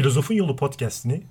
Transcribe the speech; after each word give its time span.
Filozofun 0.00 0.34
Yolu 0.34 0.56
podcast'ini 0.56 1.22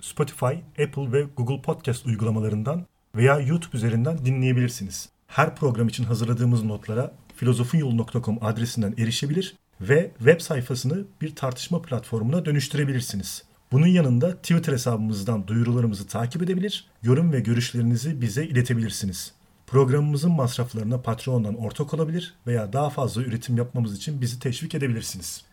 Spotify, 0.00 0.54
Apple 0.84 1.12
ve 1.12 1.22
Google 1.36 1.62
Podcast 1.62 2.06
uygulamalarından 2.06 2.86
veya 3.16 3.40
YouTube 3.40 3.76
üzerinden 3.76 4.24
dinleyebilirsiniz. 4.24 5.08
Her 5.26 5.56
program 5.56 5.88
için 5.88 6.04
hazırladığımız 6.04 6.64
notlara 6.64 7.14
filozofunyolu.com 7.36 8.38
adresinden 8.40 8.94
erişebilir 8.98 9.56
ve 9.80 10.10
web 10.18 10.40
sayfasını 10.40 11.04
bir 11.20 11.34
tartışma 11.34 11.82
platformuna 11.82 12.44
dönüştürebilirsiniz. 12.44 13.44
Bunun 13.72 13.86
yanında 13.86 14.36
Twitter 14.36 14.72
hesabımızdan 14.72 15.46
duyurularımızı 15.46 16.06
takip 16.06 16.42
edebilir, 16.42 16.86
yorum 17.02 17.32
ve 17.32 17.40
görüşlerinizi 17.40 18.20
bize 18.20 18.46
iletebilirsiniz. 18.46 19.32
Programımızın 19.66 20.32
masraflarına 20.32 21.00
Patreon'dan 21.00 21.54
ortak 21.54 21.94
olabilir 21.94 22.34
veya 22.46 22.72
daha 22.72 22.90
fazla 22.90 23.22
üretim 23.22 23.56
yapmamız 23.56 23.96
için 23.96 24.20
bizi 24.20 24.40
teşvik 24.40 24.74
edebilirsiniz. 24.74 25.44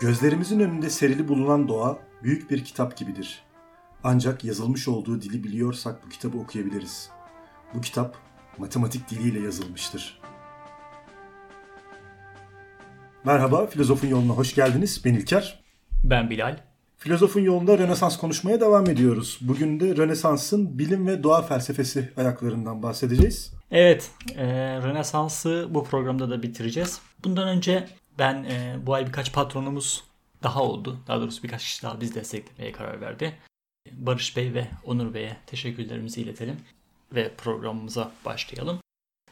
Gözlerimizin 0.00 0.60
önünde 0.60 0.90
serili 0.90 1.28
bulunan 1.28 1.68
doğa 1.68 1.98
büyük 2.22 2.50
bir 2.50 2.64
kitap 2.64 2.96
gibidir. 2.96 3.42
Ancak 4.04 4.44
yazılmış 4.44 4.88
olduğu 4.88 5.22
dili 5.22 5.44
biliyorsak 5.44 6.04
bu 6.06 6.08
kitabı 6.08 6.38
okuyabiliriz. 6.38 7.10
Bu 7.74 7.80
kitap 7.80 8.16
matematik 8.58 9.10
diliyle 9.10 9.40
yazılmıştır. 9.40 10.20
Merhaba, 13.24 13.66
Filozofun 13.66 14.08
Yoluna 14.08 14.32
hoş 14.32 14.54
geldiniz. 14.54 15.02
Ben 15.04 15.14
İlker. 15.14 15.64
Ben 16.04 16.30
Bilal. 16.30 16.58
Filozofun 16.96 17.40
yolunda 17.40 17.78
Rönesans 17.78 18.16
konuşmaya 18.16 18.60
devam 18.60 18.90
ediyoruz. 18.90 19.38
Bugün 19.40 19.80
de 19.80 19.96
Rönesans'ın 19.96 20.78
bilim 20.78 21.06
ve 21.06 21.22
doğa 21.22 21.42
felsefesi 21.42 22.12
ayaklarından 22.16 22.82
bahsedeceğiz. 22.82 23.52
Evet, 23.70 24.10
e, 24.36 24.46
Rönesans'ı 24.82 25.66
bu 25.70 25.84
programda 25.84 26.30
da 26.30 26.42
bitireceğiz. 26.42 27.00
Bundan 27.24 27.48
önce 27.48 27.88
ben 28.18 28.44
e, 28.44 28.76
bu 28.86 28.94
ay 28.94 29.06
birkaç 29.06 29.32
patronumuz 29.32 30.04
daha 30.42 30.62
oldu. 30.62 31.00
Daha 31.06 31.20
doğrusu 31.20 31.42
birkaç 31.42 31.64
kişi 31.64 31.82
daha 31.82 32.00
biz 32.00 32.14
desteklemeye 32.14 32.72
karar 32.72 33.00
verdi. 33.00 33.38
Barış 33.92 34.36
Bey 34.36 34.54
ve 34.54 34.66
Onur 34.84 35.14
Bey'e 35.14 35.36
teşekkürlerimizi 35.46 36.20
iletelim 36.20 36.56
ve 37.14 37.34
programımıza 37.34 38.12
başlayalım. 38.24 38.80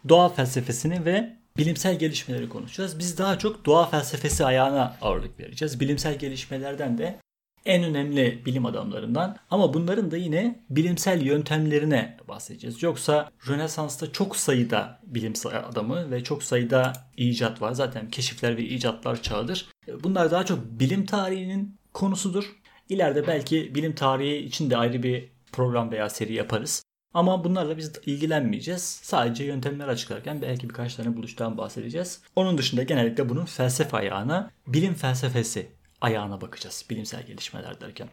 Doğa 0.08 0.28
felsefesini 0.28 1.04
ve 1.04 1.36
bilimsel 1.56 1.98
gelişmeleri 1.98 2.48
konuşacağız. 2.48 2.98
Biz 2.98 3.18
daha 3.18 3.38
çok 3.38 3.64
doğa 3.64 3.86
felsefesi 3.86 4.44
ayağına 4.44 4.96
ağırlık 5.00 5.40
vereceğiz. 5.40 5.80
Bilimsel 5.80 6.18
gelişmelerden 6.18 6.98
de 6.98 7.20
en 7.66 7.84
önemli 7.84 8.42
bilim 8.46 8.66
adamlarından 8.66 9.36
ama 9.50 9.74
bunların 9.74 10.10
da 10.10 10.16
yine 10.16 10.64
bilimsel 10.70 11.22
yöntemlerine 11.22 12.16
bahsedeceğiz. 12.28 12.82
Yoksa 12.82 13.30
Rönesans'ta 13.48 14.12
çok 14.12 14.36
sayıda 14.36 15.00
bilimsel 15.06 15.66
adamı 15.68 16.10
ve 16.10 16.24
çok 16.24 16.42
sayıda 16.42 16.92
icat 17.16 17.62
var. 17.62 17.72
Zaten 17.72 18.10
keşifler 18.10 18.56
ve 18.56 18.62
icatlar 18.62 19.22
çağıdır. 19.22 19.66
Bunlar 20.02 20.30
daha 20.30 20.46
çok 20.46 20.58
bilim 20.64 21.06
tarihinin 21.06 21.76
konusudur. 21.92 22.56
İleride 22.88 23.26
belki 23.26 23.74
bilim 23.74 23.94
tarihi 23.94 24.36
için 24.36 24.70
de 24.70 24.76
ayrı 24.76 25.02
bir 25.02 25.28
program 25.52 25.90
veya 25.90 26.10
seri 26.10 26.32
yaparız. 26.32 26.84
Ama 27.14 27.44
bunlarla 27.44 27.76
biz 27.76 27.92
ilgilenmeyeceğiz. 28.06 28.82
Sadece 28.82 29.44
yöntemler 29.44 29.88
açıklarken 29.88 30.42
belki 30.42 30.68
birkaç 30.68 30.94
tane 30.94 31.16
buluştan 31.16 31.58
bahsedeceğiz. 31.58 32.22
Onun 32.36 32.58
dışında 32.58 32.82
genellikle 32.82 33.28
bunun 33.28 33.44
felsefe 33.44 33.96
ayağına 33.96 34.50
bilim 34.66 34.94
felsefesi 34.94 35.68
ayağına 36.04 36.40
bakacağız 36.40 36.84
bilimsel 36.90 37.26
gelişmeler 37.26 37.80
derken. 37.80 38.08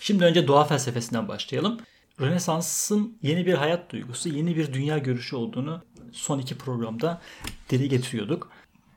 Şimdi 0.00 0.24
önce 0.24 0.48
doğa 0.48 0.64
felsefesinden 0.64 1.28
başlayalım. 1.28 1.80
Rönesans'ın 2.20 3.18
yeni 3.22 3.46
bir 3.46 3.54
hayat 3.54 3.92
duygusu, 3.92 4.28
yeni 4.28 4.56
bir 4.56 4.72
dünya 4.72 4.98
görüşü 4.98 5.36
olduğunu 5.36 5.82
son 6.12 6.38
iki 6.38 6.58
programda 6.58 7.20
dile 7.70 7.86
getiriyorduk. 7.86 8.50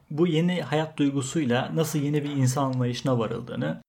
Bu 0.09 0.27
yeni 0.27 0.61
hayat 0.61 0.97
duygusuyla 0.97 1.71
nasıl 1.75 1.99
yeni 1.99 2.23
bir 2.23 2.29
insan 2.29 2.63
anlayışına 2.63 3.19
varıldığını, 3.19 3.81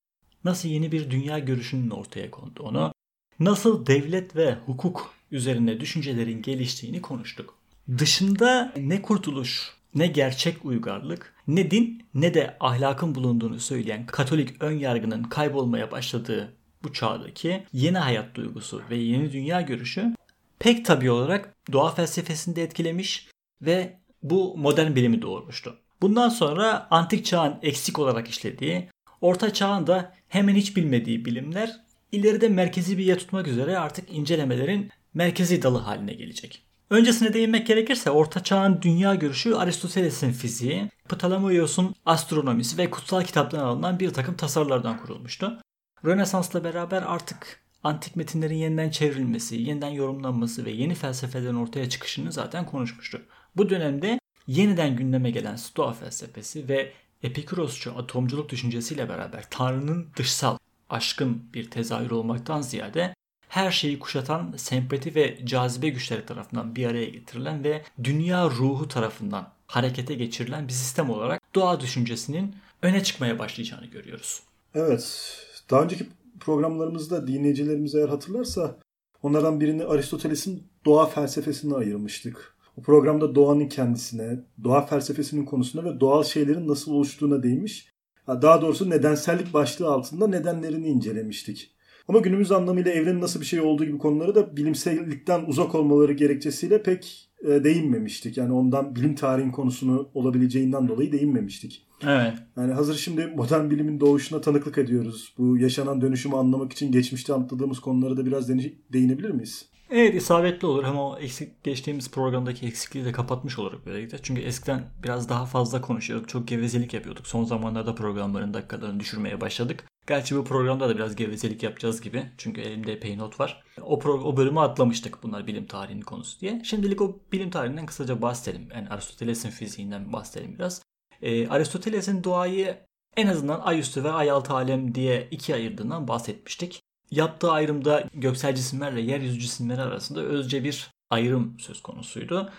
nasıl 0.45 0.69
yeni 0.69 0.93
bir 0.93 1.11
dünya 1.11 1.39
görüşünün 1.39 1.91
ortaya 1.91 2.31
konduğunu, 2.31 2.95
nasıl 3.41 3.87
devlet 3.87 4.37
ve 4.37 4.57
hukuk 4.67 5.15
üzerine 5.31 5.81
düşüncelerin 5.81 6.43
geliştiğini 6.43 7.03
konuştuk. 7.03 7.55
Dışında 7.99 8.73
ne 8.77 9.03
kurtuluş 9.03 9.71
ne 9.95 10.07
gerçek 10.07 10.65
uygarlık, 10.65 11.35
ne 11.47 11.71
din 11.71 12.07
ne 12.15 12.35
de 12.35 12.57
ahlakın 12.61 13.15
bulunduğunu 13.15 13.61
söyleyen 13.61 14.07
Katolik 14.07 14.63
ön 14.63 14.79
yargının 14.79 15.23
kaybolmaya 15.23 15.91
başladığı 15.91 16.57
bu 16.83 16.93
çağdaki 16.93 17.67
yeni 17.73 17.99
hayat 17.99 18.35
duygusu 18.35 18.83
ve 18.91 18.97
yeni 18.97 19.33
dünya 19.33 19.61
görüşü 19.61 20.15
pek 20.59 20.85
tabi 20.85 21.11
olarak 21.11 21.55
doğa 21.73 21.95
felsefesini 21.95 22.57
de 22.57 22.63
etkilemiş 22.63 23.29
ve 23.63 23.99
bu 24.23 24.57
modern 24.57 24.95
bilimi 24.95 25.23
doğurmuştu. 25.23 25.79
Bundan 26.01 26.29
sonra 26.29 26.87
antik 26.91 27.25
çağın 27.25 27.59
eksik 27.63 27.99
olarak 27.99 28.29
işlediği, 28.29 28.89
orta 29.21 29.53
çağın 29.53 29.87
da 29.87 30.15
hemen 30.29 30.55
hiç 30.55 30.77
bilmediği 30.77 31.25
bilimler 31.25 31.81
ileride 32.13 32.49
merkezi 32.49 32.99
bir 32.99 33.05
yer 33.05 33.19
tutmak 33.19 33.49
üzere 33.49 33.79
artık 33.79 34.13
incelemelerin 34.13 34.91
merkezi 35.15 35.63
dalı 35.63 35.79
haline 35.79 36.13
gelecek. 36.13 36.63
Öncesine 36.93 37.35
değinmek 37.35 37.67
gerekirse 37.67 38.11
Orta 38.11 38.43
Çağ'ın 38.43 38.83
dünya 38.83 39.15
görüşü 39.15 39.55
Aristoteles'in 39.55 40.33
fiziği, 40.33 40.91
Ptolemaios'un 41.09 41.95
astronomisi 42.07 42.79
ve 42.79 42.91
kutsal 42.91 43.25
kitaptan 43.25 43.59
alınan 43.59 44.01
bir 44.01 44.11
takım 44.11 44.37
tasarlardan 44.37 45.01
kurulmuştu. 45.01 45.61
Rönesans'la 46.05 46.65
beraber 46.65 47.03
artık 47.03 47.61
antik 47.85 48.17
metinlerin 48.17 48.55
yeniden 48.55 48.91
çevrilmesi, 48.91 49.57
yeniden 49.57 49.89
yorumlanması 49.89 50.65
ve 50.65 50.71
yeni 50.71 50.95
felsefelerin 50.95 51.55
ortaya 51.55 51.89
çıkışını 51.89 52.33
zaten 52.33 52.67
konuşmuştuk. 52.67 53.23
Bu 53.57 53.71
dönemde 53.71 54.19
yeniden 54.47 54.97
gündeme 54.97 55.31
gelen 55.31 55.57
Stoa 55.57 55.93
felsefesi 55.93 56.69
ve 56.69 56.93
Epikurosçu 57.23 57.99
atomculuk 57.99 58.49
düşüncesiyle 58.49 59.09
beraber 59.09 59.45
Tanrı'nın 59.51 60.09
dışsal, 60.17 60.59
aşkın 60.91 61.43
bir 61.55 61.71
tezahür 61.71 62.11
olmaktan 62.11 62.61
ziyade 62.61 63.15
her 63.53 63.71
şeyi 63.71 63.99
kuşatan 63.99 64.55
sempati 64.57 65.15
ve 65.15 65.39
cazibe 65.45 65.89
güçleri 65.89 66.27
tarafından 66.27 66.77
bir 66.77 66.87
araya 66.87 67.05
getirilen 67.05 67.65
ve 67.65 67.83
dünya 68.05 68.51
ruhu 68.51 68.89
tarafından 68.89 69.49
harekete 69.67 70.15
geçirilen 70.15 70.69
bir 70.69 70.73
sistem 70.73 71.11
olarak 71.11 71.55
doğa 71.55 71.81
düşüncesinin 71.81 72.55
öne 72.83 73.03
çıkmaya 73.03 73.39
başlayacağını 73.39 73.87
görüyoruz. 73.87 74.43
Evet. 74.75 75.37
Daha 75.71 75.83
önceki 75.83 76.07
programlarımızda 76.41 77.27
dinleyicilerimiz 77.27 77.95
eğer 77.95 78.09
hatırlarsa 78.09 78.77
onlardan 79.23 79.61
birini 79.61 79.85
Aristoteles'in 79.85 80.63
doğa 80.85 81.07
felsefesine 81.07 81.75
ayırmıştık. 81.75 82.57
O 82.77 82.83
programda 82.83 83.35
doğanın 83.35 83.69
kendisine, 83.69 84.41
doğa 84.65 84.87
felsefesinin 84.87 85.45
konusuna 85.45 85.85
ve 85.85 86.01
doğal 86.01 86.25
şeylerin 86.25 86.69
nasıl 86.69 86.93
oluştuğuna 86.93 87.43
değinmiş. 87.43 87.89
Daha 88.29 88.63
doğrusu 88.63 88.91
nedensellik 88.91 89.55
başlığı 89.55 89.91
altında 89.91 90.27
nedenlerini 90.27 90.89
incelemiştik. 90.89 91.73
Ama 92.09 92.19
günümüz 92.19 92.53
anlamıyla 92.53 92.91
evrenin 92.91 93.21
nasıl 93.21 93.41
bir 93.41 93.47
şey 93.47 93.61
olduğu 93.61 93.85
gibi 93.85 93.99
konuları 93.99 94.35
da 94.35 94.57
bilimsellikten 94.57 95.45
uzak 95.47 95.75
olmaları 95.75 96.13
gerekçesiyle 96.13 96.83
pek 96.83 97.29
e, 97.45 97.65
değinmemiştik. 97.65 98.37
Yani 98.37 98.53
ondan 98.53 98.97
bilim 98.97 99.15
tarihin 99.15 99.51
konusunu 99.51 100.09
olabileceğinden 100.15 100.89
dolayı 100.89 101.13
değinmemiştik. 101.13 101.87
Evet. 102.07 102.35
Yani 102.57 102.73
hazır 102.73 102.95
şimdi 102.95 103.27
modern 103.37 103.71
bilimin 103.71 104.01
doğuşuna 104.01 104.41
tanıklık 104.41 104.79
ediyoruz. 104.79 105.35
Bu 105.39 105.59
yaşanan 105.59 106.01
dönüşümü 106.01 106.35
anlamak 106.35 106.73
için 106.73 106.93
geçmişte 106.93 107.35
atladığımız 107.35 107.81
konulara 107.81 108.17
da 108.17 108.27
biraz 108.27 108.49
değinebilir 108.93 109.31
miyiz? 109.31 109.72
Evet 109.95 110.15
isabetli 110.15 110.67
olur. 110.67 110.85
Hem 110.85 110.99
o 110.99 111.19
eksik 111.19 111.65
geçtiğimiz 111.65 112.11
programdaki 112.11 112.67
eksikliği 112.67 113.05
de 113.05 113.13
kapatmış 113.13 113.59
olarak 113.59 113.87
böylelikle. 113.87 114.19
Çünkü 114.23 114.41
eskiden 114.43 114.85
biraz 115.03 115.29
daha 115.29 115.47
fazla 115.47 115.81
konuşuyorduk. 115.81 116.29
Çok 116.29 116.49
gevezelik 116.49 116.95
yapıyorduk. 116.95 117.27
Son 117.27 117.45
zamanlarda 117.45 117.95
programların 117.95 118.55
dakikalarını 118.55 119.01
düşürmeye 119.01 119.41
başladık. 119.41 119.85
Gerçi 120.07 120.37
bu 120.37 120.45
programda 120.45 120.89
da 120.89 120.95
biraz 120.95 121.17
gevezelik 121.17 121.63
yapacağız 121.63 122.01
gibi. 122.01 122.27
Çünkü 122.39 122.61
elimde 122.61 122.93
epey 122.93 123.19
not 123.19 123.41
var. 123.41 123.63
O, 123.83 123.99
pro- 123.99 124.23
o 124.23 124.37
bölümü 124.37 124.61
atlamıştık 124.61 125.23
bunlar 125.23 125.47
bilim 125.47 125.67
tarihinin 125.67 126.03
konusu 126.03 126.41
diye. 126.41 126.63
Şimdilik 126.65 127.01
o 127.01 127.21
bilim 127.33 127.51
tarihinden 127.51 127.87
kısaca 127.87 128.23
bahsedelim. 128.23 128.69
Yani 128.75 128.89
Aristoteles'in 128.89 129.51
fiziğinden 129.51 130.13
bahsedelim 130.13 130.55
biraz. 130.59 130.83
Ee, 131.23 131.49
Aristoteles'in 131.49 132.25
doğayı 132.25 132.77
en 133.17 133.27
azından 133.27 133.61
ay 133.61 133.79
üstü 133.79 134.05
ve 134.05 134.11
ay 134.11 134.31
altı 134.31 134.53
alem 134.53 134.95
diye 134.95 135.29
ikiye 135.31 135.59
ayırdığından 135.59 136.09
bahsetmiştik. 136.09 136.83
Yaptığı 137.13 137.51
ayrımda 137.51 138.09
göksel 138.15 138.55
cisimlerle 138.55 139.01
yeryüzü 139.01 139.41
cisimleri 139.41 139.83
arasında 139.83 140.21
özce 140.21 140.65
bir 140.65 140.91
ayrım 141.11 141.61
söz 141.61 141.83
konusuydu. 141.83 142.53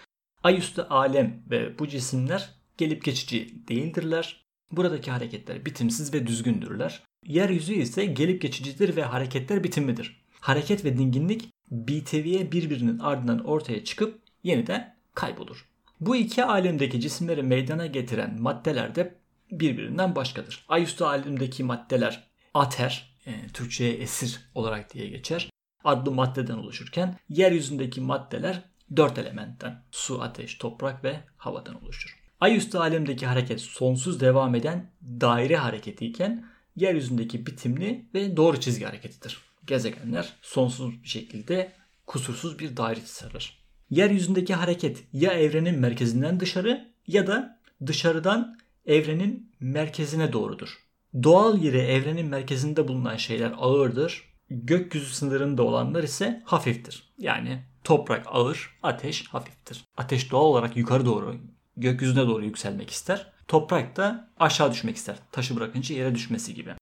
Ay 0.44 0.58
üstü 0.58 0.82
alem 0.82 1.44
ve 1.50 1.80
bu 1.80 1.88
cisimler 1.88 2.50
gelip 2.78 3.04
geçici 3.04 3.68
değildirler. 3.68 4.46
Buradaki 4.72 5.12
hareketler 5.12 5.66
bitimsiz 5.66 6.14
ve 6.14 6.28
düzgündürler. 6.28 7.04
Yeryüzü 7.26 7.74
ise 7.74 8.06
gelip 8.06 8.42
geçicidir 8.42 8.96
ve 8.96 9.04
hareketler 9.04 9.64
bitimlidir. 9.64 10.22
Hareket 10.40 10.86
ve 10.86 10.98
dinginlik 10.98 11.50
BTV'ye 11.72 12.52
birbirinin 12.52 13.00
ardından 13.00 13.46
ortaya 13.46 13.84
çıkıp 13.84 14.20
yeniden 14.44 14.96
kaybolur. 15.14 15.70
Bu 16.00 16.16
iki 16.16 16.44
alemdeki 16.44 17.02
cisimleri 17.02 17.44
meydana 17.44 17.86
getiren 17.86 18.42
maddeler 18.42 18.96
de 18.96 19.16
birbirinden 19.52 20.16
başkadır. 20.16 20.66
Ay 20.68 20.84
üstü 20.84 21.04
alemdeki 21.04 21.64
maddeler 21.64 22.28
ater, 22.54 23.13
e, 23.26 23.48
Türkçe'ye 23.54 23.94
esir 23.94 24.40
olarak 24.56 24.94
diye 24.94 25.10
geçer, 25.10 25.50
adlı 25.84 26.12
maddeden 26.12 26.58
oluşurken 26.58 27.18
yeryüzündeki 27.30 28.02
maddeler 28.02 28.62
dört 28.96 29.18
elementten 29.18 29.84
su, 29.92 30.22
ateş, 30.22 30.58
toprak 30.58 31.04
ve 31.04 31.20
havadan 31.38 31.84
oluşur. 31.84 32.20
Ayüstü 32.40 32.78
alemdeki 32.78 33.26
hareket 33.26 33.62
sonsuz 33.62 34.20
devam 34.20 34.56
eden 34.56 34.92
daire 35.02 35.58
hareketiyken 35.58 36.46
yeryüzündeki 36.76 37.46
bitimli 37.46 38.06
ve 38.14 38.38
doğru 38.38 38.60
çizgi 38.60 38.86
hareketidir. 38.86 39.38
Gezegenler 39.68 40.34
sonsuz 40.42 41.04
bir 41.04 41.08
şekilde 41.08 41.72
kusursuz 42.08 42.60
bir 42.60 42.78
daire 42.78 43.00
çizer. 43.00 43.64
Yeryüzündeki 43.90 44.54
hareket 44.54 45.04
ya 45.14 45.34
evrenin 45.34 45.80
merkezinden 45.80 46.40
dışarı 46.40 46.94
ya 47.08 47.28
da 47.28 47.60
dışarıdan 47.86 48.60
evrenin 48.86 49.52
merkezine 49.60 50.34
doğrudur. 50.34 50.83
Doğal 51.24 51.58
yeri 51.58 51.78
evrenin 51.78 52.26
merkezinde 52.26 52.88
bulunan 52.88 53.16
şeyler 53.16 53.54
ağırdır. 53.58 54.34
Gökyüzü 54.50 55.14
sınırında 55.14 55.64
olanlar 55.64 56.04
ise 56.04 56.42
hafiftir. 56.46 57.14
Yani 57.18 57.64
toprak 57.84 58.26
ağır, 58.32 58.78
ateş 58.84 59.28
hafiftir. 59.28 59.84
Ateş 59.98 60.32
doğal 60.32 60.46
olarak 60.46 60.78
yukarı 60.78 61.06
doğru, 61.06 61.36
gökyüzüne 61.78 62.28
doğru 62.28 62.46
yükselmek 62.46 62.90
ister. 62.90 63.34
Toprak 63.48 63.98
da 63.98 64.30
aşağı 64.40 64.72
düşmek 64.72 64.96
ister. 64.96 65.16
Taşı 65.32 65.56
bırakınca 65.56 65.96
yere 65.96 66.16
düşmesi 66.16 66.54
gibi. 66.54 66.74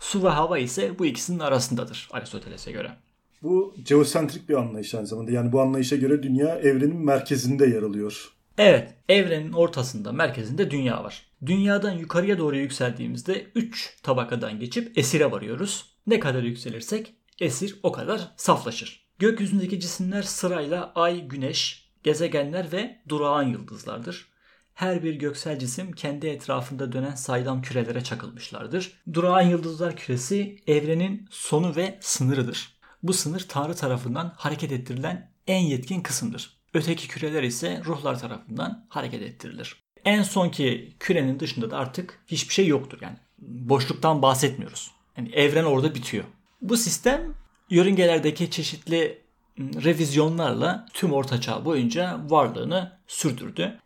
Su 0.00 0.24
ve 0.24 0.28
hava 0.28 0.58
ise 0.58 0.98
bu 0.98 1.06
ikisinin 1.06 1.38
arasındadır 1.38 2.08
Aristoteles'e 2.12 2.72
göre. 2.72 2.96
Bu 3.42 3.74
geosentrik 3.84 4.48
bir 4.48 4.54
anlayış 4.54 4.94
aynı 4.94 5.06
zamanda. 5.06 5.30
Yani 5.30 5.52
bu 5.52 5.60
anlayışa 5.60 5.96
göre 5.96 6.22
dünya 6.22 6.58
evrenin 6.58 7.04
merkezinde 7.04 7.66
yer 7.66 7.82
alıyor. 7.82 8.35
Evet, 8.58 8.94
evrenin 9.08 9.52
ortasında, 9.52 10.12
merkezinde 10.12 10.70
dünya 10.70 11.04
var. 11.04 11.26
Dünyadan 11.46 11.92
yukarıya 11.92 12.38
doğru 12.38 12.56
yükseldiğimizde 12.56 13.46
3 13.54 13.96
tabakadan 14.02 14.60
geçip 14.60 14.98
esire 14.98 15.30
varıyoruz. 15.30 15.96
Ne 16.06 16.20
kadar 16.20 16.42
yükselirsek 16.42 17.14
esir 17.40 17.80
o 17.82 17.92
kadar 17.92 18.32
saflaşır. 18.36 19.06
Gökyüzündeki 19.18 19.80
cisimler 19.80 20.22
sırayla 20.22 20.92
ay, 20.94 21.28
güneş, 21.28 21.90
gezegenler 22.02 22.72
ve 22.72 23.02
durağan 23.08 23.42
yıldızlardır. 23.42 24.28
Her 24.74 25.02
bir 25.02 25.14
göksel 25.14 25.58
cisim 25.58 25.92
kendi 25.92 26.26
etrafında 26.26 26.92
dönen 26.92 27.14
saydam 27.14 27.62
kürelere 27.62 28.04
çakılmışlardır. 28.04 28.92
Durağan 29.12 29.42
yıldızlar 29.42 29.96
küresi 29.96 30.62
evrenin 30.66 31.28
sonu 31.30 31.76
ve 31.76 31.98
sınırıdır. 32.00 32.76
Bu 33.02 33.12
sınır 33.12 33.46
Tanrı 33.48 33.74
tarafından 33.74 34.32
hareket 34.36 34.72
ettirilen 34.72 35.32
en 35.46 35.60
yetkin 35.60 36.00
kısımdır. 36.00 36.55
Öteki 36.76 37.08
küreler 37.08 37.42
ise 37.42 37.82
ruhlar 37.84 38.18
tarafından 38.18 38.86
hareket 38.88 39.22
ettirilir. 39.22 39.76
En 40.04 40.22
sonki 40.22 40.96
kürenin 41.00 41.40
dışında 41.40 41.70
da 41.70 41.78
artık 41.78 42.20
hiçbir 42.26 42.54
şey 42.54 42.66
yoktur. 42.66 42.98
Yani 43.02 43.16
boşluktan 43.38 44.22
bahsetmiyoruz. 44.22 44.90
Yani 45.16 45.30
evren 45.32 45.64
orada 45.64 45.94
bitiyor. 45.94 46.24
Bu 46.62 46.76
sistem 46.76 47.34
yörüngelerdeki 47.70 48.50
çeşitli 48.50 49.18
ıı, 49.60 49.84
revizyonlarla 49.84 50.86
tüm 50.92 51.12
Orta 51.12 51.40
Çağ 51.40 51.64
boyunca 51.64 52.20
varlığını 52.28 52.98
sürdürdü. 53.06 53.80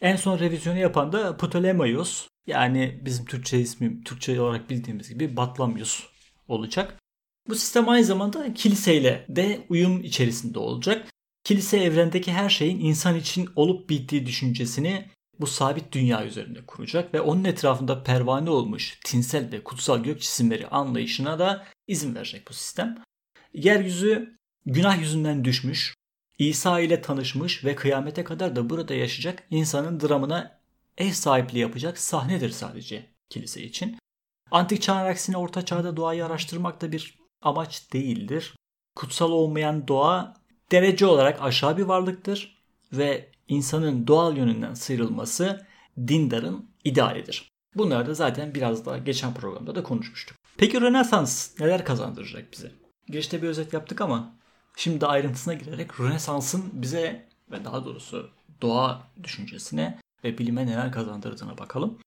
En 0.00 0.16
son 0.16 0.38
revizyonu 0.38 0.78
yapan 0.78 1.12
da 1.12 1.36
Ptolemaios 1.36 2.26
yani 2.46 3.00
bizim 3.04 3.24
Türkçe 3.24 3.58
ismi 3.58 4.04
Türkçe 4.04 4.40
olarak 4.40 4.70
bildiğimiz 4.70 5.08
gibi 5.08 5.36
Batlamyus 5.36 6.06
olacak. 6.48 6.98
Bu 7.48 7.54
sistem 7.54 7.88
aynı 7.88 8.04
zamanda 8.04 8.54
kiliseyle 8.54 9.26
de 9.28 9.66
uyum 9.68 10.04
içerisinde 10.04 10.58
olacak. 10.58 11.08
Kilise 11.48 11.78
evrendeki 11.78 12.32
her 12.32 12.48
şeyin 12.48 12.80
insan 12.80 13.16
için 13.16 13.48
olup 13.56 13.90
bittiği 13.90 14.26
düşüncesini 14.26 15.08
bu 15.40 15.46
sabit 15.46 15.92
dünya 15.92 16.24
üzerinde 16.24 16.66
kuracak 16.66 17.14
ve 17.14 17.20
onun 17.20 17.44
etrafında 17.44 18.02
pervane 18.02 18.50
olmuş 18.50 18.98
tinsel 19.04 19.52
ve 19.52 19.64
kutsal 19.64 19.98
gök 19.98 20.20
cisimleri 20.20 20.68
anlayışına 20.68 21.38
da 21.38 21.66
izin 21.86 22.14
verecek 22.14 22.48
bu 22.48 22.52
sistem. 22.52 22.98
Yeryüzü 23.54 24.38
günah 24.66 25.00
yüzünden 25.00 25.44
düşmüş, 25.44 25.94
İsa 26.38 26.80
ile 26.80 27.02
tanışmış 27.02 27.64
ve 27.64 27.74
kıyamete 27.74 28.24
kadar 28.24 28.56
da 28.56 28.70
burada 28.70 28.94
yaşayacak 28.94 29.46
insanın 29.50 30.00
dramına 30.00 30.60
ev 30.98 31.12
sahipliği 31.12 31.58
yapacak 31.58 31.98
sahnedir 31.98 32.50
sadece 32.50 33.06
kilise 33.30 33.62
için. 33.62 33.98
Antik 34.50 34.82
çağın 34.82 35.06
aksine 35.06 35.36
orta 35.36 35.64
çağda 35.64 35.96
doğayı 35.96 36.26
araştırmak 36.26 36.80
da 36.80 36.92
bir 36.92 37.18
amaç 37.42 37.92
değildir. 37.92 38.54
Kutsal 38.96 39.30
olmayan 39.30 39.88
doğa 39.88 40.37
derece 40.72 41.06
olarak 41.06 41.42
aşağı 41.42 41.76
bir 41.76 41.82
varlıktır 41.82 42.58
ve 42.92 43.28
insanın 43.48 44.06
doğal 44.06 44.36
yönünden 44.36 44.74
sıyrılması 44.74 45.66
dindarın 46.08 46.70
idealidir. 46.84 47.48
Bunları 47.74 48.06
da 48.06 48.14
zaten 48.14 48.54
biraz 48.54 48.86
daha 48.86 48.98
geçen 48.98 49.34
programda 49.34 49.74
da 49.74 49.82
konuşmuştuk. 49.82 50.36
Peki 50.56 50.80
Rönesans 50.80 51.60
neler 51.60 51.84
kazandıracak 51.84 52.52
bize? 52.52 52.72
Girişte 53.08 53.42
bir 53.42 53.48
özet 53.48 53.72
yaptık 53.72 54.00
ama 54.00 54.34
şimdi 54.76 55.00
de 55.00 55.06
ayrıntısına 55.06 55.54
girerek 55.54 56.00
Rönesans'ın 56.00 56.70
bize 56.72 57.28
ve 57.50 57.64
daha 57.64 57.84
doğrusu 57.84 58.30
doğa 58.62 59.02
düşüncesine 59.22 59.98
ve 60.24 60.38
bilime 60.38 60.66
neler 60.66 60.92
kazandırdığına 60.92 61.58
bakalım. 61.58 61.98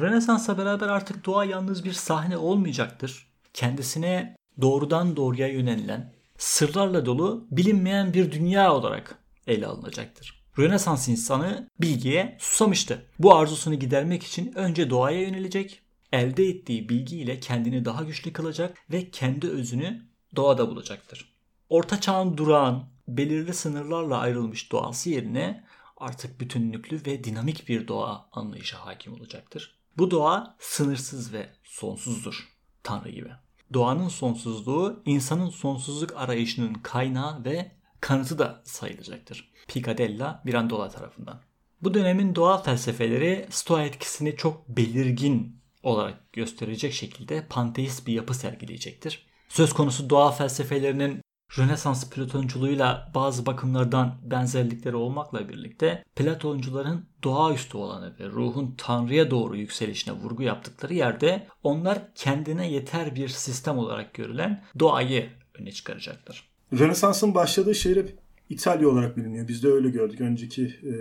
Rönesans'la 0.00 0.58
beraber 0.58 0.88
artık 0.88 1.26
doğa 1.26 1.44
yalnız 1.44 1.84
bir 1.84 1.92
sahne 1.92 2.36
olmayacaktır. 2.36 3.26
Kendisine 3.54 4.36
doğrudan 4.60 5.16
doğruya 5.16 5.48
yönelilen, 5.48 6.12
sırlarla 6.38 7.06
dolu 7.06 7.46
bilinmeyen 7.50 8.14
bir 8.14 8.32
dünya 8.32 8.74
olarak 8.74 9.18
ele 9.46 9.66
alınacaktır. 9.66 10.46
Rönesans 10.58 11.08
insanı 11.08 11.70
bilgiye 11.80 12.36
susamıştı. 12.40 13.06
Bu 13.18 13.34
arzusunu 13.34 13.74
gidermek 13.74 14.22
için 14.22 14.52
önce 14.52 14.90
doğaya 14.90 15.20
yönelecek, 15.20 15.82
elde 16.12 16.44
ettiği 16.44 16.88
bilgiyle 16.88 17.40
kendini 17.40 17.84
daha 17.84 18.02
güçlü 18.02 18.32
kılacak 18.32 18.78
ve 18.90 19.10
kendi 19.10 19.48
özünü 19.48 20.02
doğada 20.36 20.68
bulacaktır. 20.68 21.36
Orta 21.68 22.00
çağın 22.00 22.36
durağan, 22.36 22.88
belirli 23.08 23.54
sınırlarla 23.54 24.18
ayrılmış 24.18 24.72
doğası 24.72 25.10
yerine 25.10 25.64
artık 25.96 26.40
bütünlüklü 26.40 27.00
ve 27.06 27.24
dinamik 27.24 27.68
bir 27.68 27.88
doğa 27.88 28.28
anlayışı 28.32 28.76
hakim 28.76 29.12
olacaktır. 29.12 29.78
Bu 29.98 30.10
doğa 30.10 30.56
sınırsız 30.58 31.32
ve 31.32 31.48
sonsuzdur. 31.64 32.48
Tanrı 32.82 33.10
gibi. 33.10 33.30
Doğanın 33.72 34.08
sonsuzluğu 34.08 35.02
insanın 35.06 35.48
sonsuzluk 35.48 36.12
arayışının 36.16 36.74
kaynağı 36.74 37.44
ve 37.44 37.72
kanıtı 38.00 38.38
da 38.38 38.62
sayılacaktır. 38.64 39.52
Picadella 39.68 40.42
Mirandola 40.44 40.88
tarafından. 40.88 41.40
Bu 41.82 41.94
dönemin 41.94 42.34
doğa 42.34 42.62
felsefeleri 42.62 43.46
Stoa 43.50 43.82
etkisini 43.82 44.36
çok 44.36 44.68
belirgin 44.68 45.60
olarak 45.82 46.32
gösterecek 46.32 46.92
şekilde 46.92 47.46
panteist 47.50 48.06
bir 48.06 48.12
yapı 48.12 48.34
sergileyecektir. 48.34 49.26
Söz 49.48 49.72
konusu 49.72 50.10
doğa 50.10 50.32
felsefelerinin 50.32 51.20
Rönesans 51.58 52.10
Platonculuğuyla 52.10 53.10
bazı 53.14 53.46
bakımlardan 53.46 54.14
benzerlikleri 54.24 54.96
olmakla 54.96 55.48
birlikte 55.48 56.04
Platoncuların 56.16 57.04
doğaüstü 57.24 57.76
olanı 57.76 58.14
ve 58.20 58.28
ruhun 58.28 58.74
Tanrı'ya 58.78 59.30
doğru 59.30 59.56
yükselişine 59.56 60.14
vurgu 60.14 60.42
yaptıkları 60.42 60.94
yerde 60.94 61.46
onlar 61.62 62.14
kendine 62.14 62.72
yeter 62.72 63.14
bir 63.14 63.28
sistem 63.28 63.78
olarak 63.78 64.14
görülen 64.14 64.64
doğayı 64.78 65.30
öne 65.58 65.72
çıkaracaklar. 65.72 66.48
Rönesans'ın 66.78 67.34
başladığı 67.34 67.74
şehir 67.74 67.96
hep 67.96 68.18
İtalya 68.48 68.88
olarak 68.88 69.16
biliniyor. 69.16 69.48
Biz 69.48 69.62
de 69.62 69.68
öyle 69.68 69.90
gördük. 69.90 70.20
Önceki 70.20 70.64
e, 70.64 70.94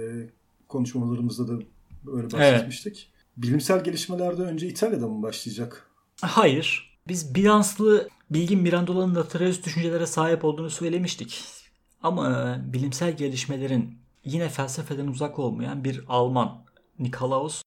konuşmalarımızda 0.68 1.48
da 1.48 1.64
öyle 2.14 2.32
bahsetmiştik. 2.32 3.10
Evet. 3.12 3.38
Bilimsel 3.38 3.84
gelişmelerde 3.84 4.42
önce 4.42 4.68
İtalya'da 4.68 5.08
mı 5.08 5.24
başlayacak? 5.24 5.90
Hayır. 6.22 6.95
Biz 7.08 7.36
bilanslı 7.36 8.10
Bilgin 8.30 8.60
Mirandola'nın 8.60 9.16
lateralist 9.16 9.66
düşüncelere 9.66 10.08
sahip 10.08 10.46
olduğunu 10.46 10.70
söylemiştik. 10.70 11.44
Ama 12.04 12.58
bilimsel 12.74 13.18
gelişmelerin 13.18 14.00
yine 14.24 14.50
felsefeden 14.50 15.08
uzak 15.08 15.40
olmayan 15.40 15.84
bir 15.84 16.04
Alman 16.08 16.66
Nikolaus 17.00 17.62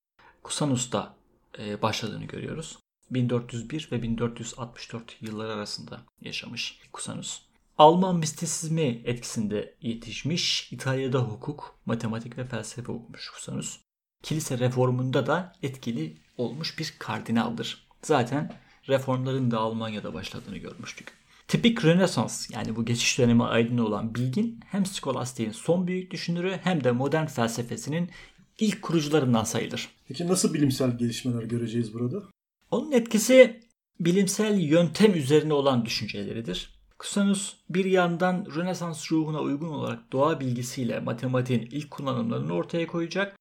Cusanus'ta 0.44 1.14
e, 1.58 1.82
başladığını 1.82 2.24
görüyoruz. 2.24 2.78
1401 3.10 3.88
ve 3.92 4.02
1464 4.02 5.16
yılları 5.20 5.52
arasında 5.52 6.00
yaşamış 6.20 6.80
Cusanus. 6.94 7.42
Alman 7.78 8.16
mistisizmi 8.16 9.02
etkisinde 9.04 9.74
yetişmiş, 9.80 10.72
İtalya'da 10.72 11.18
hukuk, 11.18 11.78
matematik 11.86 12.38
ve 12.38 12.44
felsefe 12.44 12.92
okumuş 12.92 13.30
Cusanus. 13.34 13.80
Kilise 14.22 14.58
reformunda 14.58 15.26
da 15.26 15.52
etkili 15.62 16.16
olmuş 16.36 16.78
bir 16.78 16.94
kardinaldır. 16.98 17.88
Zaten 18.02 18.52
reformların 18.88 19.50
da 19.50 19.58
Almanya'da 19.58 20.14
başladığını 20.14 20.58
görmüştük. 20.58 21.12
Tipik 21.48 21.84
Rönesans 21.84 22.50
yani 22.50 22.76
bu 22.76 22.84
geçiş 22.84 23.18
dönemi 23.18 23.44
aydın 23.44 23.78
olan 23.78 24.14
bilgin 24.14 24.60
hem 24.66 24.86
skolastiğin 24.86 25.52
son 25.52 25.86
büyük 25.86 26.10
düşünürü 26.10 26.58
hem 26.62 26.84
de 26.84 26.92
modern 26.92 27.26
felsefesinin 27.26 28.10
ilk 28.58 28.82
kurucularından 28.82 29.44
sayılır. 29.44 29.88
Peki 30.08 30.28
nasıl 30.28 30.54
bilimsel 30.54 30.98
gelişmeler 30.98 31.42
göreceğiz 31.42 31.94
burada? 31.94 32.22
Onun 32.70 32.92
etkisi 32.92 33.60
bilimsel 34.00 34.60
yöntem 34.60 35.14
üzerine 35.14 35.52
olan 35.52 35.84
düşünceleridir. 35.84 36.78
Cusanus 36.98 37.56
bir 37.70 37.84
yandan 37.84 38.46
Rönesans 38.56 39.12
ruhuna 39.12 39.40
uygun 39.40 39.68
olarak 39.68 40.12
doğa 40.12 40.40
bilgisiyle 40.40 41.00
matematiğin 41.00 41.68
ilk 41.70 41.90
kullanımlarını 41.90 42.52
ortaya 42.52 42.86
koyacak, 42.86 43.36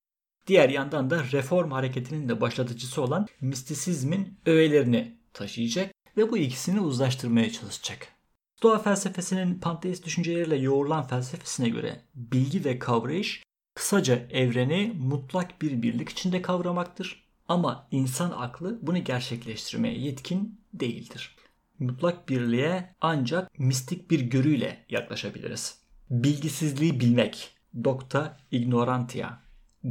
diğer 0.48 0.70
yandan 0.70 1.10
da 1.10 1.24
reform 1.32 1.72
hareketinin 1.72 2.30
de 2.30 2.42
başlatıcısı 2.42 3.02
olan 3.02 3.28
mistisizmin 3.42 4.40
öğelerini 4.46 5.18
taşıyacak 5.38 5.92
ve 6.18 6.32
bu 6.32 6.38
ikisini 6.38 6.80
uzlaştırmaya 6.80 7.52
çalışacak. 7.52 8.08
Stoa 8.56 8.80
felsefesinin 8.80 9.60
panteist 9.60 10.06
düşünceleriyle 10.06 10.56
yoğrulan 10.56 11.08
felsefesine 11.08 11.70
göre 11.70 12.02
bilgi 12.16 12.66
ve 12.66 12.80
kavrayış 12.80 13.44
kısaca 13.76 14.16
evreni 14.16 14.94
mutlak 15.00 15.62
bir 15.62 15.82
birlik 15.82 16.10
içinde 16.10 16.42
kavramaktır. 16.42 17.24
Ama 17.48 17.88
insan 17.92 18.32
aklı 18.32 18.80
bunu 18.82 19.04
gerçekleştirmeye 19.04 20.00
yetkin 20.00 20.62
değildir. 20.74 21.36
Mutlak 21.80 22.30
birliğe 22.30 22.96
ancak 23.02 23.60
mistik 23.60 24.12
bir 24.12 24.20
görüyle 24.20 24.86
yaklaşabiliriz. 24.90 25.80
Bilgisizliği 26.10 27.00
bilmek, 27.00 27.50
docta 27.84 28.38
ignorantia 28.52 29.30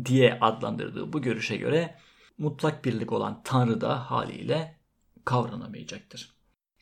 diye 0.05 0.39
adlandırdığı 0.41 1.13
bu 1.13 1.23
görüşe 1.23 1.57
göre 1.57 1.95
mutlak 2.39 2.85
birlik 2.85 3.13
olan 3.13 3.41
Tanrı 3.45 3.81
da 3.81 4.11
haliyle 4.11 4.76
kavranamayacaktır. 5.27 6.37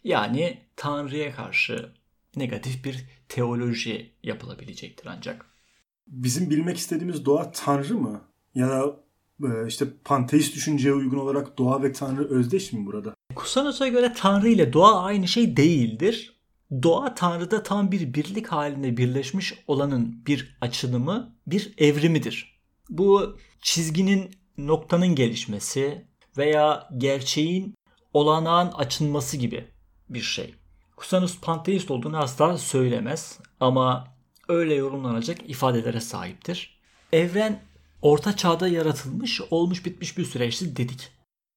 Yani 0.04 0.60
Tanrı'ya 0.76 1.34
karşı 1.34 1.92
negatif 2.36 2.84
bir 2.84 3.04
teoloji 3.28 4.12
yapılabilecektir 4.22 5.06
ancak. 5.06 5.46
Bizim 6.06 6.50
bilmek 6.50 6.76
istediğimiz 6.76 7.24
doğa 7.24 7.52
Tanrı 7.52 7.94
mı? 7.94 8.20
Ya 8.54 8.68
da 8.68 8.96
e, 9.42 9.66
işte 9.68 9.86
panteist 10.04 10.54
düşünceye 10.54 10.94
uygun 10.94 11.18
olarak 11.18 11.58
doğa 11.58 11.82
ve 11.82 11.92
Tanrı 11.92 12.28
özdeş 12.30 12.72
mi 12.72 12.86
burada? 12.86 13.14
Kusanus'a 13.34 13.88
göre 13.88 14.12
Tanrı 14.16 14.48
ile 14.48 14.72
doğa 14.72 15.02
aynı 15.02 15.28
şey 15.28 15.56
değildir. 15.56 16.40
Doğa 16.82 17.14
Tanrı'da 17.14 17.62
tam 17.62 17.92
bir 17.92 18.14
birlik 18.14 18.46
halinde 18.46 18.96
birleşmiş 18.96 19.54
olanın 19.66 20.26
bir 20.26 20.56
açılımı, 20.60 21.36
bir 21.46 21.74
evrimidir. 21.78 22.60
Bu 22.88 23.38
çizginin 23.62 24.30
noktanın 24.58 25.14
gelişmesi 25.14 26.04
veya 26.38 26.88
gerçeğin 26.98 27.74
olanağın 28.14 28.72
açılması 28.72 29.36
gibi 29.36 29.68
bir 30.08 30.20
şey. 30.20 30.54
Kusanus 30.96 31.40
panteist 31.40 31.90
olduğunu 31.90 32.18
asla 32.18 32.58
söylemez 32.58 33.38
ama 33.60 34.14
öyle 34.48 34.74
yorumlanacak 34.74 35.50
ifadelere 35.50 36.00
sahiptir. 36.00 36.78
Evren 37.12 37.62
orta 38.02 38.36
çağda 38.36 38.68
yaratılmış, 38.68 39.40
olmuş 39.50 39.86
bitmiş 39.86 40.18
bir 40.18 40.24
süreçti 40.24 40.76
dedik. 40.76 41.08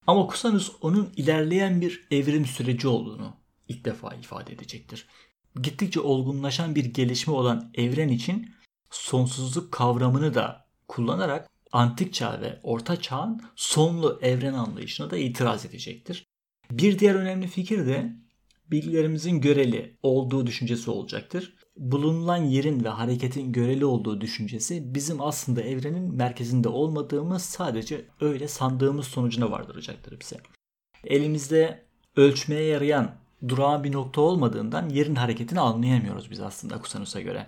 Ama 0.08 0.28
Kusanus 0.28 0.72
onun 0.82 1.14
ilerleyen 1.16 1.82
bir 1.82 2.08
evrim 2.12 2.46
süreci 2.46 2.88
olduğunu 2.88 3.34
ilk 3.68 3.86
defa 3.86 4.16
ifade 4.16 4.54
edecektir. 4.54 5.08
Gittikçe 5.62 6.00
olgunlaşan 6.00 6.76
bir 6.76 6.86
gelişme 6.86 7.34
olan 7.34 7.72
evren 7.76 8.10
için 8.10 8.52
sonsuzluk 8.90 9.72
kavramını 9.72 10.34
da 10.34 10.68
kullanarak 10.88 11.50
antik 11.72 12.14
çağ 12.14 12.42
ve 12.42 12.60
orta 12.64 13.02
çağın 13.02 13.42
sonlu 13.56 14.20
evren 14.22 14.54
anlayışına 14.54 15.12
da 15.12 15.18
itiraz 15.18 15.66
edecektir. 15.66 16.27
Bir 16.72 17.00
diğer 17.00 17.16
önemli 17.16 17.48
fikir 17.48 17.86
de 17.88 18.14
bilgilerimizin 18.72 19.42
göreli 19.42 19.98
olduğu 20.04 20.48
düşüncesi 20.48 20.92
olacaktır. 20.92 21.54
Bulunulan 21.78 22.38
yerin 22.38 22.84
ve 22.84 22.90
hareketin 22.90 23.52
göreli 23.52 23.86
olduğu 23.86 24.22
düşüncesi 24.22 24.96
bizim 24.96 25.22
aslında 25.22 25.62
evrenin 25.62 26.16
merkezinde 26.16 26.70
olmadığımız 26.70 27.42
sadece 27.42 28.06
öyle 28.22 28.48
sandığımız 28.48 29.08
sonucuna 29.08 29.52
vardıracaktır 29.52 30.20
bize. 30.20 30.38
Elimizde 31.04 31.84
ölçmeye 32.16 32.64
yarayan 32.64 33.16
durağan 33.48 33.84
bir 33.84 33.92
nokta 33.92 34.22
olmadığından 34.22 34.90
yerin 34.90 35.16
hareketini 35.16 35.60
anlayamıyoruz 35.60 36.32
biz 36.32 36.40
aslında 36.40 36.82
Kusanus'a 36.82 37.22
göre. 37.22 37.48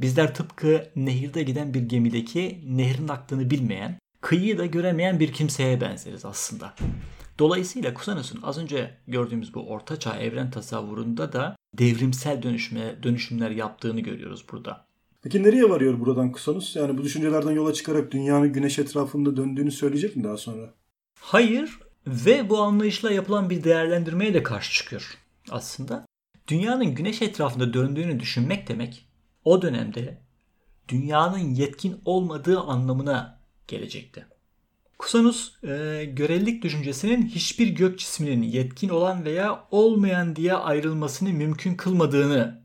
Bizler 0.00 0.34
tıpkı 0.34 0.90
nehirde 0.96 1.42
giden 1.42 1.74
bir 1.74 1.80
gemideki 1.82 2.60
nehrin 2.66 3.08
aktığını 3.08 3.50
bilmeyen, 3.50 3.98
kıyıyı 4.20 4.58
da 4.58 4.66
göremeyen 4.66 5.20
bir 5.20 5.32
kimseye 5.32 5.80
benzeriz 5.80 6.24
aslında. 6.24 6.74
Dolayısıyla 7.40 7.94
Kusanus'un 7.94 8.42
az 8.42 8.58
önce 8.58 8.96
gördüğümüz 9.06 9.54
bu 9.54 9.68
ortaçağ 9.68 10.16
evren 10.16 10.50
tasavvurunda 10.50 11.32
da 11.32 11.56
devrimsel 11.74 12.42
dönüşme, 12.42 13.02
dönüşümler 13.02 13.50
yaptığını 13.50 14.00
görüyoruz 14.00 14.44
burada. 14.52 14.86
Peki 15.22 15.42
nereye 15.42 15.70
varıyor 15.70 16.00
buradan 16.00 16.32
Kusanus? 16.32 16.76
Yani 16.76 16.98
bu 16.98 17.04
düşüncelerden 17.04 17.50
yola 17.50 17.72
çıkarak 17.72 18.12
dünyanın 18.12 18.52
güneş 18.52 18.78
etrafında 18.78 19.36
döndüğünü 19.36 19.72
söyleyecek 19.72 20.16
mi 20.16 20.24
daha 20.24 20.36
sonra? 20.36 20.74
Hayır 21.20 21.78
ve 22.06 22.50
bu 22.50 22.58
anlayışla 22.58 23.12
yapılan 23.12 23.50
bir 23.50 23.64
değerlendirmeye 23.64 24.34
de 24.34 24.42
karşı 24.42 24.72
çıkıyor 24.72 25.18
aslında. 25.50 26.06
Dünyanın 26.48 26.94
güneş 26.94 27.22
etrafında 27.22 27.74
döndüğünü 27.74 28.20
düşünmek 28.20 28.68
demek 28.68 29.08
o 29.44 29.62
dönemde 29.62 30.20
dünyanın 30.88 31.54
yetkin 31.54 32.00
olmadığı 32.04 32.60
anlamına 32.60 33.40
gelecekti. 33.68 34.26
Kusanus 35.00 35.64
e, 35.64 36.04
görelilik 36.04 36.62
düşüncesinin 36.62 37.26
hiçbir 37.26 37.68
gök 37.68 37.98
cisminin 37.98 38.42
yetkin 38.42 38.88
olan 38.88 39.24
veya 39.24 39.68
olmayan 39.70 40.36
diye 40.36 40.54
ayrılmasını 40.54 41.32
mümkün 41.32 41.74
kılmadığını 41.74 42.64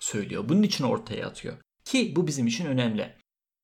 söylüyor. 0.00 0.48
Bunun 0.48 0.62
için 0.62 0.84
ortaya 0.84 1.26
atıyor. 1.26 1.54
Ki 1.84 2.12
bu 2.16 2.26
bizim 2.26 2.46
için 2.46 2.66
önemli. 2.66 3.14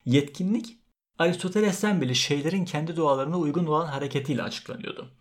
Yetkinlik 0.04 0.78
Aristoteles'ten 1.18 2.00
beri 2.00 2.14
şeylerin 2.14 2.64
kendi 2.64 2.96
doğalarına 2.96 3.38
uygun 3.38 3.66
olan 3.66 3.86
hareketiyle 3.86 4.42
açıklanıyordu. 4.42 5.14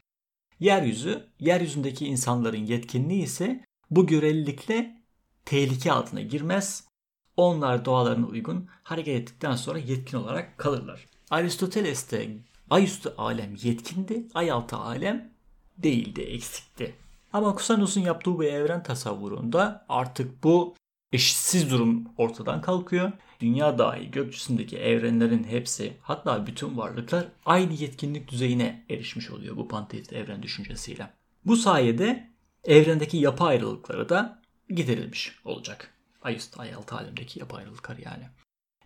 Yeryüzü, 0.60 1.28
yeryüzündeki 1.40 2.06
insanların 2.06 2.66
yetkinliği 2.66 3.24
ise 3.24 3.66
bu 3.90 4.08
görelilikle 4.08 5.02
tehlike 5.46 5.92
altına 5.92 6.22
girmez. 6.22 6.88
Onlar 7.36 7.86
doğalarına 7.86 8.26
uygun 8.26 8.70
hareket 8.84 9.22
ettikten 9.22 9.56
sonra 9.56 9.80
yetkin 9.80 10.18
olarak 10.18 10.58
kalırlar. 10.58 11.06
Aristoteles'te 11.30 12.38
Ayüstü 12.70 13.14
alem 13.18 13.56
yetkindi, 13.64 14.28
ayaltı 14.34 14.76
alem 14.76 15.32
değildi, 15.78 16.22
eksikti. 16.22 16.96
Ama 17.34 17.56
Kusanus'un 17.56 18.02
yaptığı 18.02 18.38
bu 18.38 18.44
evren 18.44 18.84
tasavvurunda 18.84 19.86
artık 19.90 20.44
bu 20.44 20.76
eşitsiz 21.12 21.72
durum 21.72 22.08
ortadan 22.18 22.62
kalkıyor. 22.62 23.12
Dünya 23.40 23.78
dahi 23.78 24.12
gökyüzündeki 24.12 24.78
evrenlerin 24.78 25.44
hepsi 25.44 25.94
hatta 26.02 26.48
bütün 26.48 26.78
varlıklar 26.78 27.28
aynı 27.46 27.74
yetkinlik 27.74 28.32
düzeyine 28.32 28.86
erişmiş 28.90 29.32
oluyor 29.32 29.58
bu 29.58 29.68
panteist 29.68 30.14
evren 30.14 30.44
düşüncesiyle. 30.44 31.10
Bu 31.46 31.56
sayede 31.56 32.30
evrendeki 32.64 33.18
yapı 33.18 33.44
ayrılıkları 33.44 34.10
da 34.10 34.42
giderilmiş 34.70 35.40
olacak. 35.46 35.94
Ayüst 36.22 36.60
ayaltı 36.60 36.96
alemdeki 36.96 37.40
yapı 37.40 37.56
ayrılıkları 37.56 38.02
yani. 38.02 38.24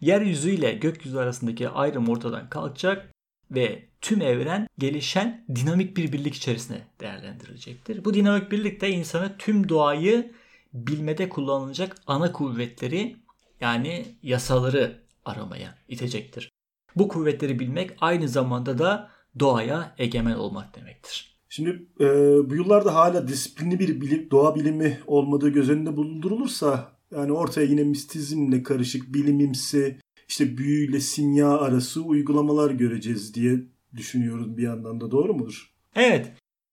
Yeryüzü 0.02 0.52
ile 0.52 0.74
gökyüzü 0.74 1.18
arasındaki 1.18 1.70
ayrım 1.70 2.10
ortadan 2.10 2.50
kalkacak 2.50 3.11
ve 3.52 3.86
tüm 4.02 4.22
evren 4.22 4.68
gelişen 4.78 5.46
dinamik 5.56 5.98
bir 5.98 6.12
birlik 6.12 6.36
içerisinde 6.36 6.82
değerlendirilecektir. 7.00 8.06
Bu 8.06 8.14
dinamik 8.14 8.52
birlik 8.52 8.82
de 8.82 8.90
insanı 8.90 9.36
tüm 9.38 9.70
doğayı 9.70 10.32
bilmede 10.74 11.30
kullanılacak 11.30 11.96
ana 12.08 12.32
kuvvetleri 12.32 13.16
yani 13.62 14.06
yasaları 14.24 15.02
aramaya 15.26 15.78
itecektir. 15.88 16.52
Bu 16.96 17.08
kuvvetleri 17.08 17.60
bilmek 17.60 17.92
aynı 18.02 18.28
zamanda 18.28 18.78
da 18.78 19.10
doğaya 19.40 19.96
egemen 19.98 20.36
olmak 20.36 20.76
demektir. 20.76 21.38
Şimdi 21.50 21.86
e, 22.00 22.06
bu 22.50 22.56
yıllarda 22.56 22.96
hala 22.96 23.28
disiplinli 23.28 23.80
bir 23.80 24.02
bilim, 24.02 24.32
doğa 24.32 24.56
bilimi 24.56 25.00
olmadığı 25.08 25.50
göz 25.50 25.70
önünde 25.70 25.98
bulundurulursa 25.98 26.92
yani 27.16 27.32
ortaya 27.32 27.68
yine 27.68 27.84
mistizmle 27.84 28.64
karışık 28.64 29.14
bilimimsi 29.14 29.98
işte 30.32 30.58
büyüyle 30.58 31.00
simya 31.00 31.50
arası 31.50 32.02
uygulamalar 32.02 32.72
göreceğiz 32.72 33.34
diye 33.34 33.60
düşünüyoruz 33.96 34.58
bir 34.58 34.64
yandan 34.64 35.02
da 35.02 35.12
doğru 35.12 35.34
mudur? 35.34 35.74
Evet. 35.96 36.32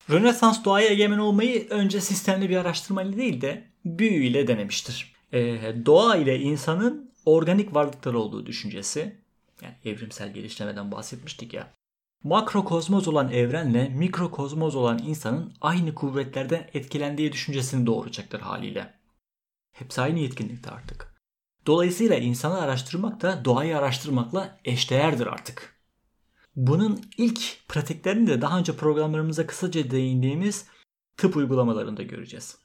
Rönesans 0.09 0.65
doğaya 0.65 0.89
egemen 0.89 1.17
olmayı 1.17 1.67
önce 1.69 2.01
sistemli 2.01 2.49
bir 2.49 2.57
araştırmayla 2.57 3.17
değil 3.17 3.41
de 3.41 3.63
büyüyle 3.85 4.47
denemiştir. 4.47 5.13
Ee, 5.33 5.73
doğa 5.85 6.15
ile 6.15 6.39
insanın 6.39 7.11
organik 7.25 7.75
varlıklar 7.75 8.13
olduğu 8.13 8.45
düşüncesi, 8.45 9.15
yani 9.61 9.75
evrimsel 9.85 10.33
gelişlemeden 10.33 10.91
bahsetmiştik 10.91 11.53
ya. 11.53 11.73
Makrokozmoz 12.23 13.07
olan 13.07 13.31
evrenle 13.31 13.89
mikrokozmoz 13.89 14.75
olan 14.75 14.99
insanın 15.07 15.53
aynı 15.61 15.95
kuvvetlerden 15.95 16.69
etkilendiği 16.73 17.31
düşüncesini 17.31 17.85
doğuracaktır 17.85 18.39
haliyle. 18.39 18.93
Hepsi 19.71 20.01
aynı 20.01 20.19
yetkinlikte 20.19 20.69
artık. 20.69 21.08
Dolayısıyla 21.69 22.15
insanı 22.15 22.61
araştırmak 22.61 23.21
da 23.21 23.45
doğayı 23.45 23.77
araştırmakla 23.77 24.59
eşdeğerdir 24.65 25.27
artık. 25.27 25.75
Bunun 26.55 27.01
ilk 27.17 27.67
pratiklerini 27.67 28.27
de 28.27 28.41
daha 28.41 28.59
önce 28.59 28.75
programlarımıza 28.75 29.47
kısaca 29.47 29.91
değindiğimiz 29.91 30.65
tıp 31.17 31.35
uygulamalarında 31.35 32.03
göreceğiz. 32.03 32.57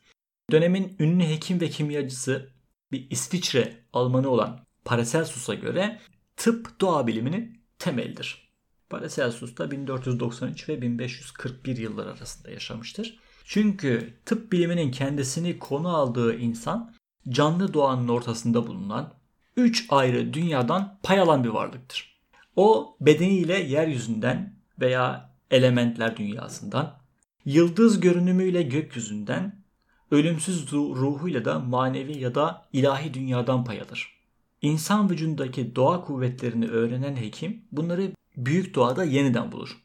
Dönemin 0.51 0.97
ünlü 0.99 1.25
hekim 1.25 1.61
ve 1.61 1.71
kimyacısı 1.71 2.51
bir 2.93 3.11
İsviçre 3.11 3.77
Almanı 3.93 4.29
olan 4.29 4.61
Paracelsus'a 4.85 5.55
göre 5.55 6.01
tıp 6.37 6.81
doğa 6.81 7.07
biliminin 7.07 7.61
temelidir. 7.79 8.49
Paracelsus 8.91 9.57
da 9.57 9.71
1493 9.71 10.69
ve 10.69 10.83
1541 10.83 11.77
yıllar 11.77 12.07
arasında 12.07 12.51
yaşamıştır. 12.51 13.19
Çünkü 13.45 14.15
tıp 14.25 14.53
biliminin 14.53 14.91
kendisini 14.91 15.59
konu 15.59 15.97
aldığı 15.97 16.37
insan 16.37 16.94
canlı 17.29 17.75
doğanın 17.75 18.09
ortasında 18.09 18.67
bulunan 18.67 19.13
üç 19.57 19.87
ayrı 19.89 20.35
dünyadan 20.35 20.99
pay 21.03 21.21
alan 21.21 21.45
bir 21.45 21.49
varlıktır. 21.49 22.15
O 22.57 22.97
bedeniyle 23.01 23.59
yeryüzünden 23.59 24.55
veya 24.81 25.31
elementler 25.51 26.17
dünyasından, 26.17 26.97
yıldız 27.45 28.01
görünümüyle 28.01 28.63
gökyüzünden, 28.63 29.65
ölümsüz 30.11 30.73
ruhuyla 30.73 31.45
da 31.45 31.59
manevi 31.59 32.19
ya 32.19 32.35
da 32.35 32.67
ilahi 32.73 33.15
dünyadan 33.15 33.65
pay 33.65 33.81
alır. 33.81 34.15
İnsan 34.63 35.11
vücudundaki 35.11 35.77
doğa 35.77 36.05
kuvvetlerini 36.05 36.69
öğrenen 36.69 37.17
hekim 37.17 37.63
bunları 37.73 38.13
büyük 38.37 38.75
doğada 38.75 39.05
yeniden 39.05 39.53
bulur. 39.53 39.79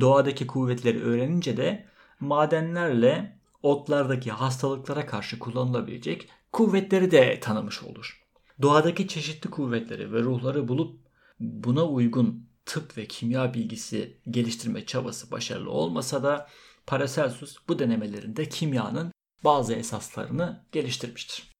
Doğadaki 0.00 0.46
kuvvetleri 0.46 1.02
öğrenince 1.02 1.56
de 1.56 1.86
madenlerle 2.20 3.38
otlardaki 3.62 4.30
hastalıklara 4.30 5.06
karşı 5.06 5.38
kullanılabilecek 5.38 6.28
kuvvetleri 6.52 7.10
de 7.10 7.40
tanımış 7.40 7.82
olur. 7.82 8.22
Doğadaki 8.62 9.08
çeşitli 9.08 9.50
kuvvetleri 9.50 10.12
ve 10.12 10.22
ruhları 10.22 10.68
bulup 10.68 11.00
buna 11.40 11.84
uygun 11.84 12.48
tıp 12.66 12.98
ve 12.98 13.06
kimya 13.06 13.54
bilgisi 13.54 14.16
geliştirme 14.30 14.86
çabası 14.86 15.30
başarılı 15.30 15.70
olmasa 15.70 16.22
da 16.22 16.48
Paracelsus 16.86 17.56
bu 17.68 17.78
denemelerinde 17.78 18.48
kimyanın 18.48 19.12
bazı 19.44 19.74
esaslarını 19.74 20.64
geliştirmiştir. 20.72 21.52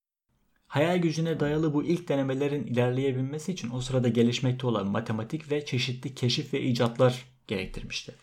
Hayal 0.66 0.99
gücüne 0.99 1.40
dayalı 1.40 1.75
bu 1.75 1.84
ilk 1.84 2.08
denemelerin 2.08 2.66
ilerleyebilmesi 2.66 3.52
için 3.52 3.70
o 3.70 3.80
sırada 3.80 4.08
gelişmekte 4.08 4.66
olan 4.66 4.90
matematik 4.90 5.50
ve 5.50 5.64
çeşitli 5.64 6.14
keşif 6.14 6.54
ve 6.54 6.61
icatlar 6.61 7.25
gerektirmişti. 7.46 8.14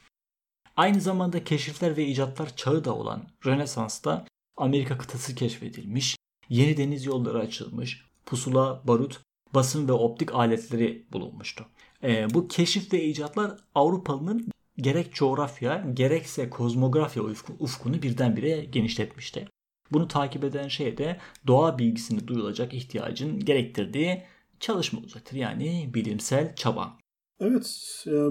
Aynı 0.75 1.01
zamanda 1.01 1.43
keşifler 1.43 1.97
ve 1.97 2.05
icatlar 2.05 2.55
çağı 2.55 2.85
da 2.85 2.95
olan 2.95 3.27
Rönesans'ta 3.45 4.25
Amerika 4.57 4.97
kıtası 4.97 5.35
keşfedilmiş, 5.35 6.15
yeni 6.49 6.77
deniz 6.77 7.05
yolları 7.05 7.39
açılmış, 7.39 8.05
pusula, 8.25 8.81
barut, 8.87 9.21
basın 9.53 9.87
ve 9.87 9.91
optik 9.91 10.35
aletleri 10.35 11.05
bulunmuştu. 11.13 11.65
E, 12.03 12.27
bu 12.33 12.47
keşif 12.47 12.93
ve 12.93 13.03
icatlar 13.03 13.57
Avrupalı'nın 13.75 14.51
gerek 14.77 15.13
coğrafya 15.13 15.85
gerekse 15.93 16.49
kozmografya 16.49 17.23
ufkunu 17.59 18.01
birdenbire 18.01 18.65
genişletmişti. 18.65 19.47
Bunu 19.91 20.07
takip 20.07 20.43
eden 20.43 20.67
şey 20.67 20.97
de 20.97 21.19
doğa 21.47 21.79
bilgisini 21.79 22.27
duyulacak 22.27 22.73
ihtiyacın 22.73 23.39
gerektirdiği 23.39 24.23
çalışma 24.59 24.99
olacaktır. 24.99 25.35
Yani 25.35 25.91
bilimsel 25.93 26.55
çaba. 26.55 26.97
Evet. 27.39 28.03
Ya, 28.05 28.29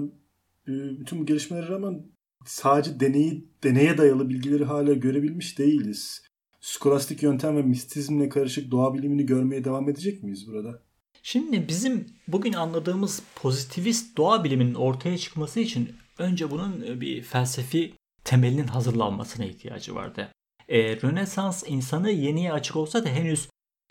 bütün 0.67 1.19
bu 1.19 1.25
gelişmelere 1.25 1.67
rağmen 1.67 2.05
sadece 2.45 2.99
deneyi, 2.99 3.49
deneye 3.63 3.97
dayalı 3.97 4.29
bilgileri 4.29 4.65
hala 4.65 4.93
görebilmiş 4.93 5.59
değiliz. 5.59 6.28
Skolastik 6.61 7.23
yöntem 7.23 7.57
ve 7.57 7.61
mistizmle 7.61 8.29
karışık 8.29 8.71
doğa 8.71 8.93
bilimini 8.93 9.25
görmeye 9.25 9.63
devam 9.63 9.89
edecek 9.89 10.23
miyiz 10.23 10.47
burada? 10.47 10.81
Şimdi 11.23 11.67
bizim 11.67 12.07
bugün 12.27 12.53
anladığımız 12.53 13.23
pozitivist 13.35 14.17
doğa 14.17 14.43
biliminin 14.43 14.73
ortaya 14.73 15.17
çıkması 15.17 15.59
için 15.59 15.95
önce 16.17 16.51
bunun 16.51 17.01
bir 17.01 17.23
felsefi 17.23 17.93
temelinin 18.23 18.67
hazırlanmasına 18.67 19.45
ihtiyacı 19.45 19.95
vardı. 19.95 20.31
Ee, 20.67 21.01
Rönesans 21.01 21.63
insanı 21.67 22.11
yeniye 22.11 22.53
açık 22.53 22.75
olsa 22.75 23.05
da 23.05 23.09
henüz 23.09 23.49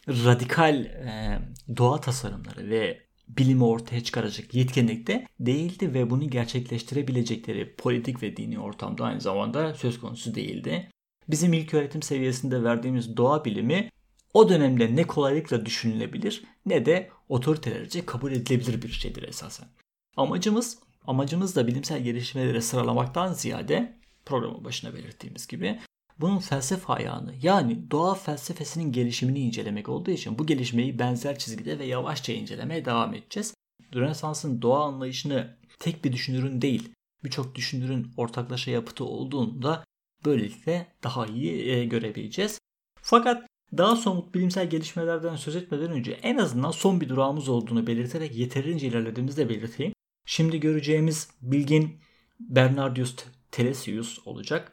radikal 0.09 0.85
e, 0.85 1.39
doğa 1.77 2.01
tasarımları 2.01 2.71
ve 2.71 3.09
bilimi 3.29 3.65
ortaya 3.65 4.05
çıkaracak 4.05 4.55
yetkinlikte 4.55 5.27
değildi 5.41 5.95
ve 5.95 6.11
bunu 6.11 6.31
gerçekleştirebilecekleri 6.31 7.77
politik 7.77 8.23
ve 8.23 8.37
dini 8.37 8.59
ortamda 8.59 9.05
aynı 9.05 9.21
zamanda 9.21 9.75
söz 9.75 10.01
konusu 10.01 10.35
değildi. 10.35 10.91
Bizim 11.29 11.53
ilk 11.53 11.75
öğretim 11.75 12.03
seviyesinde 12.03 12.65
verdiğimiz 12.65 13.17
doğa 13.17 13.45
bilimi 13.45 13.91
o 14.35 14.49
dönemde 14.49 14.97
ne 14.97 15.07
kolaylıkla 15.07 15.67
düşünülebilir 15.67 16.45
ne 16.67 16.87
de 16.87 17.11
otoritelerce 17.29 18.07
kabul 18.07 18.33
edilebilir 18.33 18.83
bir 18.83 18.89
şeydir 18.89 19.23
esasen. 19.23 19.69
Amacımız 20.17 20.79
amacımız 21.07 21.57
da 21.57 21.67
bilimsel 21.67 22.03
gelişmeleri 22.03 22.63
sıralamaktan 22.63 23.33
ziyade 23.33 23.99
programın 24.27 24.65
başına 24.65 24.95
belirttiğimiz 24.95 25.47
gibi 25.47 25.79
bunun 26.21 26.39
felsefe 26.39 26.93
ayağını 26.93 27.35
yani 27.43 27.91
doğa 27.91 28.15
felsefesinin 28.15 28.93
gelişimini 28.93 29.41
incelemek 29.41 29.89
olduğu 29.89 30.11
için 30.11 30.39
bu 30.39 30.47
gelişmeyi 30.47 30.99
benzer 30.99 31.39
çizgide 31.39 31.79
ve 31.79 31.87
yavaşça 31.87 32.33
incelemeye 32.33 32.85
devam 32.85 33.15
edeceğiz. 33.15 33.55
Rönesans'ın 33.95 34.63
doğa 34.63 34.85
anlayışını 34.85 35.57
tek 35.79 36.05
bir 36.05 36.13
düşünürün 36.13 36.63
değil 36.63 36.93
birçok 37.25 37.55
düşünürün 37.55 38.13
ortaklaşa 38.17 38.71
yapıtı 38.71 39.05
olduğunu 39.05 39.63
da 39.63 39.85
böylelikle 40.25 40.87
daha 41.03 41.27
iyi 41.27 41.71
e, 41.71 41.85
görebileceğiz. 41.85 42.59
Fakat 43.03 43.47
daha 43.77 43.97
somut 43.97 44.35
bilimsel 44.35 44.71
gelişmelerden 44.71 45.37
söz 45.37 45.57
etmeden 45.57 45.91
önce 45.91 46.13
en 46.13 46.37
azından 46.37 46.71
son 46.71 47.01
bir 47.01 47.09
durağımız 47.09 47.49
olduğunu 47.49 47.87
belirterek 47.87 48.37
yeterince 48.37 48.87
ilerlediğimizi 48.87 49.37
de 49.37 49.49
belirteyim. 49.49 49.93
Şimdi 50.27 50.61
göreceğimiz 50.61 51.29
bilgin 51.43 52.01
Bernardius 52.41 53.17
Telesius 53.51 54.19
olacak. 54.27 54.73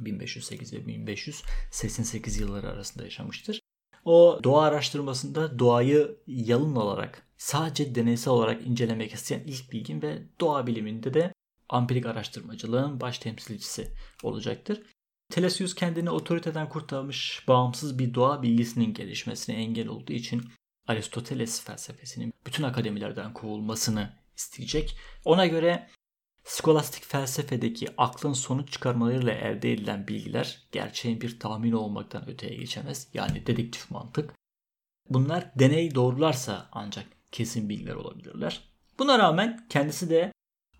1508 0.00 0.72
ve 0.72 0.86
1588 0.86 2.40
yılları 2.40 2.68
arasında 2.68 3.04
yaşamıştır. 3.04 3.60
O 4.04 4.40
doğa 4.44 4.62
araştırmasında 4.62 5.58
doğayı 5.58 6.16
yalın 6.26 6.76
olarak 6.76 7.26
sadece 7.36 7.94
deneysel 7.94 8.32
olarak 8.32 8.66
incelemek 8.66 9.12
isteyen 9.12 9.40
ilk 9.46 9.72
bilgin 9.72 10.02
ve 10.02 10.22
doğa 10.40 10.66
biliminde 10.66 11.14
de 11.14 11.32
ampirik 11.72 12.06
araştırmacılığın 12.06 13.00
baş 13.00 13.18
temsilcisi 13.18 13.92
olacaktır. 14.22 14.82
Telesius 15.30 15.74
kendini 15.74 16.10
otoriteden 16.10 16.68
kurtarmış 16.68 17.44
bağımsız 17.48 17.98
bir 17.98 18.14
doğa 18.14 18.42
bilgisinin 18.42 18.94
gelişmesine 18.94 19.56
engel 19.56 19.88
olduğu 19.88 20.12
için 20.12 20.42
Aristoteles 20.86 21.64
felsefesinin 21.64 22.34
bütün 22.46 22.62
akademilerden 22.62 23.34
kovulmasını 23.34 24.12
isteyecek. 24.36 24.96
Ona 25.24 25.46
göre 25.46 25.88
skolastik 26.44 27.04
felsefedeki 27.04 27.88
aklın 27.98 28.32
sonuç 28.32 28.72
çıkarmalarıyla 28.72 29.32
elde 29.32 29.72
edilen 29.72 30.08
bilgiler 30.08 30.68
gerçeğin 30.72 31.20
bir 31.20 31.40
tahmini 31.40 31.76
olmaktan 31.76 32.28
öteye 32.28 32.54
geçemez. 32.54 33.08
Yani 33.14 33.46
dedektif 33.46 33.90
mantık. 33.90 34.34
Bunlar 35.10 35.52
deney 35.58 35.94
doğrularsa 35.94 36.68
ancak 36.72 37.06
kesin 37.32 37.68
bilgiler 37.68 37.94
olabilirler. 37.94 38.72
Buna 38.98 39.18
rağmen 39.18 39.66
kendisi 39.68 40.10
de 40.10 40.32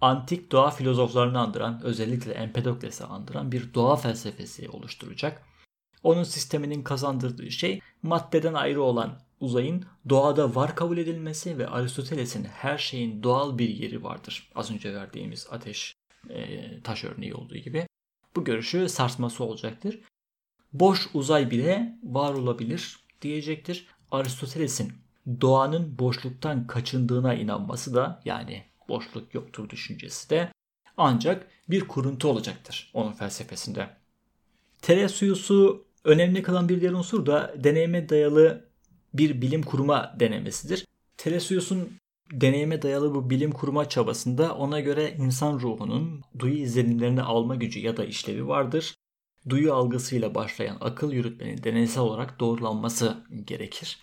antik 0.02 0.52
doğa 0.52 0.70
filozoflarını 0.70 1.40
andıran, 1.40 1.80
özellikle 1.82 2.32
Empedokles'i 2.32 3.04
andıran 3.04 3.52
bir 3.52 3.74
doğa 3.74 3.96
felsefesi 3.96 4.68
oluşturacak. 4.68 5.42
Onun 6.02 6.22
sisteminin 6.22 6.82
kazandırdığı 6.82 7.50
şey 7.50 7.80
maddeden 8.02 8.54
ayrı 8.54 8.82
olan 8.82 9.20
uzayın 9.40 9.84
doğada 10.08 10.54
var 10.54 10.76
kabul 10.76 10.98
edilmesi 10.98 11.58
ve 11.58 11.68
Aristoteles'in 11.68 12.44
her 12.44 12.78
şeyin 12.78 13.22
doğal 13.22 13.58
bir 13.58 13.68
yeri 13.68 14.04
vardır. 14.04 14.50
Az 14.54 14.70
önce 14.70 14.94
verdiğimiz 14.94 15.46
ateş, 15.50 15.94
e, 16.30 16.80
taş 16.82 17.04
örneği 17.04 17.34
olduğu 17.34 17.56
gibi. 17.56 17.86
Bu 18.36 18.44
görüşü 18.44 18.88
sarsması 18.88 19.44
olacaktır. 19.44 20.00
Boş 20.72 21.08
uzay 21.14 21.50
bile 21.50 21.98
var 22.02 22.34
olabilir 22.34 22.96
diyecektir. 23.22 23.86
Aristoteles'in 24.10 24.92
doğanın 25.40 25.98
boşluktan 25.98 26.66
kaçındığına 26.66 27.34
inanması 27.34 27.94
da 27.94 28.22
yani 28.24 28.71
boşluk 28.88 29.34
yoktur 29.34 29.68
düşüncesi 29.68 30.30
de 30.30 30.52
ancak 30.96 31.46
bir 31.68 31.80
kuruntu 31.88 32.28
olacaktır 32.28 32.90
onun 32.94 33.12
felsefesinde. 33.12 33.90
Telesius'u 34.82 35.84
önemli 36.04 36.42
kılan 36.42 36.68
bir 36.68 36.80
diğer 36.80 36.92
unsur 36.92 37.26
da 37.26 37.54
deneyime 37.64 38.08
dayalı 38.08 38.68
bir 39.14 39.42
bilim 39.42 39.62
kurma 39.62 40.16
denemesidir. 40.20 40.86
Telesius'un 41.16 41.88
deneyime 42.32 42.82
dayalı 42.82 43.14
bu 43.14 43.30
bilim 43.30 43.52
kurma 43.52 43.88
çabasında 43.88 44.54
ona 44.54 44.80
göre 44.80 45.14
insan 45.18 45.60
ruhunun 45.60 46.22
duyu 46.38 46.54
izlenimlerini 46.54 47.22
alma 47.22 47.54
gücü 47.54 47.80
ya 47.80 47.96
da 47.96 48.04
işlevi 48.04 48.48
vardır. 48.48 48.94
Duyu 49.48 49.74
algısıyla 49.74 50.34
başlayan 50.34 50.76
akıl 50.80 51.12
yürütmenin 51.12 51.62
deneysel 51.62 52.02
olarak 52.02 52.40
doğrulanması 52.40 53.24
gerekir. 53.44 53.98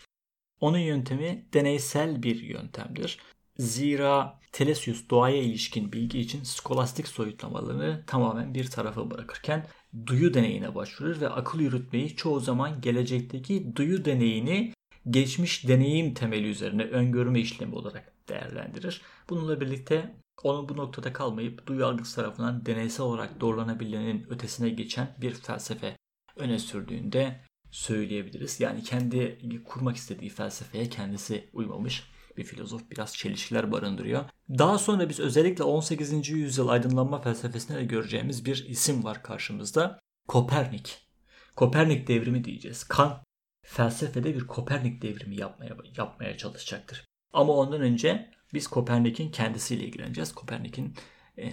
Onun 0.62 0.78
yöntemi 0.78 1.46
deneysel 1.54 2.24
bir 2.24 2.42
yöntemdir. 2.42 3.20
Zira 3.60 4.40
Telesius 4.52 5.10
doğaya 5.10 5.42
ilişkin 5.42 5.92
bilgi 5.92 6.20
için 6.20 6.44
skolastik 6.44 7.08
soyutlamalarını 7.08 8.04
tamamen 8.08 8.54
bir 8.54 8.68
tarafa 8.68 9.12
bırakırken 9.12 9.68
duyu 10.06 10.34
deneyine 10.34 10.76
başvurur 10.76 11.22
ve 11.22 11.30
akıl 11.30 11.60
yürütmeyi 11.60 12.16
çoğu 12.16 12.40
zaman 12.40 12.82
gelecekteki 12.82 13.76
duyu 13.76 14.06
deneyini 14.06 14.74
geçmiş 15.10 15.68
deneyim 15.68 16.14
temeli 16.14 16.48
üzerine 16.48 16.84
öngörme 16.84 17.40
işlemi 17.40 17.76
olarak 17.76 18.14
değerlendirir. 18.30 19.02
Bununla 19.30 19.62
birlikte 19.62 20.16
onun 20.44 20.70
bu 20.70 20.78
noktada 20.78 21.14
kalmayıp 21.14 21.68
duyu 21.68 21.86
algısı 21.86 22.16
tarafından 22.16 22.66
deneysel 22.66 23.06
olarak 23.06 23.42
doğrulanabilenin 23.42 24.28
ötesine 24.30 24.70
geçen 24.70 25.16
bir 25.22 25.32
felsefe 25.34 25.98
öne 26.36 26.60
sürdüğünde 26.60 27.40
söyleyebiliriz. 27.72 28.60
Yani 28.60 28.84
kendi 28.84 29.40
kurmak 29.66 29.96
istediği 29.96 30.30
felsefeye 30.30 30.90
kendisi 30.90 31.50
uymamış 31.54 32.04
bir 32.40 32.44
filozof 32.44 32.92
biraz 32.92 33.18
çelişkiler 33.18 33.72
barındırıyor. 33.72 34.26
Daha 34.50 34.78
sonra 34.78 35.10
biz 35.10 35.20
özellikle 35.20 35.64
18. 35.64 36.30
yüzyıl 36.30 36.68
aydınlanma 36.68 37.22
felsefesinde 37.22 37.78
de 37.78 37.84
göreceğimiz 37.84 38.46
bir 38.46 38.66
isim 38.70 39.04
var 39.04 39.24
karşımızda. 39.24 40.00
Kopernik. 40.28 41.08
Kopernik 41.56 42.08
devrimi 42.08 42.44
diyeceğiz. 42.44 42.84
Kant 42.84 43.24
felsefede 43.66 44.36
bir 44.36 44.48
Kopernik 44.48 45.02
devrimi 45.02 45.36
yapmaya 45.36 45.78
yapmaya 45.98 46.38
çalışacaktır. 46.38 47.06
Ama 47.34 47.54
ondan 47.54 47.82
önce 47.82 48.32
biz 48.54 48.68
Kopernik'in 48.68 49.32
kendisiyle 49.32 49.84
ilgileneceğiz. 49.84 50.34
Kopernik'in 50.34 50.94
e, 51.38 51.52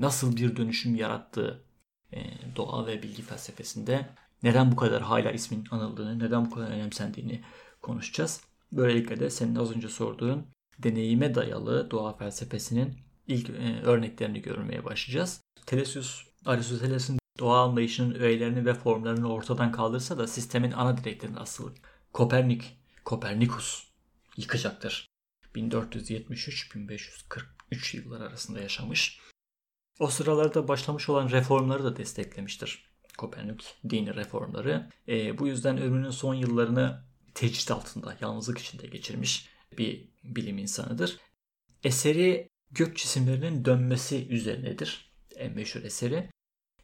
nasıl 0.00 0.36
bir 0.36 0.56
dönüşüm 0.56 0.94
yarattığı 0.94 1.64
e, 2.12 2.20
doğa 2.56 2.86
ve 2.86 3.02
bilgi 3.02 3.22
felsefesinde 3.22 4.06
neden 4.42 4.72
bu 4.72 4.76
kadar 4.76 5.02
hala 5.02 5.30
ismin 5.30 5.64
anıldığını, 5.70 6.18
neden 6.18 6.46
bu 6.46 6.50
kadar 6.50 6.70
önemsendiğini 6.70 7.44
konuşacağız. 7.82 8.40
Böylelikle 8.72 9.20
de 9.20 9.30
senin 9.30 9.54
az 9.54 9.76
önce 9.76 9.88
sorduğun 9.88 10.46
deneyime 10.78 11.34
dayalı 11.34 11.90
doğa 11.90 12.16
felsefesinin 12.16 12.94
ilk 13.26 13.50
e, 13.50 13.80
örneklerini 13.82 14.42
görmeye 14.42 14.84
başlayacağız. 14.84 15.40
Telesius, 15.66 16.26
Aristoteles'in 16.46 17.18
doğa 17.38 17.62
anlayışının 17.62 18.14
öğelerini 18.14 18.66
ve 18.66 18.74
formlarını 18.74 19.32
ortadan 19.32 19.72
kaldırsa 19.72 20.18
da 20.18 20.26
sistemin 20.26 20.72
ana 20.72 20.96
direklerini 20.96 21.38
asıl 21.38 21.70
Kopernik, 22.12 22.78
Kopernikus 23.04 23.86
yıkacaktır. 24.36 25.06
1473-1543 25.54 27.96
yıllar 27.96 28.20
arasında 28.20 28.60
yaşamış. 28.60 29.20
O 30.00 30.06
sıralarda 30.06 30.68
başlamış 30.68 31.08
olan 31.08 31.30
reformları 31.30 31.84
da 31.84 31.96
desteklemiştir. 31.96 32.90
Kopernik 33.18 33.74
dini 33.90 34.14
reformları. 34.14 34.90
E, 35.08 35.38
bu 35.38 35.46
yüzden 35.46 35.78
ömrünün 35.78 36.10
son 36.10 36.34
yıllarını 36.34 37.05
tecrit 37.36 37.70
altında, 37.70 38.16
yalnızlık 38.20 38.58
içinde 38.58 38.86
geçirmiş 38.86 39.48
bir 39.78 40.08
bilim 40.24 40.58
insanıdır. 40.58 41.18
Eseri 41.84 42.48
gök 42.70 42.96
cisimlerinin 42.96 43.64
dönmesi 43.64 44.28
üzerinedir. 44.28 45.12
En 45.36 45.52
meşhur 45.52 45.82
eseri. 45.82 46.30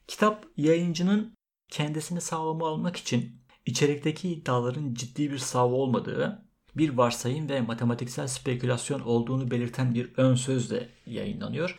Kitap 0.08 0.46
yayıncının 0.56 1.34
kendisini 1.68 2.20
sağlama 2.20 2.68
almak 2.68 2.96
için 2.96 3.42
içerikteki 3.66 4.28
iddiaların 4.28 4.94
ciddi 4.94 5.32
bir 5.32 5.38
savı 5.38 5.74
olmadığı, 5.74 6.46
bir 6.74 6.90
varsayım 6.90 7.48
ve 7.48 7.60
matematiksel 7.60 8.26
spekülasyon 8.26 9.00
olduğunu 9.00 9.50
belirten 9.50 9.94
bir 9.94 10.12
ön 10.16 10.34
sözle 10.34 10.88
yayınlanıyor. 11.06 11.76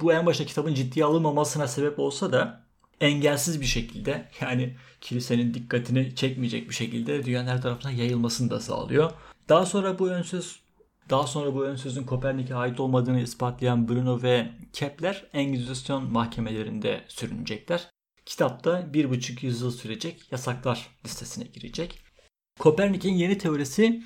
Bu 0.00 0.12
en 0.12 0.26
başta 0.26 0.46
kitabın 0.46 0.74
ciddiye 0.74 1.04
alınmamasına 1.04 1.68
sebep 1.68 1.98
olsa 1.98 2.32
da 2.32 2.65
engelsiz 3.00 3.60
bir 3.60 3.66
şekilde 3.66 4.28
yani 4.40 4.76
kilisenin 5.00 5.54
dikkatini 5.54 6.14
çekmeyecek 6.14 6.68
bir 6.68 6.74
şekilde 6.74 7.24
dünyanın 7.24 7.48
her 7.48 7.62
tarafına 7.62 7.92
yayılmasını 7.92 8.50
da 8.50 8.60
sağlıyor. 8.60 9.12
Daha 9.48 9.66
sonra 9.66 9.98
bu 9.98 10.08
ön 10.08 10.22
söz 10.22 10.60
daha 11.10 11.26
sonra 11.26 11.54
bu 11.54 11.64
ön 11.64 11.76
sözün 11.76 12.04
Kopernik'e 12.04 12.54
ait 12.54 12.80
olmadığını 12.80 13.20
ispatlayan 13.20 13.88
Bruno 13.88 14.22
ve 14.22 14.48
Kepler 14.72 15.26
Engizisyon 15.32 16.12
mahkemelerinde 16.12 17.04
sürünecekler. 17.08 17.90
Kitapta 18.26 18.94
bir 18.94 19.10
buçuk 19.10 19.42
yüzyıl 19.42 19.70
sürecek 19.70 20.32
yasaklar 20.32 20.88
listesine 21.04 21.44
girecek. 21.44 21.98
Kopernik'in 22.58 23.14
yeni 23.14 23.38
teorisi 23.38 24.02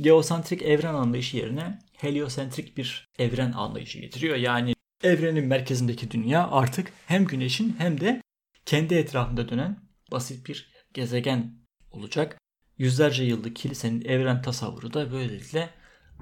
geosentrik 0.00 0.62
evren 0.62 0.94
anlayışı 0.94 1.36
yerine 1.36 1.78
heliosentrik 1.96 2.76
bir 2.76 3.08
evren 3.18 3.52
anlayışı 3.52 3.98
getiriyor. 3.98 4.36
Yani 4.36 4.74
evrenin 5.02 5.46
merkezindeki 5.46 6.10
dünya 6.10 6.50
artık 6.50 6.92
hem 7.06 7.24
güneşin 7.24 7.74
hem 7.78 8.00
de 8.00 8.22
kendi 8.66 8.94
etrafında 8.94 9.48
dönen 9.48 9.80
basit 10.12 10.48
bir 10.48 10.72
gezegen 10.94 11.54
olacak. 11.90 12.38
Yüzlerce 12.78 13.24
yıllık 13.24 13.56
kilisenin 13.56 14.04
evren 14.04 14.42
tasavvuru 14.42 14.94
da 14.94 15.12
böylelikle 15.12 15.70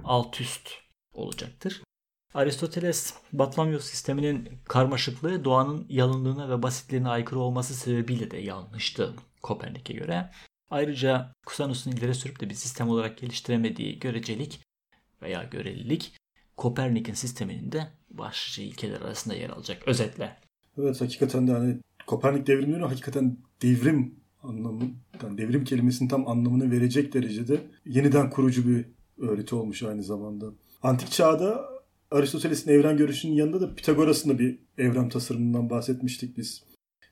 alt 0.05 0.41
üst 0.41 0.71
olacaktır. 1.13 1.83
Aristoteles, 2.35 3.15
Batlamyos 3.33 3.85
sisteminin 3.85 4.49
karmaşıklığı 4.65 5.45
doğanın 5.45 5.87
yalınlığına 5.89 6.51
ve 6.51 6.63
basitliğine 6.63 7.09
aykırı 7.09 7.39
olması 7.39 7.75
sebebiyle 7.75 8.31
de 8.31 8.37
yanlıştı 8.37 9.15
Kopernik'e 9.43 9.95
göre. 9.95 10.31
Ayrıca 10.71 11.33
Cusanus'un 11.47 11.93
ileri 11.93 12.15
sürüp 12.15 12.41
de 12.41 12.51
bir 12.51 12.55
sistem 12.55 12.89
olarak 12.89 13.19
geliştiremediği 13.19 13.99
görecelik 13.99 14.61
veya 15.23 15.45
görelilik 15.45 16.17
Kopernik'in 16.57 17.15
sisteminin 17.15 17.73
de 17.73 17.91
başlıca 18.11 18.63
ilkeler 18.63 19.01
arasında 19.01 19.35
yer 19.35 19.51
alacak 19.51 19.89
özetle. 19.89 20.37
Evet 20.79 21.01
hakikaten 21.01 21.49
de 21.49 21.53
hani 21.53 21.81
Kopernik 22.11 22.47
devrimleri 22.47 22.83
hakikaten 22.83 23.37
devrim 23.63 24.15
anlamı, 24.43 24.83
yani 25.23 25.39
devrim 25.39 25.65
kelimesinin 25.65 26.09
tam 26.09 26.29
anlamını 26.29 26.71
verecek 26.71 27.15
derecede 27.15 27.61
yeniden 27.87 28.31
kurucu 28.31 28.69
bir 28.69 28.85
öğreti 29.19 29.55
olmuş 29.55 29.83
aynı 29.83 30.03
zamanda. 30.03 30.47
Antik 30.83 31.11
çağda 31.11 31.69
Aristoteles'in 32.11 32.71
evren 32.71 32.97
görüşünün 32.97 33.33
yanında 33.33 33.61
da 33.61 33.75
Pitagoras'ın 33.75 34.31
da 34.31 34.39
bir 34.39 34.59
evren 34.79 35.09
tasarımından 35.09 35.71
bahsetmiştik 35.71 36.37
biz. 36.37 36.65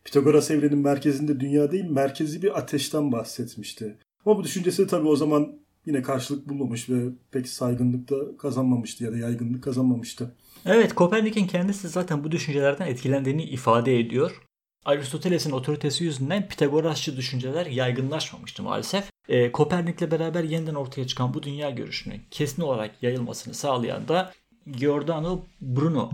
Pitagoras 0.05 0.51
evrenin 0.51 0.79
merkezinde 0.79 1.41
dünya 1.41 1.73
değil 1.73 1.91
merkezi 1.91 2.43
bir 2.43 2.59
ateşten 2.59 3.13
bahsetmişti. 3.13 3.99
Ama 4.27 4.39
bu 4.39 4.45
düşüncesi 4.45 4.87
tabii 4.87 5.09
o 5.09 5.17
zaman 5.17 5.53
yine 5.87 6.03
karşılık 6.03 6.49
bulmamış 6.49 6.91
ve 6.91 7.09
pek 7.31 7.49
saygınlık 7.49 8.11
da 8.11 8.37
kazanmamıştı 8.37 9.05
ya 9.05 9.13
da 9.13 9.17
yaygınlık 9.17 9.65
kazanmamıştı. 9.65 10.35
Evet 10.67 10.95
Kopernik'in 10.95 11.47
kendisi 11.47 11.89
zaten 11.89 12.25
bu 12.25 12.31
düşüncelerden 12.31 12.87
etkilendiğini 12.87 13.45
ifade 13.45 14.01
ediyor. 14.01 14.48
Aristoteles'in 14.89 15.51
otoritesi 15.51 16.05
yüzünden 16.05 16.49
Pitagorasçı 16.49 17.17
düşünceler 17.17 17.67
yaygınlaşmamıştı 17.67 18.63
maalesef. 18.63 19.11
E, 19.29 19.53
Kopernik'le 19.53 20.11
beraber 20.11 20.45
yeniden 20.45 20.75
ortaya 20.75 21.07
çıkan 21.07 21.35
bu 21.35 21.43
dünya 21.43 21.71
görüşünün 21.71 22.23
kesin 22.31 22.63
olarak 22.63 23.03
yayılmasını 23.03 23.55
sağlayan 23.55 24.09
da 24.09 24.33
Giordano 24.67 25.45
Bruno 25.61 26.11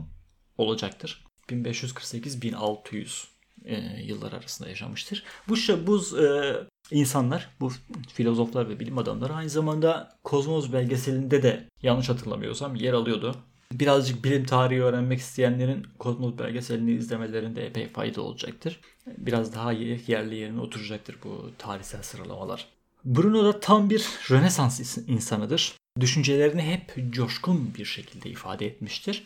olacaktır. 0.58 1.24
1548-1600 1.48 3.24
e, 3.64 4.02
yıllar 4.02 4.32
arasında 4.32 4.68
yaşamıştır. 4.68 5.24
Bu 5.48 5.56
bu 5.86 6.18
e, 6.22 6.26
insanlar, 6.90 7.50
bu 7.60 7.72
filozoflar 8.12 8.68
ve 8.68 8.80
bilim 8.80 8.98
adamları 8.98 9.34
aynı 9.34 9.50
zamanda 9.50 10.18
Kozmos 10.24 10.72
belgeselinde 10.72 11.42
de 11.42 11.68
yanlış 11.82 12.08
hatırlamıyorsam 12.08 12.74
yer 12.74 12.92
alıyordu. 12.92 13.36
Birazcık 13.72 14.24
bilim 14.24 14.44
tarihi 14.44 14.82
öğrenmek 14.82 15.18
isteyenlerin 15.18 15.86
Kozmos 15.98 16.38
belgeselini 16.38 16.92
izlemelerinde 16.92 17.66
epey 17.66 17.88
fayda 17.88 18.22
olacaktır. 18.22 18.80
Biraz 19.18 19.54
daha 19.54 19.72
yerli 19.72 20.34
yerine 20.34 20.60
oturacaktır 20.60 21.16
bu 21.24 21.50
tarihsel 21.58 22.02
sıralamalar. 22.02 22.68
Bruno 23.04 23.44
da 23.44 23.60
tam 23.60 23.90
bir 23.90 24.08
Rönesans 24.30 24.98
insanıdır. 25.08 25.74
Düşüncelerini 26.00 26.62
hep 26.62 27.12
coşkun 27.12 27.74
bir 27.78 27.84
şekilde 27.84 28.30
ifade 28.30 28.66
etmiştir. 28.66 29.24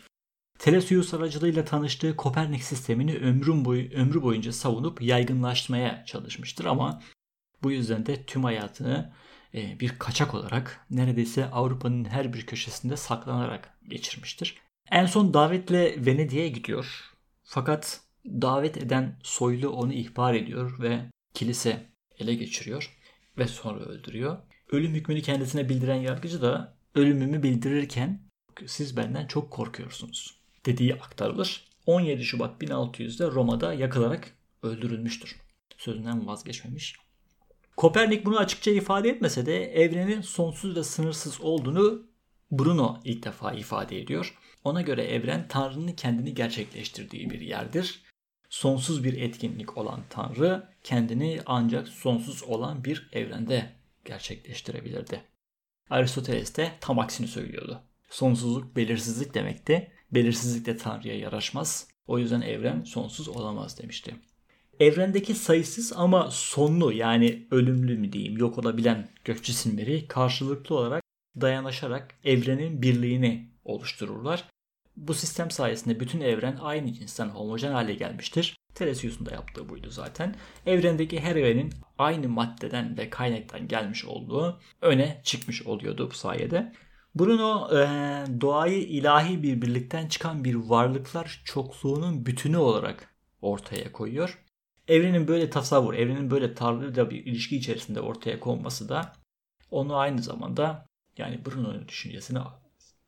Telesius 0.58 1.14
aracılığıyla 1.14 1.64
tanıştığı 1.64 2.16
Kopernik 2.16 2.64
sistemini 2.64 3.16
ömrün 3.16 3.64
boyu, 3.64 3.90
ömrü 3.90 4.22
boyunca 4.22 4.52
savunup 4.52 5.02
yaygınlaştırmaya 5.02 6.04
çalışmıştır 6.06 6.64
ama 6.64 7.02
bu 7.62 7.70
yüzden 7.70 8.06
de 8.06 8.22
tüm 8.22 8.44
hayatını 8.44 9.12
bir 9.54 9.98
kaçak 9.98 10.34
olarak 10.34 10.86
neredeyse 10.90 11.50
Avrupa'nın 11.50 12.04
her 12.04 12.32
bir 12.32 12.46
köşesinde 12.46 12.96
saklanarak 12.96 13.78
geçirmiştir. 13.88 14.56
En 14.90 15.06
son 15.06 15.34
davetle 15.34 16.06
Venedik'e 16.06 16.48
gidiyor. 16.48 17.14
Fakat 17.44 18.00
davet 18.26 18.76
eden 18.76 19.18
soylu 19.22 19.70
onu 19.70 19.92
ihbar 19.92 20.34
ediyor 20.34 20.82
ve 20.82 21.00
kilise 21.34 21.86
ele 22.18 22.34
geçiriyor 22.34 22.98
ve 23.38 23.48
sonra 23.48 23.80
öldürüyor. 23.80 24.38
Ölüm 24.72 24.94
hükmünü 24.94 25.22
kendisine 25.22 25.68
bildiren 25.68 26.00
yargıcı 26.00 26.42
da 26.42 26.76
ölümümü 26.94 27.42
bildirirken 27.42 28.22
siz 28.66 28.96
benden 28.96 29.26
çok 29.26 29.50
korkuyorsunuz 29.50 30.40
dediği 30.66 30.94
aktarılır. 30.94 31.68
17 31.86 32.24
Şubat 32.24 32.62
1600'de 32.62 33.26
Roma'da 33.26 33.74
yakılarak 33.74 34.36
öldürülmüştür. 34.62 35.36
Sözünden 35.78 36.26
vazgeçmemiş. 36.26 36.96
Kopernik 37.78 38.26
bunu 38.26 38.38
açıkça 38.38 38.70
ifade 38.70 39.08
etmese 39.08 39.46
de 39.46 39.74
evrenin 39.82 40.20
sonsuz 40.20 40.76
ve 40.76 40.84
sınırsız 40.84 41.40
olduğunu 41.40 42.06
Bruno 42.50 43.00
ilk 43.04 43.24
defa 43.24 43.52
ifade 43.52 44.00
ediyor. 44.00 44.38
Ona 44.64 44.82
göre 44.82 45.04
evren 45.04 45.48
Tanrı'nın 45.48 45.92
kendini 45.92 46.34
gerçekleştirdiği 46.34 47.30
bir 47.30 47.40
yerdir. 47.40 48.02
Sonsuz 48.48 49.04
bir 49.04 49.20
etkinlik 49.20 49.78
olan 49.78 50.00
Tanrı 50.10 50.68
kendini 50.84 51.40
ancak 51.46 51.88
sonsuz 51.88 52.42
olan 52.42 52.84
bir 52.84 53.08
evrende 53.12 53.72
gerçekleştirebilirdi. 54.04 55.22
Aristoteles 55.90 56.56
de 56.56 56.72
tam 56.80 56.98
aksini 56.98 57.28
söylüyordu. 57.28 57.80
Sonsuzluk 58.10 58.76
belirsizlik 58.76 59.34
demekti. 59.34 59.92
Belirsizlik 60.10 60.66
de 60.66 60.76
Tanrı'ya 60.76 61.18
yaraşmaz. 61.18 61.88
O 62.06 62.18
yüzden 62.18 62.40
evren 62.40 62.82
sonsuz 62.82 63.28
olamaz 63.28 63.78
demişti. 63.78 64.14
Evrendeki 64.80 65.34
sayısız 65.34 65.92
ama 65.96 66.30
sonlu 66.30 66.92
yani 66.92 67.46
ölümlü 67.50 67.98
mü 67.98 68.12
diyeyim 68.12 68.38
yok 68.38 68.58
olabilen 68.58 69.08
gök 69.24 69.44
cisimleri 69.44 70.08
karşılıklı 70.08 70.76
olarak 70.76 71.02
dayanışarak 71.40 72.14
evrenin 72.24 72.82
birliğini 72.82 73.50
oluştururlar. 73.64 74.44
Bu 74.96 75.14
sistem 75.14 75.50
sayesinde 75.50 76.00
bütün 76.00 76.20
evren 76.20 76.58
aynı 76.62 76.92
cinsten 76.92 77.28
homojen 77.28 77.72
hale 77.72 77.94
gelmiştir. 77.94 78.56
Telesius'un 78.74 79.26
da 79.26 79.30
yaptığı 79.30 79.68
buydu 79.68 79.90
zaten. 79.90 80.34
Evrendeki 80.66 81.20
her 81.20 81.36
evrenin 81.36 81.72
aynı 81.98 82.28
maddeden 82.28 82.98
ve 82.98 83.10
kaynaktan 83.10 83.68
gelmiş 83.68 84.04
olduğu 84.04 84.60
öne 84.82 85.20
çıkmış 85.24 85.62
oluyordu 85.62 86.10
bu 86.10 86.14
sayede. 86.14 86.72
Bruno 87.14 87.68
e, 87.78 87.80
doğayı 88.40 88.82
ilahi 88.82 89.42
bir 89.42 89.62
birlikten 89.62 90.08
çıkan 90.08 90.44
bir 90.44 90.54
varlıklar 90.54 91.42
çokluğunun 91.44 92.26
bütünü 92.26 92.56
olarak 92.56 93.14
ortaya 93.42 93.92
koyuyor. 93.92 94.38
Evrenin 94.88 95.28
böyle 95.28 95.50
tasavvur, 95.50 95.94
evrenin 95.94 96.30
böyle 96.30 96.54
tanrıyla 96.54 97.10
bir 97.10 97.26
ilişki 97.26 97.56
içerisinde 97.56 98.00
ortaya 98.00 98.40
konması 98.40 98.88
da 98.88 99.12
onu 99.70 99.96
aynı 99.96 100.22
zamanda 100.22 100.86
yani 101.18 101.44
Bruno'nun 101.44 101.88
düşüncesini 101.88 102.38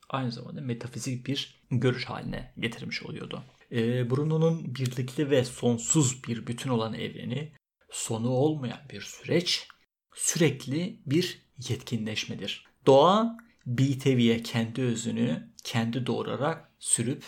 aynı 0.08 0.32
zamanda 0.32 0.60
metafizik 0.60 1.26
bir 1.26 1.62
görüş 1.70 2.04
haline 2.04 2.52
getirmiş 2.58 3.02
oluyordu. 3.02 3.42
E, 3.72 4.10
Bruno'nun 4.10 4.74
birlikli 4.74 5.30
ve 5.30 5.44
sonsuz 5.44 6.24
bir 6.24 6.46
bütün 6.46 6.70
olan 6.70 6.94
evreni 6.94 7.52
sonu 7.90 8.28
olmayan 8.28 8.80
bir 8.90 9.00
süreç 9.00 9.68
sürekli 10.14 11.00
bir 11.06 11.42
yetkinleşmedir. 11.68 12.64
Doğa 12.86 13.36
bir 13.66 14.44
kendi 14.44 14.82
özünü 14.82 15.50
kendi 15.64 16.06
doğurarak 16.06 16.70
sürüp 16.78 17.24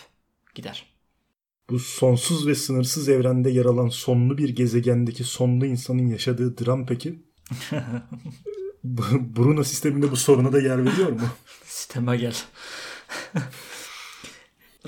gider. 0.55 0.92
Bu 1.69 1.79
sonsuz 1.79 2.47
ve 2.47 2.55
sınırsız 2.55 3.09
evrende 3.09 3.49
yer 3.49 3.65
alan 3.65 3.89
sonlu 3.89 4.37
bir 4.37 4.49
gezegendeki 4.49 5.23
sonlu 5.23 5.65
insanın 5.65 6.07
yaşadığı 6.07 6.57
dram 6.57 6.85
peki? 6.85 7.23
Bruno 8.83 9.63
sisteminde 9.63 10.11
bu 10.11 10.17
soruna 10.17 10.53
da 10.53 10.61
yer 10.61 10.85
veriyor 10.85 11.09
mu? 11.09 11.19
Sisteme 11.63 12.17
gel. 12.17 12.35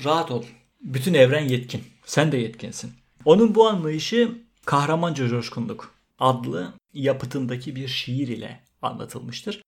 Rahat 0.04 0.30
ol. 0.30 0.44
Bütün 0.80 1.14
evren 1.14 1.48
yetkin. 1.48 1.82
Sen 2.04 2.32
de 2.32 2.36
yetkinsin. 2.36 2.92
Onun 3.24 3.54
bu 3.54 3.68
anlayışı 3.68 4.38
Kahramanca 4.64 5.28
Coşkunluk 5.28 5.94
adlı 6.18 6.74
yapıtındaki 6.94 7.76
bir 7.76 7.88
şiir 7.88 8.28
ile 8.28 8.64
anlatılmıştır. 8.82 9.62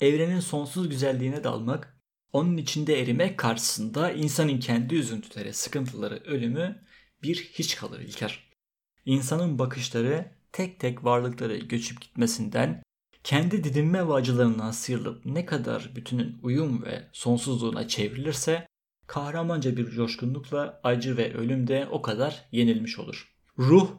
Evrenin 0.00 0.40
sonsuz 0.40 0.88
güzelliğine 0.88 1.44
dalmak, 1.44 1.95
onun 2.32 2.56
içinde 2.56 3.00
erimek 3.00 3.38
karşısında 3.38 4.12
insanın 4.12 4.58
kendi 4.58 4.94
üzüntüleri, 4.94 5.54
sıkıntıları, 5.54 6.22
ölümü 6.24 6.82
bir 7.22 7.36
hiç 7.36 7.76
kalır 7.76 8.00
İlker. 8.00 8.50
İnsanın 9.04 9.58
bakışları 9.58 10.30
tek 10.52 10.80
tek 10.80 11.04
varlıkları 11.04 11.56
göçüp 11.56 12.00
gitmesinden, 12.00 12.82
kendi 13.24 13.64
didinme 13.64 14.08
ve 14.08 14.12
acılarından 14.12 14.70
sıyrılıp 14.70 15.26
ne 15.26 15.46
kadar 15.46 15.92
bütünün 15.96 16.38
uyum 16.42 16.82
ve 16.82 17.08
sonsuzluğuna 17.12 17.88
çevrilirse, 17.88 18.66
kahramanca 19.06 19.76
bir 19.76 19.90
coşkunlukla 19.90 20.80
acı 20.84 21.16
ve 21.16 21.34
ölüm 21.34 21.68
de 21.68 21.88
o 21.90 22.02
kadar 22.02 22.48
yenilmiş 22.52 22.98
olur. 22.98 23.32
Ruh 23.58 23.90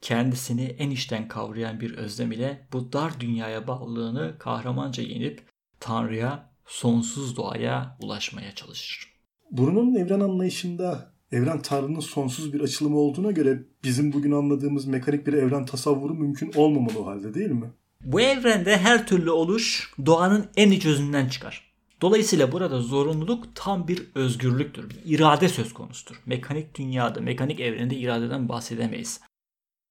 kendisini 0.00 0.64
en 0.64 0.90
içten 0.90 1.28
kavrayan 1.28 1.80
bir 1.80 1.94
özlem 1.94 2.32
ile 2.32 2.68
bu 2.72 2.92
dar 2.92 3.20
dünyaya 3.20 3.66
bağlılığını 3.66 4.38
kahramanca 4.38 5.02
yenip 5.02 5.48
Tanrı'ya, 5.80 6.51
sonsuz 6.66 7.36
doğaya 7.36 7.96
ulaşmaya 8.00 8.54
çalışır. 8.54 9.12
Bruno'nun 9.50 9.94
evren 9.94 10.20
anlayışında 10.20 11.12
evren 11.32 11.62
Tanrı'nın 11.62 12.00
sonsuz 12.00 12.52
bir 12.52 12.60
açılımı 12.60 12.98
olduğuna 12.98 13.30
göre 13.30 13.62
bizim 13.84 14.12
bugün 14.12 14.32
anladığımız 14.32 14.86
mekanik 14.86 15.26
bir 15.26 15.32
evren 15.32 15.64
tasavvuru 15.64 16.14
mümkün 16.14 16.52
olmamalı 16.56 16.98
o 16.98 17.06
halde 17.06 17.34
değil 17.34 17.50
mi? 17.50 17.70
Bu 18.00 18.20
evrende 18.20 18.76
her 18.76 19.06
türlü 19.06 19.30
oluş 19.30 19.92
doğanın 20.06 20.46
en 20.56 20.70
iç 20.70 20.86
özünden 20.86 21.28
çıkar. 21.28 21.72
Dolayısıyla 22.00 22.52
burada 22.52 22.80
zorunluluk 22.80 23.46
tam 23.54 23.88
bir 23.88 24.02
özgürlüktür. 24.14 24.90
Bir 24.90 25.00
irade 25.04 25.48
söz 25.48 25.72
konusudur. 25.72 26.22
Mekanik 26.26 26.74
dünyada, 26.78 27.20
mekanik 27.20 27.60
evrende 27.60 27.96
iradeden 27.96 28.48
bahsedemeyiz. 28.48 29.20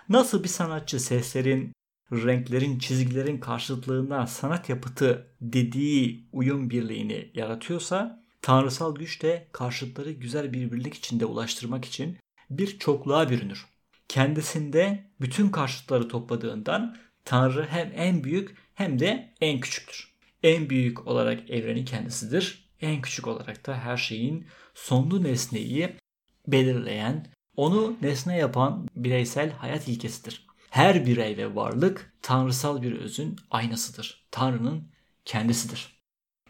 Nasıl 0.10 0.43
bir 0.43 0.49
sanatçı 0.49 0.99
seslerin, 0.99 1.73
renklerin, 2.12 2.80
çizgilerin 2.80 3.38
karşıtlığında 3.38 4.28
sanat 4.28 4.69
yapıtı 4.69 5.28
dediği 5.41 6.28
uyum 6.32 6.69
birliğini 6.69 7.32
yaratıyorsa, 7.34 8.24
tanrısal 8.41 8.95
güç 8.95 9.21
de 9.21 9.47
karşıtları 9.52 10.12
güzel 10.12 10.54
bir 10.54 10.71
birlik 10.71 10.93
içinde 10.93 11.26
ulaştırmak 11.26 11.86
için 11.86 12.17
bir 12.50 12.80
çokluğa 12.80 13.30
bürünür. 13.30 13.65
Kendisinde 14.08 15.12
bütün 15.21 15.50
karşıtları 15.50 16.08
topladığından 16.08 16.97
Tanrı 17.26 17.67
hem 17.69 17.91
en 17.95 18.24
büyük 18.24 18.58
hem 18.74 19.00
de 19.00 19.34
en 19.41 19.60
küçüktür. 19.60 20.12
En 20.43 20.69
büyük 20.69 21.08
olarak 21.08 21.50
evrenin 21.50 21.86
kendisidir. 21.86 22.71
En 22.82 23.02
küçük 23.02 23.28
olarak 23.28 23.67
da 23.67 23.78
her 23.78 23.97
şeyin 23.97 24.47
sonlu 24.74 25.24
nesneyi 25.24 25.95
belirleyen, 26.47 27.28
onu 27.56 27.95
nesne 28.02 28.38
yapan 28.38 28.88
bireysel 28.95 29.52
hayat 29.52 29.88
ilkesidir. 29.88 30.47
Her 30.71 31.05
birey 31.05 31.38
ve 31.38 31.55
varlık 31.55 32.13
tanrısal 32.21 32.81
bir 32.81 32.91
özün 32.91 33.36
aynasıdır. 33.51 34.27
Tanrı'nın 34.31 34.84
kendisidir. 35.25 36.01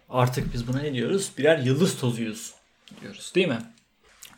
Artık 0.09 0.53
biz 0.53 0.67
buna 0.67 0.79
ne 0.79 0.93
diyoruz? 0.93 1.31
Birer 1.37 1.57
yıldız 1.59 1.99
tozuyuz 1.99 2.53
diyoruz 3.01 3.31
değil 3.35 3.47
mi? 3.47 3.59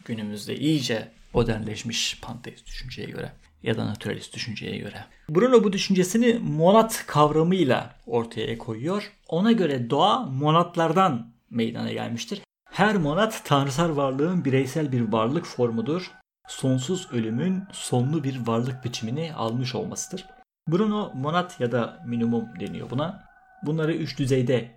Günümüzde 0.05 0.55
iyice 0.55 1.11
modernleşmiş 1.33 2.19
panteist 2.21 2.67
düşünceye 2.67 3.09
göre 3.09 3.31
ya 3.63 3.77
da 3.77 3.85
naturalist 3.85 4.35
düşünceye 4.35 4.77
göre. 4.77 5.05
Bruno 5.29 5.63
bu 5.63 5.73
düşüncesini 5.73 6.33
monat 6.33 7.03
kavramıyla 7.07 7.95
ortaya 8.05 8.57
koyuyor. 8.57 9.11
Ona 9.27 9.51
göre 9.51 9.89
doğa 9.89 10.19
monatlardan 10.19 11.33
meydana 11.49 11.91
gelmiştir. 11.91 12.41
Her 12.69 12.95
monat 12.95 13.41
tanrısal 13.45 13.95
varlığın 13.95 14.45
bireysel 14.45 14.91
bir 14.91 15.01
varlık 15.01 15.45
formudur 15.45 16.11
sonsuz 16.47 17.11
ölümün 17.11 17.63
sonlu 17.71 18.23
bir 18.23 18.47
varlık 18.47 18.85
biçimini 18.85 19.33
almış 19.33 19.75
olmasıdır. 19.75 20.25
Bruno 20.67 21.11
monat 21.15 21.59
ya 21.59 21.71
da 21.71 22.03
minimum 22.07 22.45
deniyor 22.59 22.89
buna. 22.89 23.23
Bunları 23.63 23.93
üç 23.93 24.19
düzeyde 24.19 24.71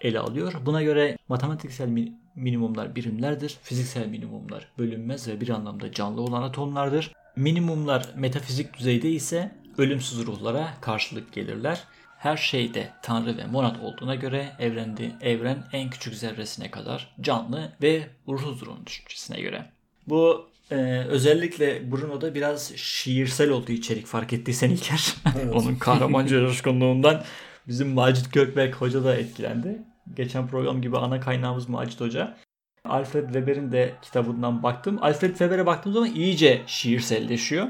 ele 0.00 0.18
alıyor. 0.18 0.52
Buna 0.66 0.82
göre 0.82 1.18
matematiksel 1.28 1.88
minimumlar 2.34 2.96
birimlerdir. 2.96 3.58
Fiziksel 3.62 4.06
minimumlar 4.06 4.68
bölünmez 4.78 5.28
ve 5.28 5.40
bir 5.40 5.48
anlamda 5.48 5.92
canlı 5.92 6.20
olan 6.20 6.42
atomlardır. 6.42 7.12
Minimumlar 7.36 8.06
metafizik 8.16 8.78
düzeyde 8.78 9.10
ise 9.10 9.54
ölümsüz 9.78 10.26
ruhlara 10.26 10.74
karşılık 10.80 11.32
gelirler. 11.32 11.84
Her 12.18 12.36
şeyde 12.36 12.90
tanrı 13.02 13.36
ve 13.36 13.46
monat 13.46 13.80
olduğuna 13.80 14.14
göre 14.14 14.52
evrende, 14.58 15.12
evren 15.20 15.64
en 15.72 15.90
küçük 15.90 16.14
zerresine 16.14 16.70
kadar 16.70 17.14
canlı 17.20 17.72
ve 17.82 18.08
ruhsuzdur 18.28 18.66
onun 18.66 18.86
düşüncesine 18.86 19.40
göre. 19.40 19.70
Bu 20.06 20.51
ee, 20.72 21.04
özellikle 21.08 21.92
Bruno'da 21.92 22.34
biraz 22.34 22.72
şiirsel 22.76 23.50
olduğu 23.50 23.72
içerik 23.72 24.06
fark 24.06 24.32
ettiysen 24.32 24.70
İlker. 24.70 25.14
Evet. 25.36 25.54
Onun 25.54 25.74
kahramanca 25.74 26.40
coşkunluğundan 26.40 27.22
bizim 27.68 27.88
Macit 27.88 28.32
Gökberk 28.32 28.74
Hoca 28.74 29.04
da 29.04 29.16
etkilendi. 29.16 29.82
Geçen 30.14 30.48
program 30.48 30.82
gibi 30.82 30.98
ana 30.98 31.20
kaynağımız 31.20 31.68
Macit 31.68 32.00
Hoca. 32.00 32.36
Alfred 32.84 33.24
Weber'in 33.24 33.72
de 33.72 33.94
kitabından 34.02 34.62
baktım. 34.62 34.98
Alfred 35.02 35.30
Weber'e 35.30 35.66
baktığım 35.66 35.92
zaman 35.92 36.14
iyice 36.14 36.62
şiirselleşiyor. 36.66 37.68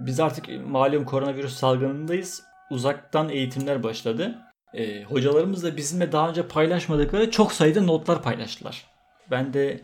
Biz 0.00 0.20
artık 0.20 0.46
malum 0.66 1.04
koronavirüs 1.04 1.54
salgınındayız. 1.54 2.42
Uzaktan 2.70 3.28
eğitimler 3.28 3.82
başladı. 3.82 4.38
Ee, 4.74 5.02
hocalarımız 5.02 5.62
da 5.62 5.76
bizimle 5.76 6.12
daha 6.12 6.28
önce 6.28 6.48
paylaşmadıkları 6.48 7.30
çok 7.30 7.52
sayıda 7.52 7.82
notlar 7.82 8.22
paylaştılar. 8.22 8.93
Ben 9.30 9.52
de 9.52 9.72
e, 9.72 9.80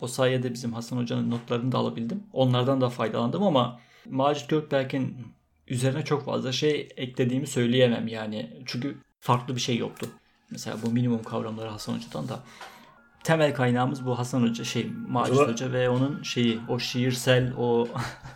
o 0.00 0.06
sayede 0.06 0.52
bizim 0.52 0.72
Hasan 0.72 0.96
Hoca'nın 0.96 1.30
notlarını 1.30 1.72
da 1.72 1.78
alabildim. 1.78 2.22
Onlardan 2.32 2.80
da 2.80 2.88
faydalandım 2.88 3.42
ama 3.42 3.80
Macit 4.10 4.48
Gökberk'in 4.48 5.16
üzerine 5.68 6.04
çok 6.04 6.24
fazla 6.24 6.52
şey 6.52 6.88
eklediğimi 6.96 7.46
söyleyemem 7.46 8.08
yani. 8.08 8.62
Çünkü 8.66 8.96
farklı 9.20 9.56
bir 9.56 9.60
şey 9.60 9.76
yoktu. 9.76 10.06
Mesela 10.50 10.76
bu 10.86 10.90
minimum 10.90 11.22
kavramları 11.22 11.68
Hasan 11.68 11.94
Hoca'dan 11.94 12.28
da 12.28 12.40
temel 13.24 13.54
kaynağımız 13.54 14.06
bu 14.06 14.18
Hasan 14.18 14.42
Hoca 14.42 14.64
şey 14.64 14.90
Macit 15.08 15.36
Hoca, 15.36 15.52
Hoca 15.52 15.72
ve 15.72 15.88
onun 15.88 16.22
şeyi 16.22 16.58
o 16.68 16.78
şiirsel 16.78 17.52
o 17.58 17.88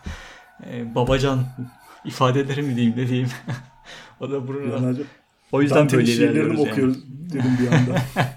e, 0.71 0.95
babacan 0.95 1.45
ifadeleri 2.05 2.61
mi 2.61 2.75
diyeyim 2.75 2.97
ne 2.97 3.07
diyeyim. 3.07 3.29
o 4.19 4.31
da 4.31 4.47
bunu 4.47 4.95
o 5.51 5.61
yüzden 5.61 5.91
böyle 5.91 6.11
ilerliyoruz 6.11 6.59
yani. 6.59 6.71
okuyoruz 6.71 6.97
dedim 7.07 7.57
bir 7.61 7.67
anda. 7.67 8.01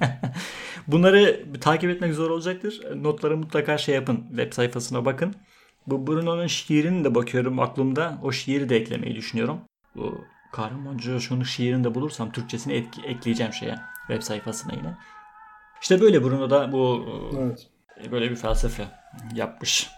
Bunları 0.87 1.47
takip 1.61 1.90
etmek 1.90 2.14
zor 2.14 2.31
olacaktır. 2.31 2.81
Notları 2.97 3.37
mutlaka 3.37 3.79
şey 3.79 3.95
yapın. 3.95 4.25
Web 4.29 4.53
sayfasına 4.53 5.05
bakın. 5.05 5.35
Bu 5.87 6.07
Bruno'nun 6.07 6.47
şiirini 6.47 7.05
de 7.05 7.14
bakıyorum 7.14 7.61
aklımda. 7.61 8.19
O 8.23 8.33
şiiri 8.33 8.69
de 8.69 8.77
eklemeyi 8.77 9.16
düşünüyorum. 9.16 9.59
Bu 9.97 10.25
Kahraman 10.53 10.99
Coşkun'un 10.99 11.43
şiirini 11.43 11.85
de 11.85 11.95
bulursam 11.95 12.33
Türkçesini 12.33 12.73
etki, 12.73 13.03
ekleyeceğim 13.03 13.53
şeye. 13.53 13.77
Web 14.07 14.23
sayfasına 14.23 14.73
yine. 14.73 14.97
İşte 15.83 16.01
böyle 16.01 16.25
Bruno 16.25 16.51
da 16.51 16.73
bu 16.73 17.07
evet. 17.38 17.66
E, 18.05 18.12
böyle 18.12 18.31
bir 18.31 18.37
felsefe 18.37 18.88
yapmış. 19.35 19.90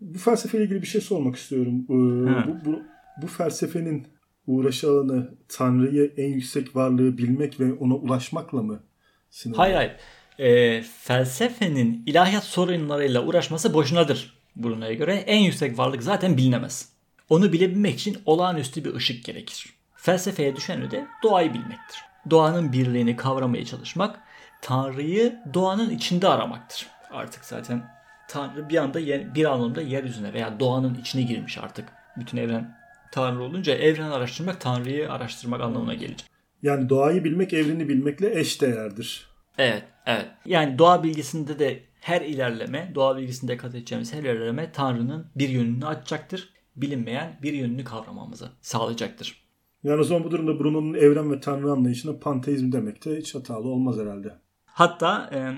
Bu 0.00 0.18
felsefeyle 0.18 0.64
ilgili 0.64 0.82
bir 0.82 0.86
şey 0.86 1.00
sormak 1.00 1.36
istiyorum. 1.36 1.84
Ee, 1.84 2.46
bu, 2.46 2.64
bu, 2.64 2.82
bu 3.22 3.26
felsefenin 3.26 4.06
uğraşı 4.46 4.90
alanı 4.90 5.34
Tanrı'yı 5.48 6.14
en 6.16 6.28
yüksek 6.28 6.76
varlığı 6.76 7.18
bilmek 7.18 7.60
ve 7.60 7.72
ona 7.72 7.94
ulaşmakla 7.94 8.62
mı? 8.62 8.82
Sınırlı? 9.30 9.58
Hayır 9.58 9.74
hayır 9.74 9.96
e, 10.40 10.82
felsefenin 10.82 12.02
ilahiyat 12.06 12.44
sorunlarıyla 12.44 13.24
uğraşması 13.24 13.74
boşunadır 13.74 14.34
Bruno'ya 14.56 14.94
göre. 14.94 15.14
En 15.14 15.38
yüksek 15.38 15.78
varlık 15.78 16.02
zaten 16.02 16.36
bilinemez. 16.36 16.88
Onu 17.28 17.52
bilebilmek 17.52 17.94
için 17.94 18.18
olağanüstü 18.26 18.84
bir 18.84 18.94
ışık 18.94 19.24
gerekir. 19.24 19.66
Felsefeye 19.96 20.56
düşen 20.56 20.82
öde 20.82 21.06
doğayı 21.22 21.54
bilmektir. 21.54 22.00
Doğanın 22.30 22.72
birliğini 22.72 23.16
kavramaya 23.16 23.64
çalışmak, 23.64 24.20
Tanrı'yı 24.62 25.38
doğanın 25.54 25.90
içinde 25.90 26.28
aramaktır. 26.28 26.86
Artık 27.10 27.44
zaten 27.44 27.90
Tanrı 28.28 28.68
bir 28.68 28.76
anda 28.76 29.00
yer, 29.00 29.34
bir 29.34 29.44
anlamda 29.44 29.82
yeryüzüne 29.82 30.32
veya 30.32 30.60
doğanın 30.60 30.94
içine 30.94 31.22
girmiş 31.22 31.58
artık. 31.58 31.88
Bütün 32.16 32.38
evren 32.38 32.78
Tanrı 33.12 33.42
olunca 33.42 33.74
evreni 33.74 34.10
araştırmak 34.10 34.60
Tanrı'yı 34.60 35.12
araştırmak 35.12 35.60
anlamına 35.60 35.94
gelecek. 35.94 36.26
Yani 36.62 36.88
doğayı 36.88 37.24
bilmek 37.24 37.52
evreni 37.52 37.88
bilmekle 37.88 38.40
eş 38.40 38.60
değerdir. 38.60 39.29
Evet, 39.58 39.84
evet. 40.06 40.26
Yani 40.44 40.78
doğa 40.78 41.02
bilgisinde 41.02 41.58
de 41.58 41.82
her 42.00 42.20
ilerleme, 42.20 42.92
doğa 42.94 43.16
bilgisinde 43.16 43.56
kat 43.56 43.74
edeceğimiz 43.74 44.14
her 44.14 44.22
ilerleme 44.22 44.72
Tanrı'nın 44.72 45.26
bir 45.36 45.48
yönünü 45.48 45.86
açacaktır. 45.86 46.52
Bilinmeyen 46.76 47.38
bir 47.42 47.52
yönünü 47.52 47.84
kavramamızı 47.84 48.48
sağlayacaktır. 48.60 49.44
Yani 49.82 50.00
o 50.00 50.04
zaman 50.04 50.24
bu 50.24 50.30
durumda 50.30 50.58
Bruno'nun 50.58 50.94
evren 50.94 51.32
ve 51.32 51.40
tanrı 51.40 51.72
anlayışına 51.72 52.18
panteizm 52.18 52.72
demek 52.72 53.04
de 53.04 53.16
hiç 53.16 53.34
hatalı 53.34 53.68
olmaz 53.68 53.98
herhalde. 53.98 54.38
Hatta 54.66 55.30
e, 55.32 55.54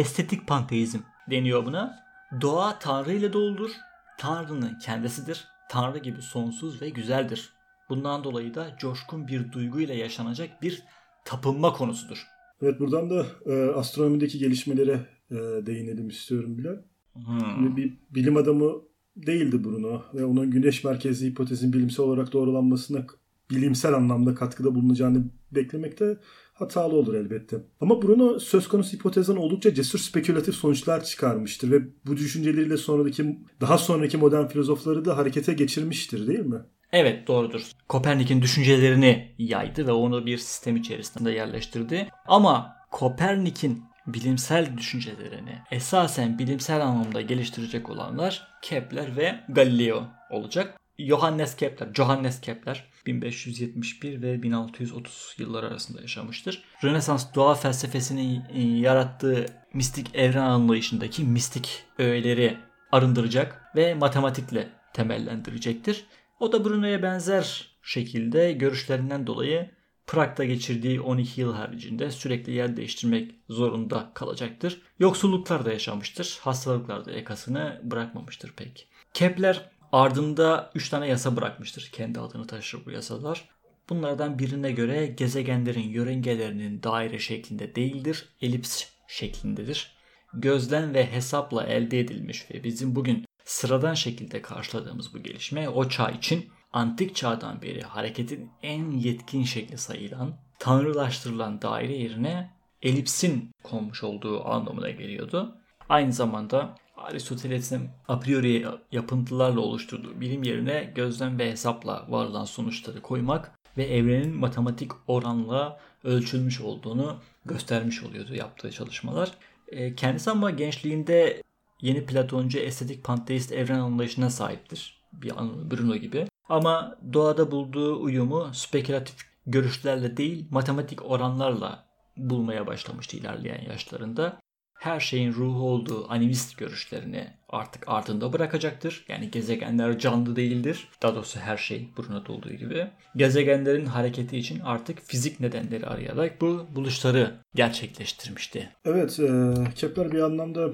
estetik 0.00 0.46
panteizm 0.46 0.98
deniyor 1.30 1.66
buna. 1.66 2.02
Doğa 2.40 2.78
Tanrı 2.78 3.12
ile 3.12 3.32
doludur. 3.32 3.70
Tanrı'nın 4.18 4.78
kendisidir. 4.78 5.48
Tanrı 5.70 5.98
gibi 5.98 6.22
sonsuz 6.22 6.82
ve 6.82 6.88
güzeldir. 6.88 7.52
Bundan 7.88 8.24
dolayı 8.24 8.54
da 8.54 8.76
coşkun 8.78 9.28
bir 9.28 9.52
duyguyla 9.52 9.94
yaşanacak 9.94 10.62
bir 10.62 10.82
tapınma 11.24 11.72
konusudur. 11.72 12.26
Evet 12.62 12.80
buradan 12.80 13.10
da 13.10 13.26
e, 13.46 13.52
astronomideki 13.64 14.38
gelişmelere 14.38 15.06
e, 15.30 15.34
değinelim 15.66 16.08
istiyorum 16.08 16.58
bile. 16.58 16.84
Hmm. 17.14 17.76
Bir 17.76 17.92
bilim 18.10 18.36
adamı 18.36 18.72
değildi 19.16 19.64
Bruno 19.64 20.02
ve 20.14 20.24
onun 20.24 20.50
güneş 20.50 20.84
merkezli 20.84 21.26
hipotezin 21.26 21.72
bilimsel 21.72 22.06
olarak 22.06 22.32
doğrulanmasına 22.32 23.06
bilimsel 23.50 23.94
anlamda 23.94 24.34
katkıda 24.34 24.74
bulunacağını 24.74 25.24
beklemek 25.52 26.00
de 26.00 26.18
hatalı 26.52 26.94
olur 26.94 27.14
elbette. 27.14 27.56
Ama 27.80 28.02
Bruno 28.02 28.38
söz 28.38 28.68
konusu 28.68 28.96
hipotezden 28.96 29.36
oldukça 29.36 29.74
cesur 29.74 29.98
spekülatif 29.98 30.54
sonuçlar 30.54 31.04
çıkarmıştır 31.04 31.70
ve 31.70 31.82
bu 32.06 32.16
düşünceleriyle 32.16 32.76
sonraki 32.76 33.38
daha 33.60 33.78
sonraki 33.78 34.16
modern 34.16 34.46
filozofları 34.46 35.04
da 35.04 35.16
harekete 35.16 35.52
geçirmiştir 35.52 36.26
değil 36.26 36.46
mi? 36.46 36.60
Evet 36.92 37.28
doğrudur. 37.28 37.70
Kopernik'in 37.88 38.42
düşüncelerini 38.42 39.34
yaydı 39.38 39.86
ve 39.86 39.92
onu 39.92 40.26
bir 40.26 40.38
sistem 40.38 40.76
içerisinde 40.76 41.30
yerleştirdi. 41.30 42.08
Ama 42.26 42.76
Kopernik'in 42.90 43.84
bilimsel 44.06 44.76
düşüncelerini 44.76 45.58
esasen 45.70 46.38
bilimsel 46.38 46.80
anlamda 46.80 47.20
geliştirecek 47.20 47.90
olanlar 47.90 48.48
Kepler 48.62 49.16
ve 49.16 49.40
Galileo 49.48 50.04
olacak. 50.30 50.78
Johannes 50.98 51.56
Kepler, 51.56 51.88
Johannes 51.94 52.40
Kepler 52.40 52.84
1571 53.06 54.22
ve 54.22 54.42
1630 54.42 55.34
yıllar 55.38 55.64
arasında 55.64 56.00
yaşamıştır. 56.00 56.64
Rönesans 56.84 57.34
doğa 57.34 57.54
felsefesinin 57.54 58.44
yarattığı 58.80 59.46
mistik 59.74 60.14
evren 60.14 60.42
anlayışındaki 60.42 61.24
mistik 61.24 61.84
öğeleri 61.98 62.58
arındıracak 62.92 63.62
ve 63.76 63.94
matematikle 63.94 64.68
temellendirecektir. 64.92 66.06
O 66.42 66.52
da 66.52 66.64
Bruno'ya 66.64 67.02
benzer 67.02 67.76
şekilde 67.82 68.52
görüşlerinden 68.52 69.26
dolayı 69.26 69.70
Prag'da 70.06 70.44
geçirdiği 70.44 71.00
12 71.00 71.40
yıl 71.40 71.52
haricinde 71.52 72.10
sürekli 72.10 72.52
yer 72.52 72.76
değiştirmek 72.76 73.34
zorunda 73.48 74.10
kalacaktır. 74.14 74.82
Yoksulluklar 74.98 75.64
da 75.64 75.72
yaşamıştır. 75.72 76.38
Hastalıklar 76.40 77.04
da 77.04 77.10
yakasını 77.10 77.80
bırakmamıştır 77.84 78.52
pek. 78.52 78.88
Kepler 79.14 79.70
ardında 79.92 80.70
3 80.74 80.88
tane 80.88 81.08
yasa 81.08 81.36
bırakmıştır. 81.36 81.90
Kendi 81.92 82.20
adını 82.20 82.46
taşır 82.46 82.86
bu 82.86 82.90
yasalar. 82.90 83.48
Bunlardan 83.88 84.38
birine 84.38 84.72
göre 84.72 85.06
gezegenlerin 85.06 85.88
yörüngelerinin 85.88 86.82
daire 86.82 87.18
şeklinde 87.18 87.74
değildir, 87.74 88.28
elips 88.40 88.84
şeklindedir. 89.08 89.92
Gözlem 90.34 90.94
ve 90.94 91.12
hesapla 91.12 91.66
elde 91.66 92.00
edilmiş 92.00 92.50
ve 92.50 92.64
bizim 92.64 92.96
bugün 92.96 93.24
sıradan 93.44 93.94
şekilde 93.94 94.42
karşıladığımız 94.42 95.14
bu 95.14 95.22
gelişme 95.22 95.68
o 95.68 95.88
çağ 95.88 96.10
için 96.10 96.50
antik 96.72 97.16
çağdan 97.16 97.62
beri 97.62 97.82
hareketin 97.82 98.50
en 98.62 98.90
yetkin 98.90 99.44
şekli 99.44 99.78
sayılan, 99.78 100.34
tanrılaştırılan 100.58 101.62
daire 101.62 101.96
yerine 101.96 102.50
elipsin 102.82 103.50
konmuş 103.62 104.04
olduğu 104.04 104.48
anlamına 104.48 104.90
geliyordu. 104.90 105.56
Aynı 105.88 106.12
zamanda 106.12 106.74
Aristoteles'in 106.96 107.88
a 108.08 108.20
priori 108.20 108.66
yapıntılarla 108.92 109.60
oluşturduğu 109.60 110.20
bilim 110.20 110.42
yerine 110.42 110.92
gözlem 110.94 111.38
ve 111.38 111.50
hesapla 111.50 112.06
varılan 112.08 112.44
sonuçları 112.44 113.02
koymak 113.02 113.58
ve 113.76 113.84
evrenin 113.84 114.36
matematik 114.36 114.92
oranla 115.06 115.80
ölçülmüş 116.04 116.60
olduğunu 116.60 117.18
göstermiş 117.44 118.02
oluyordu 118.02 118.34
yaptığı 118.34 118.70
çalışmalar. 118.70 119.32
E, 119.68 119.94
kendisi 119.94 120.30
ama 120.30 120.50
gençliğinde 120.50 121.42
yeni 121.82 122.06
Platoncu 122.06 122.58
estetik 122.58 123.04
panteist 123.04 123.52
evren 123.52 123.78
anlayışına 123.78 124.30
sahiptir. 124.30 125.02
Bir 125.12 125.30
Bruno 125.70 125.96
gibi. 125.96 126.26
Ama 126.48 126.98
doğada 127.12 127.50
bulduğu 127.50 128.02
uyumu 128.02 128.50
spekülatif 128.54 129.16
görüşlerle 129.46 130.16
değil 130.16 130.46
matematik 130.50 131.10
oranlarla 131.10 131.84
bulmaya 132.16 132.66
başlamıştı 132.66 133.16
ilerleyen 133.16 133.62
yaşlarında. 133.70 134.38
Her 134.78 135.00
şeyin 135.00 135.32
ruhu 135.32 135.62
olduğu 135.62 136.10
animist 136.12 136.58
görüşlerini 136.58 137.30
artık 137.48 137.88
ardında 137.88 138.32
bırakacaktır. 138.32 139.04
Yani 139.08 139.30
gezegenler 139.30 139.98
canlı 139.98 140.36
değildir. 140.36 140.88
Daha 141.02 141.14
doğrusu 141.14 141.40
her 141.40 141.56
şey 141.56 141.88
Bruno'da 141.98 142.32
olduğu 142.32 142.52
gibi. 142.52 142.86
Gezegenlerin 143.16 143.86
hareketi 143.86 144.38
için 144.38 144.60
artık 144.60 145.00
fizik 145.00 145.40
nedenleri 145.40 145.86
arayarak 145.86 146.40
bu 146.40 146.66
buluşları 146.74 147.34
gerçekleştirmişti. 147.54 148.70
Evet, 148.84 149.20
e, 149.20 149.54
Kepler 149.74 150.12
bir 150.12 150.22
anlamda 150.22 150.70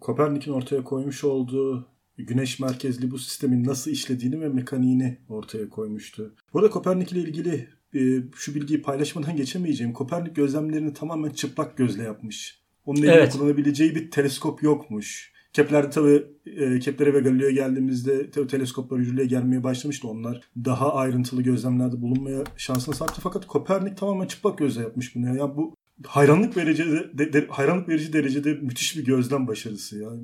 Kopernik'in 0.00 0.52
ortaya 0.52 0.84
koymuş 0.84 1.24
olduğu 1.24 1.88
güneş 2.18 2.60
merkezli 2.60 3.10
bu 3.10 3.18
sistemin 3.18 3.64
nasıl 3.64 3.90
işlediğini 3.90 4.40
ve 4.40 4.48
mekaniğini 4.48 5.18
ortaya 5.28 5.68
koymuştu. 5.68 6.34
Burada 6.54 6.70
Kopernik 6.70 7.12
ile 7.12 7.20
ilgili 7.20 7.68
e, 7.94 8.00
şu 8.36 8.54
bilgiyi 8.54 8.82
paylaşmadan 8.82 9.36
geçemeyeceğim. 9.36 9.92
Kopernik 9.92 10.36
gözlemlerini 10.36 10.92
tamamen 10.92 11.30
çıplak 11.30 11.76
gözle 11.76 12.02
yapmış. 12.02 12.60
Onun 12.86 12.98
elinde 12.98 13.12
evet. 13.12 13.32
kullanabileceği 13.32 13.94
bir 13.94 14.10
teleskop 14.10 14.62
yokmuş. 14.62 15.32
Kepler'de 15.52 15.90
tabii 15.90 16.26
e, 16.46 16.78
Kepler'e 16.78 17.14
ve 17.14 17.20
Galileo'ya 17.20 17.50
geldiğimizde 17.50 18.30
tabii 18.30 18.46
teleskoplar 18.46 18.98
yürürlüğe 18.98 19.26
gelmeye 19.26 19.64
başlamıştı 19.64 20.08
onlar. 20.08 20.40
Daha 20.64 20.94
ayrıntılı 20.94 21.42
gözlemlerde 21.42 22.02
bulunmaya 22.02 22.44
şansını 22.56 22.94
sahipti. 22.94 23.20
Fakat 23.20 23.46
Kopernik 23.46 23.96
tamamen 23.96 24.26
çıplak 24.26 24.58
gözle 24.58 24.82
yapmış 24.82 25.14
bunu. 25.14 25.26
Yani 25.26 25.56
bu 25.56 25.74
hayranlık 26.06 26.56
verici 26.56 26.84
de, 27.18 27.32
de, 27.32 27.46
hayranlık 27.50 27.88
verici 27.88 28.12
derecede 28.12 28.52
müthiş 28.54 28.96
bir 28.96 29.04
gözlem 29.04 29.48
başarısı 29.48 29.98
yani 29.98 30.22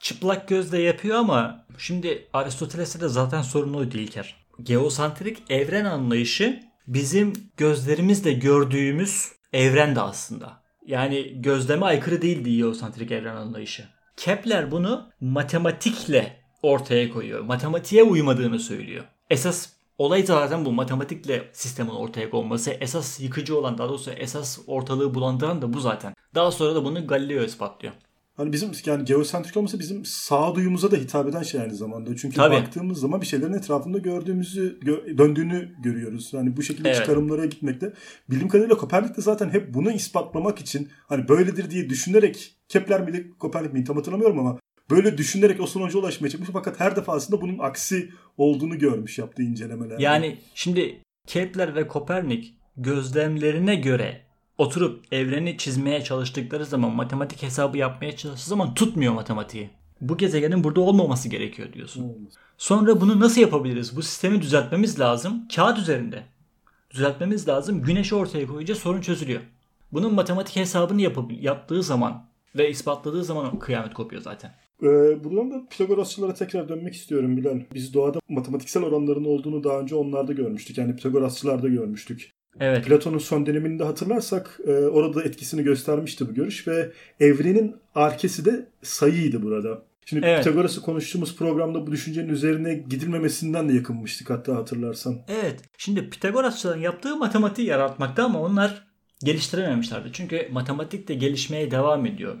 çıplak 0.00 0.48
gözle 0.48 0.82
yapıyor 0.82 1.16
ama 1.16 1.66
şimdi 1.78 2.28
Aristoteles'te 2.32 3.00
de 3.00 3.08
zaten 3.08 3.42
sorun 3.42 3.74
oydu 3.74 3.98
İlker. 3.98 4.36
Geosantrik 4.62 5.42
evren 5.50 5.84
anlayışı 5.84 6.60
bizim 6.86 7.32
gözlerimizle 7.56 8.32
gördüğümüz 8.32 9.32
evren 9.52 9.96
de 9.96 10.00
aslında. 10.00 10.64
Yani 10.86 11.42
gözleme 11.42 11.86
aykırı 11.86 12.22
değildi 12.22 12.56
geosantrik 12.56 13.10
evren 13.10 13.36
anlayışı. 13.36 13.84
Kepler 14.16 14.70
bunu 14.70 15.10
matematikle 15.20 16.36
ortaya 16.62 17.10
koyuyor. 17.10 17.40
Matematiğe 17.40 18.02
uymadığını 18.02 18.58
söylüyor. 18.58 19.04
Esas 19.30 19.68
olay 19.98 20.22
zaten 20.22 20.64
bu 20.64 20.72
matematikle 20.72 21.50
sistemin 21.52 21.90
ortaya 21.90 22.30
konması. 22.30 22.70
Esas 22.70 23.20
yıkıcı 23.20 23.58
olan 23.58 23.78
daha 23.78 23.88
doğrusu 23.88 24.10
esas 24.10 24.58
ortalığı 24.66 25.14
bulandıran 25.14 25.62
da 25.62 25.72
bu 25.72 25.80
zaten. 25.80 26.14
Daha 26.34 26.50
sonra 26.50 26.74
da 26.74 26.84
bunu 26.84 27.06
Galileo 27.06 27.44
ispatlıyor. 27.44 27.94
Hani 28.36 28.52
bizim 28.52 28.70
yani 28.86 29.04
geosentrik 29.04 29.56
olması 29.56 29.78
bizim 29.78 30.04
sağduyumuza 30.04 30.90
da 30.90 30.96
hitap 30.96 31.28
eden 31.28 31.42
şey 31.42 31.60
aynı 31.60 31.74
zamanda. 31.74 32.16
Çünkü 32.16 32.36
Tabii. 32.36 32.54
baktığımız 32.54 33.00
zaman 33.00 33.20
bir 33.20 33.26
şeylerin 33.26 33.52
etrafında 33.52 33.98
gördüğümüzü, 33.98 34.78
gö- 34.80 35.18
döndüğünü 35.18 35.74
görüyoruz. 35.82 36.30
Yani 36.32 36.56
bu 36.56 36.62
şekilde 36.62 36.88
evet. 36.88 36.98
çıkarımlara 37.00 37.46
gitmekte. 37.46 37.92
Bilim 38.30 38.48
kadarıyla 38.48 38.76
Kopernik 38.76 39.16
de 39.16 39.22
zaten 39.22 39.50
hep 39.50 39.74
bunu 39.74 39.92
ispatlamak 39.92 40.58
için 40.58 40.88
hani 41.08 41.28
böyledir 41.28 41.70
diye 41.70 41.90
düşünerek 41.90 42.56
Kepler 42.68 43.00
miydi 43.00 43.32
Kopernik 43.38 43.72
miydi 43.72 43.86
tam 43.86 43.96
hatırlamıyorum 43.96 44.38
ama 44.38 44.58
böyle 44.90 45.18
düşünerek 45.18 45.60
o 45.60 45.66
sonuca 45.66 45.98
ulaşmaya 45.98 46.30
çalışmış. 46.30 46.50
Fakat 46.52 46.80
her 46.80 46.96
defasında 46.96 47.40
bunun 47.40 47.58
aksi 47.58 48.10
olduğunu 48.38 48.78
görmüş 48.78 49.18
yaptığı 49.18 49.42
incelemeler. 49.42 49.98
Yani 49.98 50.38
şimdi 50.54 51.00
Kepler 51.26 51.74
ve 51.74 51.88
Kopernik 51.88 52.54
gözlemlerine 52.76 53.74
göre 53.74 54.20
oturup 54.58 55.12
evreni 55.12 55.58
çizmeye 55.58 56.04
çalıştıkları 56.04 56.64
zaman 56.64 56.90
matematik 56.90 57.42
hesabı 57.42 57.78
yapmaya 57.78 58.16
çalıştığı 58.16 58.48
zaman 58.48 58.74
tutmuyor 58.74 59.12
matematiği. 59.12 59.70
Bu 60.00 60.16
gezegenin 60.16 60.64
burada 60.64 60.80
olmaması 60.80 61.28
gerekiyor 61.28 61.72
diyorsun. 61.72 62.30
Sonra 62.58 63.00
bunu 63.00 63.20
nasıl 63.20 63.40
yapabiliriz? 63.40 63.96
Bu 63.96 64.02
sistemi 64.02 64.42
düzeltmemiz 64.42 65.00
lazım. 65.00 65.48
Kağıt 65.54 65.78
üzerinde. 65.78 66.22
Düzeltmemiz 66.90 67.48
lazım. 67.48 67.82
Güneşi 67.82 68.14
ortaya 68.14 68.46
koyunca 68.46 68.74
sorun 68.74 69.00
çözülüyor. 69.00 69.40
Bunun 69.92 70.14
matematik 70.14 70.56
hesabını 70.56 71.02
yapıp, 71.02 71.42
yaptığı 71.42 71.82
zaman 71.82 72.26
ve 72.56 72.70
ispatladığı 72.70 73.24
zaman 73.24 73.58
kıyamet 73.58 73.94
kopuyor 73.94 74.22
zaten. 74.22 74.54
Ee, 74.84 75.24
buradan 75.24 75.50
da 75.50 75.66
Pitagorasçılara 75.70 76.34
tekrar 76.34 76.68
dönmek 76.68 76.94
istiyorum 76.94 77.36
Bilal. 77.36 77.60
Biz 77.74 77.94
doğada 77.94 78.18
matematiksel 78.28 78.82
oranların 78.82 79.24
olduğunu 79.24 79.64
daha 79.64 79.80
önce 79.80 79.94
onlarda 79.94 80.32
görmüştük. 80.32 80.78
Yani 80.78 80.96
Pitagorasçılarda 80.96 81.68
görmüştük. 81.68 82.30
Evet. 82.60 82.84
Platon'un 82.84 83.18
son 83.18 83.46
döneminde 83.46 83.84
hatırlarsak 83.84 84.60
e, 84.66 84.72
orada 84.72 85.22
etkisini 85.22 85.62
göstermişti 85.62 86.28
bu 86.28 86.34
görüş 86.34 86.68
ve 86.68 86.90
evrenin 87.20 87.76
arkesi 87.94 88.44
de 88.44 88.68
sayıydı 88.82 89.42
burada. 89.42 89.82
Şimdi 90.06 90.26
evet. 90.26 90.44
Pitagoras'ı 90.44 90.80
konuştuğumuz 90.82 91.36
programda 91.36 91.86
bu 91.86 91.92
düşüncenin 91.92 92.28
üzerine 92.28 92.74
gidilmemesinden 92.74 93.68
de 93.68 93.72
yakınmıştık 93.72 94.30
hatta 94.30 94.56
hatırlarsan. 94.56 95.18
Evet. 95.28 95.60
Şimdi 95.78 96.10
Pitagorasçıların 96.10 96.80
yaptığı 96.80 97.16
matematiği 97.16 97.68
yaratmakta 97.68 98.24
ama 98.24 98.40
onlar 98.40 98.86
geliştirememişlerdi. 99.24 100.08
Çünkü 100.12 100.48
matematik 100.52 101.08
de 101.08 101.14
gelişmeye 101.14 101.70
devam 101.70 102.06
ediyor. 102.06 102.36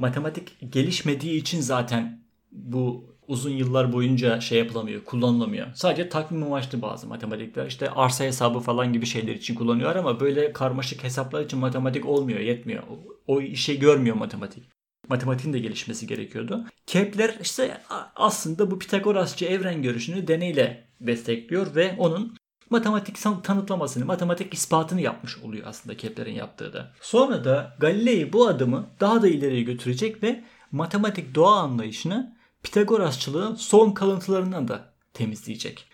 Matematik 0.00 0.72
gelişmediği 0.72 1.40
için 1.40 1.60
zaten 1.60 2.22
bu 2.52 3.14
uzun 3.28 3.50
yıllar 3.50 3.92
boyunca 3.92 4.40
şey 4.40 4.58
yapılamıyor, 4.58 5.04
kullanılamıyor. 5.04 5.66
Sadece 5.74 6.08
takvim 6.08 6.42
amaçlı 6.42 6.82
bazı 6.82 7.06
matematikler. 7.06 7.66
İşte 7.66 7.90
arsa 7.90 8.24
hesabı 8.24 8.60
falan 8.60 8.92
gibi 8.92 9.06
şeyler 9.06 9.34
için 9.34 9.54
kullanıyor 9.54 9.96
ama 9.96 10.20
böyle 10.20 10.52
karmaşık 10.52 11.04
hesaplar 11.04 11.44
için 11.44 11.58
matematik 11.58 12.06
olmuyor, 12.06 12.40
yetmiyor. 12.40 12.82
O, 12.82 12.98
o 13.26 13.40
işe 13.40 13.74
görmüyor 13.74 14.16
matematik. 14.16 14.64
Matematiğin 15.08 15.52
de 15.52 15.58
gelişmesi 15.58 16.06
gerekiyordu. 16.06 16.66
Kepler 16.86 17.34
işte 17.42 17.80
aslında 18.16 18.70
bu 18.70 18.78
Pitagorasçı 18.78 19.44
evren 19.44 19.82
görüşünü 19.82 20.28
deneyle 20.28 20.88
destekliyor 21.00 21.74
ve 21.74 21.94
onun 21.98 22.36
matematik 22.70 23.16
tanıtlamasını, 23.44 24.04
matematik 24.04 24.54
ispatını 24.54 25.00
yapmış 25.00 25.38
oluyor 25.38 25.66
aslında 25.66 25.96
Kepler'in 25.96 26.34
yaptığı 26.34 26.72
da. 26.72 26.92
Sonra 27.00 27.44
da 27.44 27.76
Galilei 27.80 28.32
bu 28.32 28.46
adımı 28.46 28.86
daha 29.00 29.22
da 29.22 29.28
ileriye 29.28 29.62
götürecek 29.62 30.22
ve 30.22 30.44
matematik 30.72 31.34
doğa 31.34 31.56
anlayışını 31.56 32.40
Pitagorasçılığın 32.62 33.54
son 33.54 33.90
kalıntılarından 33.90 34.68
da 34.68 34.92
temizleyecek. 35.14 35.86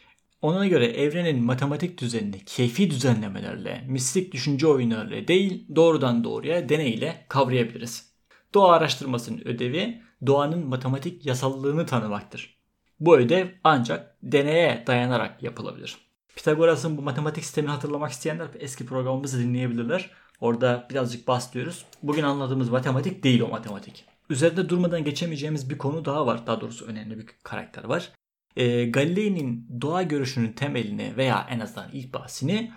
Ona 0.43 0.67
göre 0.67 0.87
evrenin 0.87 1.45
matematik 1.45 2.01
düzenini 2.01 2.45
keyfi 2.45 2.91
düzenlemelerle, 2.91 3.85
mistik 3.89 4.33
düşünce 4.33 4.67
oyunlarıyla 4.67 5.29
değil 5.29 5.67
doğrudan 5.77 6.25
doğruya 6.25 6.69
deneyle 6.69 7.27
kavrayabiliriz. 7.29 8.13
Doğa 8.55 8.73
araştırmasının 8.73 9.41
ödevi 9.45 10.03
doğanın 10.27 10.67
matematik 10.67 11.27
yasallığını 11.27 11.87
tanımaktır. 11.87 12.57
Bu 13.01 13.17
ödev 13.19 13.49
ancak 13.65 14.17
deneye 14.23 14.85
dayanarak 14.87 15.43
yapılabilir. 15.43 16.06
Pitagoras'ın 16.37 16.97
bu 16.97 17.03
matematik 17.03 17.45
sistemini 17.45 17.71
hatırlamak 17.71 18.13
isteyenler 18.13 18.49
eski 18.59 18.87
programımızı 18.87 19.39
dinleyebilirler. 19.39 20.11
Orada 20.41 20.87
birazcık 20.91 21.29
bahsediyoruz. 21.29 21.85
Bugün 22.03 22.23
anladığımız 22.23 22.69
matematik 22.69 23.25
değil 23.25 23.41
o 23.41 23.49
matematik. 23.49 24.05
Üzerinde 24.31 24.69
durmadan 24.69 25.05
geçemeyeceğimiz 25.05 25.71
bir 25.71 25.79
konu 25.79 26.05
daha 26.05 26.27
var. 26.27 26.47
Daha 26.47 26.61
doğrusu 26.61 26.85
önemli 26.85 27.19
bir 27.19 27.27
karakter 27.43 27.85
var. 27.85 28.13
E, 28.57 28.85
Galilei'nin 28.85 29.69
doğa 29.81 30.03
görüşünün 30.03 30.53
temelini 30.53 31.17
veya 31.17 31.47
en 31.51 31.61
azından 31.61 31.91
ilk 31.93 32.15
bahsini 32.15 32.73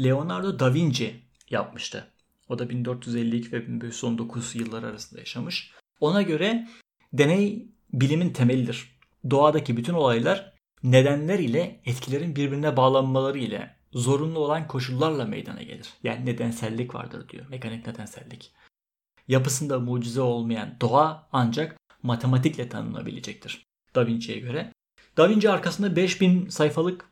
Leonardo 0.00 0.58
da 0.58 0.74
Vinci 0.74 1.22
yapmıştı. 1.50 2.12
O 2.48 2.58
da 2.58 2.70
1452 2.70 3.52
ve 3.52 3.66
1519 3.66 4.54
yıllar 4.54 4.82
arasında 4.82 5.20
yaşamış. 5.20 5.72
Ona 6.00 6.22
göre 6.22 6.68
deney 7.12 7.68
bilimin 7.92 8.32
temelidir. 8.32 8.98
Doğadaki 9.30 9.76
bütün 9.76 9.94
olaylar 9.94 10.55
nedenler 10.82 11.38
ile 11.38 11.80
etkilerin 11.84 12.36
birbirine 12.36 12.76
bağlanmaları 12.76 13.38
ile 13.38 13.76
zorunlu 13.92 14.38
olan 14.38 14.68
koşullarla 14.68 15.24
meydana 15.24 15.62
gelir. 15.62 15.88
Yani 16.02 16.26
nedensellik 16.26 16.94
vardır 16.94 17.28
diyor. 17.28 17.46
Mekanik 17.48 17.86
nedensellik. 17.86 18.52
Yapısında 19.28 19.80
mucize 19.80 20.20
olmayan 20.20 20.76
doğa 20.80 21.28
ancak 21.32 21.76
matematikle 22.02 22.68
tanınabilecektir. 22.68 23.62
Da 23.94 24.06
Vinci'ye 24.06 24.38
göre. 24.38 24.72
Da 25.16 25.28
Vinci 25.28 25.50
arkasında 25.50 25.96
5000 25.96 26.48
sayfalık 26.48 27.10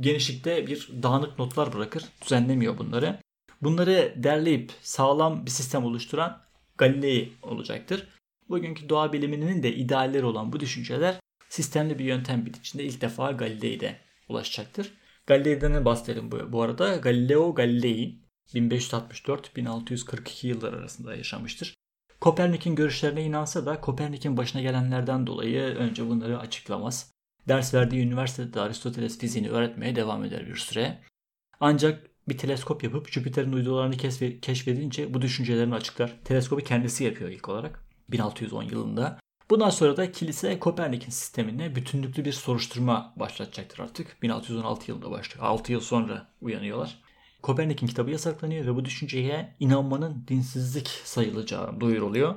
genişlikte 0.00 0.66
bir 0.66 0.90
dağınık 1.02 1.38
notlar 1.38 1.72
bırakır. 1.72 2.04
Düzenlemiyor 2.22 2.78
bunları. 2.78 3.18
Bunları 3.62 4.14
derleyip 4.16 4.72
sağlam 4.82 5.46
bir 5.46 5.50
sistem 5.50 5.84
oluşturan 5.84 6.42
Galilei 6.78 7.32
olacaktır. 7.42 8.08
Bugünkü 8.48 8.88
doğa 8.88 9.12
biliminin 9.12 9.62
de 9.62 9.74
idealleri 9.74 10.24
olan 10.24 10.52
bu 10.52 10.60
düşünceler 10.60 11.20
sistemli 11.54 11.98
bir 11.98 12.04
yöntem 12.04 12.46
biçiminde 12.46 12.88
ilk 12.88 13.00
defa 13.00 13.32
Galilei'de 13.32 13.96
ulaşacaktır. 14.28 14.92
Galilei'den 15.26 15.84
bahsedelim 15.84 16.32
bu, 16.32 16.52
bu 16.52 16.62
arada. 16.62 16.96
Galileo 16.96 17.54
Galilei 17.54 18.18
1564-1642 18.54 20.46
yıllar 20.46 20.72
arasında 20.72 21.16
yaşamıştır. 21.16 21.74
Kopernik'in 22.20 22.74
görüşlerine 22.74 23.22
inansa 23.22 23.66
da 23.66 23.80
Kopernik'in 23.80 24.36
başına 24.36 24.62
gelenlerden 24.62 25.26
dolayı 25.26 25.60
önce 25.62 26.08
bunları 26.08 26.38
açıklamaz. 26.38 27.10
Ders 27.48 27.74
verdiği 27.74 28.02
üniversitede 28.02 28.60
Aristoteles 28.60 29.18
fiziğini 29.18 29.50
öğretmeye 29.50 29.96
devam 29.96 30.24
eder 30.24 30.46
bir 30.46 30.56
süre. 30.56 31.00
Ancak 31.60 32.10
bir 32.28 32.38
teleskop 32.38 32.84
yapıp 32.84 33.08
Jüpiter'in 33.10 33.52
uydularını 33.52 33.96
keşfedince 34.40 35.14
bu 35.14 35.22
düşüncelerini 35.22 35.74
açıklar. 35.74 36.20
Teleskobu 36.24 36.60
kendisi 36.60 37.04
yapıyor 37.04 37.30
ilk 37.30 37.48
olarak 37.48 37.84
1610 38.08 38.62
yılında. 38.62 39.23
Bundan 39.50 39.70
sonra 39.70 39.96
da 39.96 40.12
kilise 40.12 40.58
Kopernik'in 40.58 41.10
sistemine 41.10 41.76
bütünlüklü 41.76 42.24
bir 42.24 42.32
soruşturma 42.32 43.12
başlatacaktır 43.16 43.78
artık. 43.78 44.22
1616 44.22 44.90
yılında 44.90 45.10
başlıyor. 45.10 45.46
6 45.46 45.72
yıl 45.72 45.80
sonra 45.80 46.28
uyanıyorlar. 46.40 46.98
Kopernik'in 47.42 47.86
kitabı 47.86 48.10
yasaklanıyor 48.10 48.66
ve 48.66 48.74
bu 48.74 48.84
düşünceye 48.84 49.56
inanmanın 49.60 50.24
dinsizlik 50.28 50.88
sayılacağı 50.88 51.80
duyuruluyor. 51.80 52.34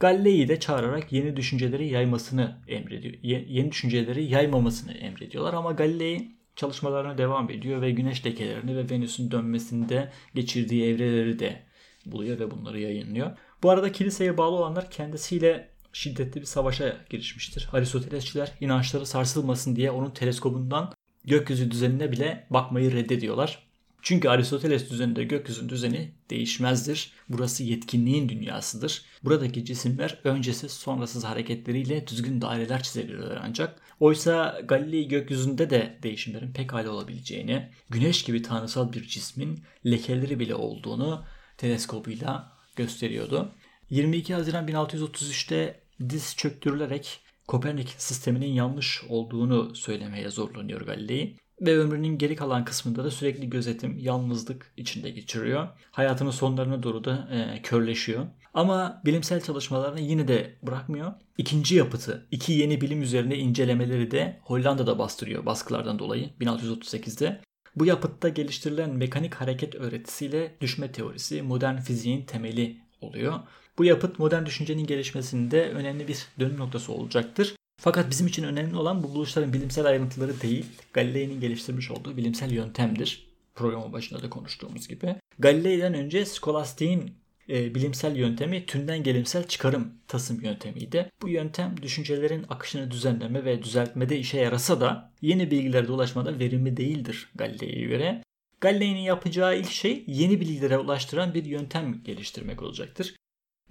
Galilei'yi 0.00 0.48
de 0.48 0.60
çağırarak 0.60 1.12
yeni 1.12 1.36
düşünceleri 1.36 1.88
yaymasını 1.88 2.62
emrediyor. 2.68 3.14
Yeni 3.22 3.70
düşünceleri 3.70 4.24
yaymamasını 4.24 4.92
emrediyorlar 4.92 5.54
ama 5.54 5.72
Galilei 5.72 6.38
çalışmalarına 6.56 7.18
devam 7.18 7.50
ediyor 7.50 7.82
ve 7.82 7.90
güneş 7.90 8.26
lekelerini 8.26 8.76
ve 8.76 8.90
Venüs'ün 8.90 9.30
dönmesinde 9.30 10.12
geçirdiği 10.34 10.84
evreleri 10.84 11.38
de 11.38 11.62
buluyor 12.06 12.38
ve 12.38 12.50
bunları 12.50 12.80
yayınlıyor. 12.80 13.38
Bu 13.62 13.70
arada 13.70 13.92
kiliseye 13.92 14.38
bağlı 14.38 14.56
olanlar 14.56 14.90
kendisiyle 14.90 15.77
şiddetli 15.92 16.40
bir 16.40 16.46
savaşa 16.46 16.96
girişmiştir. 17.10 17.68
Aristotelesçiler 17.72 18.52
inançları 18.60 19.06
sarsılmasın 19.06 19.76
diye 19.76 19.90
onun 19.90 20.10
teleskobundan 20.10 20.92
gökyüzü 21.24 21.70
düzenine 21.70 22.12
bile 22.12 22.46
bakmayı 22.50 22.92
reddediyorlar. 22.92 23.68
Çünkü 24.02 24.28
Aristoteles 24.28 24.90
düzeninde 24.90 25.24
gökyüzünün 25.24 25.68
düzeni 25.68 26.12
değişmezdir. 26.30 27.12
Burası 27.28 27.64
yetkinliğin 27.64 28.28
dünyasıdır. 28.28 29.02
Buradaki 29.24 29.64
cisimler 29.64 30.20
öncesiz 30.24 30.72
sonrasız 30.72 31.24
hareketleriyle 31.24 32.06
düzgün 32.06 32.40
daireler 32.40 32.82
çizebilirler 32.82 33.38
ancak. 33.42 33.80
Oysa 34.00 34.60
Galilei 34.68 35.08
gökyüzünde 35.08 35.70
de 35.70 35.98
değişimlerin 36.02 36.52
pek 36.52 36.72
hali 36.72 36.88
olabileceğini, 36.88 37.70
güneş 37.90 38.22
gibi 38.22 38.42
tanrısal 38.42 38.92
bir 38.92 39.02
cismin 39.02 39.64
lekeleri 39.86 40.40
bile 40.40 40.54
olduğunu 40.54 41.24
teleskobuyla 41.56 42.52
gösteriyordu. 42.76 43.52
22 43.90 44.34
Haziran 44.34 44.68
1633'te 44.68 45.80
diz 46.08 46.36
çöktürülerek 46.36 47.20
Kopernik 47.46 47.94
sisteminin 47.98 48.46
yanlış 48.46 49.04
olduğunu 49.08 49.74
söylemeye 49.74 50.30
zorlanıyor 50.30 50.80
Galilei 50.80 51.36
ve 51.60 51.78
ömrünün 51.78 52.18
geri 52.18 52.36
kalan 52.36 52.64
kısmında 52.64 53.04
da 53.04 53.10
sürekli 53.10 53.50
gözetim, 53.50 53.98
yalnızlık 53.98 54.72
içinde 54.76 55.10
geçiriyor. 55.10 55.68
Hayatının 55.90 56.30
sonlarına 56.30 56.82
doğru 56.82 57.04
da 57.04 57.28
e, 57.32 57.62
körleşiyor. 57.62 58.26
Ama 58.54 59.02
bilimsel 59.04 59.40
çalışmalarını 59.40 60.00
yine 60.00 60.28
de 60.28 60.54
bırakmıyor. 60.62 61.12
İkinci 61.38 61.74
yapıtı, 61.74 62.26
iki 62.30 62.52
yeni 62.52 62.80
bilim 62.80 63.02
üzerine 63.02 63.36
incelemeleri 63.36 64.10
de 64.10 64.40
Hollanda'da 64.42 64.98
bastırıyor 64.98 65.46
baskılardan 65.46 65.98
dolayı 65.98 66.30
1638'de. 66.40 67.40
Bu 67.76 67.86
yapıtta 67.86 68.28
geliştirilen 68.28 68.90
mekanik 68.90 69.34
hareket 69.34 69.74
öğretisiyle 69.74 70.56
düşme 70.60 70.92
teorisi 70.92 71.42
modern 71.42 71.76
fiziğin 71.76 72.24
temeli 72.24 72.76
oluyor. 73.00 73.40
Bu 73.78 73.84
yapıt 73.84 74.18
modern 74.18 74.46
düşüncenin 74.46 74.86
gelişmesinde 74.86 75.70
önemli 75.70 76.08
bir 76.08 76.26
dönüm 76.40 76.56
noktası 76.56 76.92
olacaktır. 76.92 77.54
Fakat 77.80 78.10
bizim 78.10 78.26
için 78.26 78.44
önemli 78.44 78.76
olan 78.76 79.02
bu 79.02 79.14
buluşların 79.14 79.52
bilimsel 79.52 79.86
ayrıntıları 79.86 80.40
değil, 80.40 80.66
Galilei'nin 80.92 81.40
geliştirmiş 81.40 81.90
olduğu 81.90 82.16
bilimsel 82.16 82.52
yöntemdir. 82.52 83.28
Programın 83.54 83.92
başında 83.92 84.22
da 84.22 84.30
konuştuğumuz 84.30 84.88
gibi. 84.88 85.16
Galilei'den 85.38 85.94
önce 85.94 86.24
skolastiğin 86.24 87.14
e, 87.48 87.74
bilimsel 87.74 88.16
yöntemi 88.16 88.66
tümden 88.66 89.02
gelimsel 89.02 89.46
çıkarım 89.46 89.92
tasım 90.08 90.40
yöntemiydi. 90.40 91.10
Bu 91.22 91.28
yöntem 91.28 91.74
düşüncelerin 91.82 92.46
akışını 92.48 92.90
düzenleme 92.90 93.44
ve 93.44 93.62
düzeltmede 93.62 94.18
işe 94.18 94.40
yarasa 94.40 94.80
da 94.80 95.12
yeni 95.20 95.50
bilgilere 95.50 95.88
ulaşmada 95.88 96.38
verimli 96.38 96.76
değildir 96.76 97.30
Galilei'ye 97.34 97.86
göre. 97.86 98.22
Galilei'nin 98.60 99.00
yapacağı 99.00 99.58
ilk 99.58 99.70
şey 99.70 100.04
yeni 100.06 100.40
bilgilere 100.40 100.78
ulaştıran 100.78 101.34
bir 101.34 101.44
yöntem 101.44 102.00
geliştirmek 102.04 102.62
olacaktır. 102.62 103.14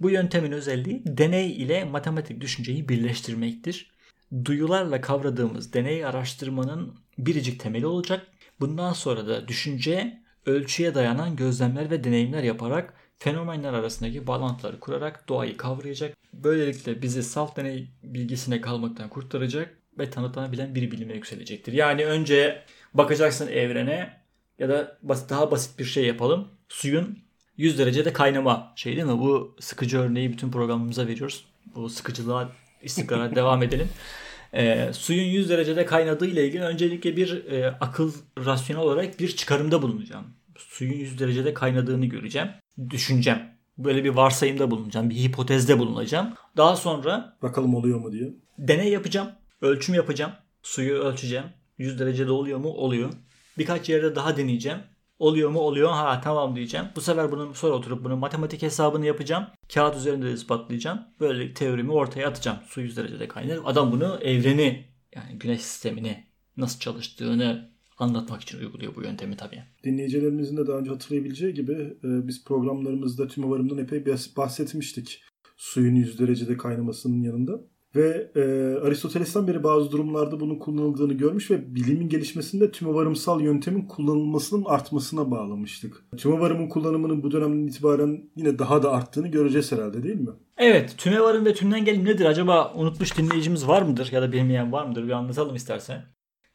Bu 0.00 0.10
yöntemin 0.10 0.52
özelliği 0.52 1.02
deney 1.06 1.52
ile 1.52 1.84
matematik 1.84 2.40
düşünceyi 2.40 2.88
birleştirmektir. 2.88 3.90
Duyularla 4.44 5.00
kavradığımız 5.00 5.72
deney 5.72 6.04
araştırmanın 6.04 6.94
biricik 7.18 7.60
temeli 7.60 7.86
olacak. 7.86 8.26
Bundan 8.60 8.92
sonra 8.92 9.26
da 9.26 9.48
düşünce 9.48 10.22
ölçüye 10.46 10.94
dayanan 10.94 11.36
gözlemler 11.36 11.90
ve 11.90 12.04
deneyimler 12.04 12.42
yaparak 12.42 12.94
fenomenler 13.16 13.72
arasındaki 13.72 14.26
bağlantıları 14.26 14.80
kurarak 14.80 15.28
doğayı 15.28 15.56
kavrayacak. 15.56 16.16
Böylelikle 16.32 17.02
bizi 17.02 17.22
salt 17.22 17.56
deney 17.56 17.88
bilgisine 18.02 18.60
kalmaktan 18.60 19.08
kurtaracak 19.08 19.78
ve 19.98 20.10
tanıtlanabilen 20.10 20.74
bir 20.74 20.90
bilime 20.90 21.14
yükselecektir. 21.14 21.72
Yani 21.72 22.06
önce 22.06 22.62
bakacaksın 22.94 23.46
evrene 23.46 24.20
ya 24.58 24.68
da 24.68 24.98
daha 25.30 25.50
basit 25.50 25.78
bir 25.78 25.84
şey 25.84 26.06
yapalım. 26.06 26.48
Suyun 26.68 27.18
100 27.58 27.78
derecede 27.78 28.12
kaynama 28.12 28.72
şey 28.76 28.96
değil 28.96 29.06
mi? 29.06 29.18
Bu 29.18 29.56
sıkıcı 29.60 29.98
örneği 29.98 30.32
bütün 30.32 30.50
programımıza 30.50 31.06
veriyoruz. 31.06 31.44
Bu 31.74 31.88
sıkıcılığa 31.88 32.52
istikrara 32.82 33.34
devam 33.34 33.62
edelim. 33.62 33.88
E, 34.52 34.90
suyun 34.92 35.24
100 35.24 35.50
derecede 35.50 35.84
kaynadığı 35.84 36.26
ile 36.26 36.46
ilgili 36.46 36.62
öncelikle 36.62 37.16
bir 37.16 37.46
e, 37.46 37.76
akıl 37.80 38.12
rasyonel 38.44 38.82
olarak 38.82 39.20
bir 39.20 39.36
çıkarımda 39.36 39.82
bulunacağım. 39.82 40.24
Suyun 40.56 40.92
100 40.92 41.18
derecede 41.18 41.54
kaynadığını 41.54 42.06
göreceğim. 42.06 42.48
Düşüneceğim. 42.90 43.40
Böyle 43.78 44.04
bir 44.04 44.10
varsayımda 44.10 44.70
bulunacağım. 44.70 45.10
Bir 45.10 45.14
hipotezde 45.16 45.78
bulunacağım. 45.78 46.34
Daha 46.56 46.76
sonra 46.76 47.36
bakalım 47.42 47.74
oluyor 47.74 48.00
mu 48.00 48.12
diye. 48.12 48.34
Deney 48.58 48.88
yapacağım. 48.88 49.28
Ölçüm 49.62 49.94
yapacağım. 49.94 50.32
Suyu 50.62 50.94
ölçeceğim. 50.94 51.44
100 51.78 51.98
derecede 51.98 52.30
oluyor 52.30 52.58
mu? 52.58 52.68
Oluyor. 52.68 53.12
Birkaç 53.58 53.88
yerde 53.88 54.14
daha 54.16 54.36
deneyeceğim. 54.36 54.78
Oluyor 55.18 55.50
mu? 55.50 55.58
Oluyor. 55.58 55.90
Ha 55.90 56.20
tamam 56.24 56.56
diyeceğim. 56.56 56.86
Bu 56.96 57.00
sefer 57.00 57.32
bunu 57.32 57.54
sonra 57.54 57.74
oturup 57.74 58.04
bunun 58.04 58.18
matematik 58.18 58.62
hesabını 58.62 59.06
yapacağım. 59.06 59.46
Kağıt 59.74 59.96
üzerinde 59.96 60.26
de 60.26 60.32
ispatlayacağım. 60.32 61.00
Böyle 61.20 61.54
teorimi 61.54 61.92
ortaya 61.92 62.28
atacağım. 62.28 62.58
Su 62.66 62.80
100 62.80 62.96
derecede 62.96 63.28
kaynar. 63.28 63.58
Adam 63.64 63.92
bunu 63.92 64.18
evreni 64.22 64.84
yani 65.14 65.38
güneş 65.38 65.60
sistemini 65.60 66.24
nasıl 66.56 66.80
çalıştığını 66.80 67.70
anlatmak 67.98 68.42
için 68.42 68.58
uyguluyor 68.58 68.94
bu 68.94 69.02
yöntemi 69.02 69.36
tabii. 69.36 69.62
Dinleyicilerimizin 69.84 70.56
de 70.56 70.66
daha 70.66 70.78
önce 70.78 70.90
hatırlayabileceği 70.90 71.54
gibi 71.54 71.72
e, 72.04 72.28
biz 72.28 72.44
programlarımızda 72.44 73.28
tümevarımdan 73.28 73.78
epey 73.78 74.06
bahsetmiştik. 74.36 75.22
Suyun 75.56 75.94
100 75.94 76.18
derecede 76.18 76.56
kaynamasının 76.56 77.22
yanında. 77.22 77.60
Ve 77.96 78.30
e, 78.36 78.40
Aristoteles'ten 78.86 79.46
beri 79.46 79.64
bazı 79.64 79.90
durumlarda 79.90 80.40
bunun 80.40 80.58
kullanıldığını 80.58 81.12
görmüş 81.12 81.50
ve 81.50 81.74
bilimin 81.74 82.08
gelişmesinde 82.08 82.70
tümevarımsal 82.70 83.40
yöntemin 83.40 83.86
kullanılmasının 83.86 84.64
artmasına 84.64 85.30
bağlamıştık. 85.30 86.04
Tümevarımın 86.16 86.68
kullanımının 86.68 87.22
bu 87.22 87.30
dönemden 87.30 87.66
itibaren 87.66 88.30
yine 88.36 88.58
daha 88.58 88.82
da 88.82 88.90
arttığını 88.90 89.28
göreceğiz 89.28 89.72
herhalde 89.72 90.02
değil 90.02 90.20
mi? 90.20 90.30
Evet. 90.58 90.94
Tümevarım 90.98 91.44
ve 91.44 91.54
tümden 91.54 91.84
gelim 91.84 92.04
nedir? 92.04 92.24
Acaba 92.24 92.74
unutmuş 92.74 93.18
dinleyicimiz 93.18 93.68
var 93.68 93.82
mıdır 93.82 94.12
ya 94.12 94.22
da 94.22 94.32
bilmeyen 94.32 94.72
var 94.72 94.86
mıdır? 94.86 95.04
Bir 95.04 95.12
anlatalım 95.12 95.54
istersen. 95.54 96.04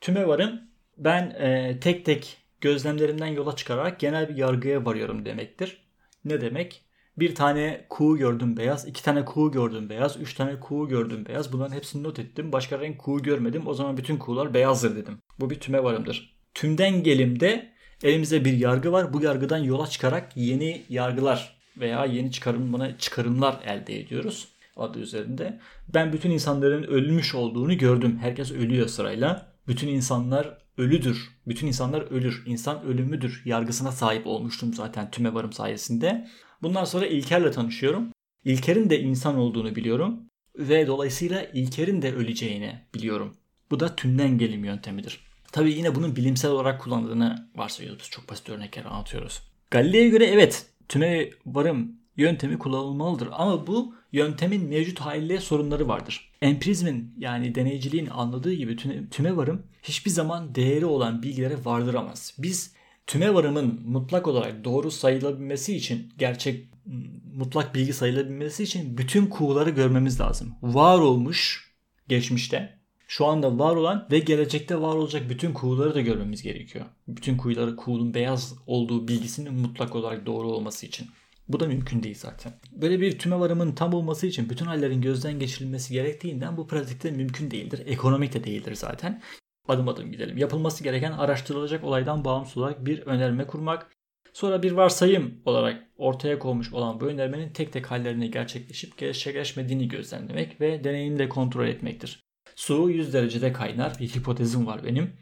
Tümevarım 0.01 0.61
ben 0.97 1.29
e, 1.29 1.79
tek 1.79 2.05
tek 2.05 2.37
gözlemlerimden 2.61 3.27
yola 3.27 3.55
çıkarak 3.55 3.99
genel 3.99 4.29
bir 4.29 4.35
yargıya 4.35 4.85
varıyorum 4.85 5.25
demektir. 5.25 5.87
Ne 6.25 6.41
demek? 6.41 6.85
Bir 7.17 7.35
tane 7.35 7.85
kuğu 7.89 8.17
gördüm 8.17 8.57
beyaz, 8.57 8.87
iki 8.87 9.03
tane 9.03 9.25
kuğu 9.25 9.51
gördüm 9.51 9.89
beyaz, 9.89 10.17
üç 10.17 10.33
tane 10.33 10.59
kuğu 10.59 10.87
gördüm 10.87 11.25
beyaz. 11.25 11.53
Bunların 11.53 11.75
hepsini 11.75 12.03
not 12.03 12.19
ettim. 12.19 12.51
Başka 12.51 12.79
renk 12.79 12.97
kuğu 12.97 13.23
görmedim. 13.23 13.67
O 13.67 13.73
zaman 13.73 13.97
bütün 13.97 14.17
kuğular 14.17 14.53
beyazdır 14.53 14.95
dedim. 14.95 15.17
Bu 15.39 15.49
bir 15.49 15.59
tüme 15.59 15.83
varımdır. 15.83 16.35
Tümden 16.53 17.03
gelimde 17.03 17.73
elimizde 18.03 18.45
bir 18.45 18.53
yargı 18.53 18.91
var. 18.91 19.13
Bu 19.13 19.21
yargıdan 19.21 19.57
yola 19.57 19.87
çıkarak 19.87 20.37
yeni 20.37 20.81
yargılar 20.89 21.57
veya 21.77 22.05
yeni 22.05 22.31
çıkarımlara 22.31 22.97
çıkarımlar 22.97 23.59
elde 23.65 23.99
ediyoruz 23.99 24.47
adı 24.77 24.99
üzerinde. 24.99 25.59
Ben 25.93 26.13
bütün 26.13 26.31
insanların 26.31 26.83
ölmüş 26.83 27.35
olduğunu 27.35 27.77
gördüm. 27.77 28.17
Herkes 28.21 28.51
ölüyor 28.51 28.87
sırayla. 28.87 29.53
Bütün 29.67 29.87
insanlar 29.87 30.57
ölüdür. 30.77 31.29
Bütün 31.47 31.67
insanlar 31.67 32.01
ölür. 32.01 32.43
İnsan 32.45 32.83
ölümüdür. 32.83 33.41
Yargısına 33.45 33.91
sahip 33.91 34.27
olmuştum 34.27 34.73
zaten 34.73 35.11
tüme 35.11 35.33
varım 35.33 35.53
sayesinde. 35.53 36.27
Bundan 36.63 36.85
sonra 36.85 37.07
İlker'le 37.07 37.51
tanışıyorum. 37.51 38.07
İlker'in 38.45 38.89
de 38.89 38.99
insan 38.99 39.37
olduğunu 39.37 39.75
biliyorum. 39.75 40.19
Ve 40.55 40.87
dolayısıyla 40.87 41.43
İlker'in 41.53 42.01
de 42.01 42.13
öleceğini 42.13 42.79
biliyorum. 42.93 43.37
Bu 43.71 43.79
da 43.79 43.95
tümden 43.95 44.37
gelim 44.37 44.65
yöntemidir. 44.65 45.19
Tabii 45.51 45.71
yine 45.71 45.95
bunun 45.95 46.15
bilimsel 46.15 46.51
olarak 46.51 46.81
kullanıldığını 46.81 47.49
varsayıyoruz. 47.55 48.09
Çok 48.09 48.29
basit 48.29 48.49
örnekler 48.49 48.85
anlatıyoruz. 48.85 49.41
Galileo'ya 49.71 50.09
göre 50.09 50.25
evet 50.25 50.65
tüme 50.89 51.29
varım 51.45 51.91
yöntemi 52.17 52.59
kullanılmalıdır. 52.59 53.27
Ama 53.31 53.67
bu 53.67 53.95
yöntemin 54.11 54.69
mevcut 54.69 54.99
haliyle 54.99 55.39
sorunları 55.39 55.87
vardır. 55.87 56.31
Empirizmin 56.41 57.13
yani 57.17 57.55
deneyiciliğin 57.55 58.07
anladığı 58.07 58.53
gibi 58.53 58.77
tüme 59.09 59.37
varım 59.37 59.63
hiçbir 59.83 60.11
zaman 60.11 60.55
değeri 60.55 60.85
olan 60.85 61.23
bilgilere 61.23 61.65
vardıramaz. 61.65 62.35
Biz 62.37 62.73
tüme 63.07 63.33
varımın 63.33 63.81
mutlak 63.85 64.27
olarak 64.27 64.63
doğru 64.63 64.91
sayılabilmesi 64.91 65.75
için 65.75 66.13
gerçek 66.17 66.69
mutlak 67.35 67.75
bilgi 67.75 67.93
sayılabilmesi 67.93 68.63
için 68.63 68.97
bütün 68.97 69.25
kuğuları 69.25 69.69
görmemiz 69.69 70.19
lazım. 70.19 70.55
Var 70.61 70.99
olmuş 70.99 71.71
geçmişte 72.07 72.83
şu 73.07 73.25
anda 73.25 73.59
var 73.59 73.75
olan 73.75 74.07
ve 74.11 74.19
gelecekte 74.19 74.81
var 74.81 74.95
olacak 74.95 75.29
bütün 75.29 75.53
kuğuları 75.53 75.95
da 75.95 76.01
görmemiz 76.01 76.41
gerekiyor. 76.41 76.85
Bütün 77.07 77.37
kuyuları 77.37 77.75
kuğunun 77.75 78.13
beyaz 78.13 78.55
olduğu 78.67 79.07
bilgisinin 79.07 79.53
mutlak 79.53 79.95
olarak 79.95 80.25
doğru 80.25 80.47
olması 80.47 80.85
için. 80.85 81.07
Bu 81.47 81.59
da 81.59 81.67
mümkün 81.67 82.03
değil 82.03 82.17
zaten. 82.19 82.53
Böyle 82.71 83.01
bir 83.01 83.19
tüme 83.19 83.39
varımın 83.39 83.71
tam 83.71 83.93
olması 83.93 84.27
için 84.27 84.49
bütün 84.49 84.65
hallerin 84.65 85.01
gözden 85.01 85.39
geçirilmesi 85.39 85.93
gerektiğinden 85.93 86.57
bu 86.57 86.67
pratikte 86.67 87.11
mümkün 87.11 87.51
değildir. 87.51 87.81
Ekonomik 87.85 88.33
de 88.33 88.43
değildir 88.43 88.75
zaten. 88.75 89.21
Adım 89.67 89.87
adım 89.87 90.11
gidelim. 90.11 90.37
Yapılması 90.37 90.83
gereken 90.83 91.11
araştırılacak 91.11 91.83
olaydan 91.83 92.25
bağımsız 92.25 92.57
olarak 92.57 92.85
bir 92.85 92.99
önerme 93.01 93.47
kurmak. 93.47 93.91
Sonra 94.33 94.63
bir 94.63 94.71
varsayım 94.71 95.41
olarak 95.45 95.87
ortaya 95.97 96.39
konmuş 96.39 96.73
olan 96.73 97.01
bu 97.01 97.05
önermenin 97.05 97.49
tek 97.49 97.73
tek 97.73 97.91
hallerini 97.91 98.31
gerçekleşip 98.31 98.97
gerçekleşmediğini 98.97 99.87
gözlemlemek 99.87 100.61
ve 100.61 100.83
deneyimle 100.83 101.29
kontrol 101.29 101.67
etmektir. 101.67 102.19
Su 102.55 102.89
100 102.89 103.13
derecede 103.13 103.53
kaynar. 103.53 103.99
Bir 103.99 104.07
hipotezim 104.07 104.67
var 104.67 104.83
benim. 104.85 105.13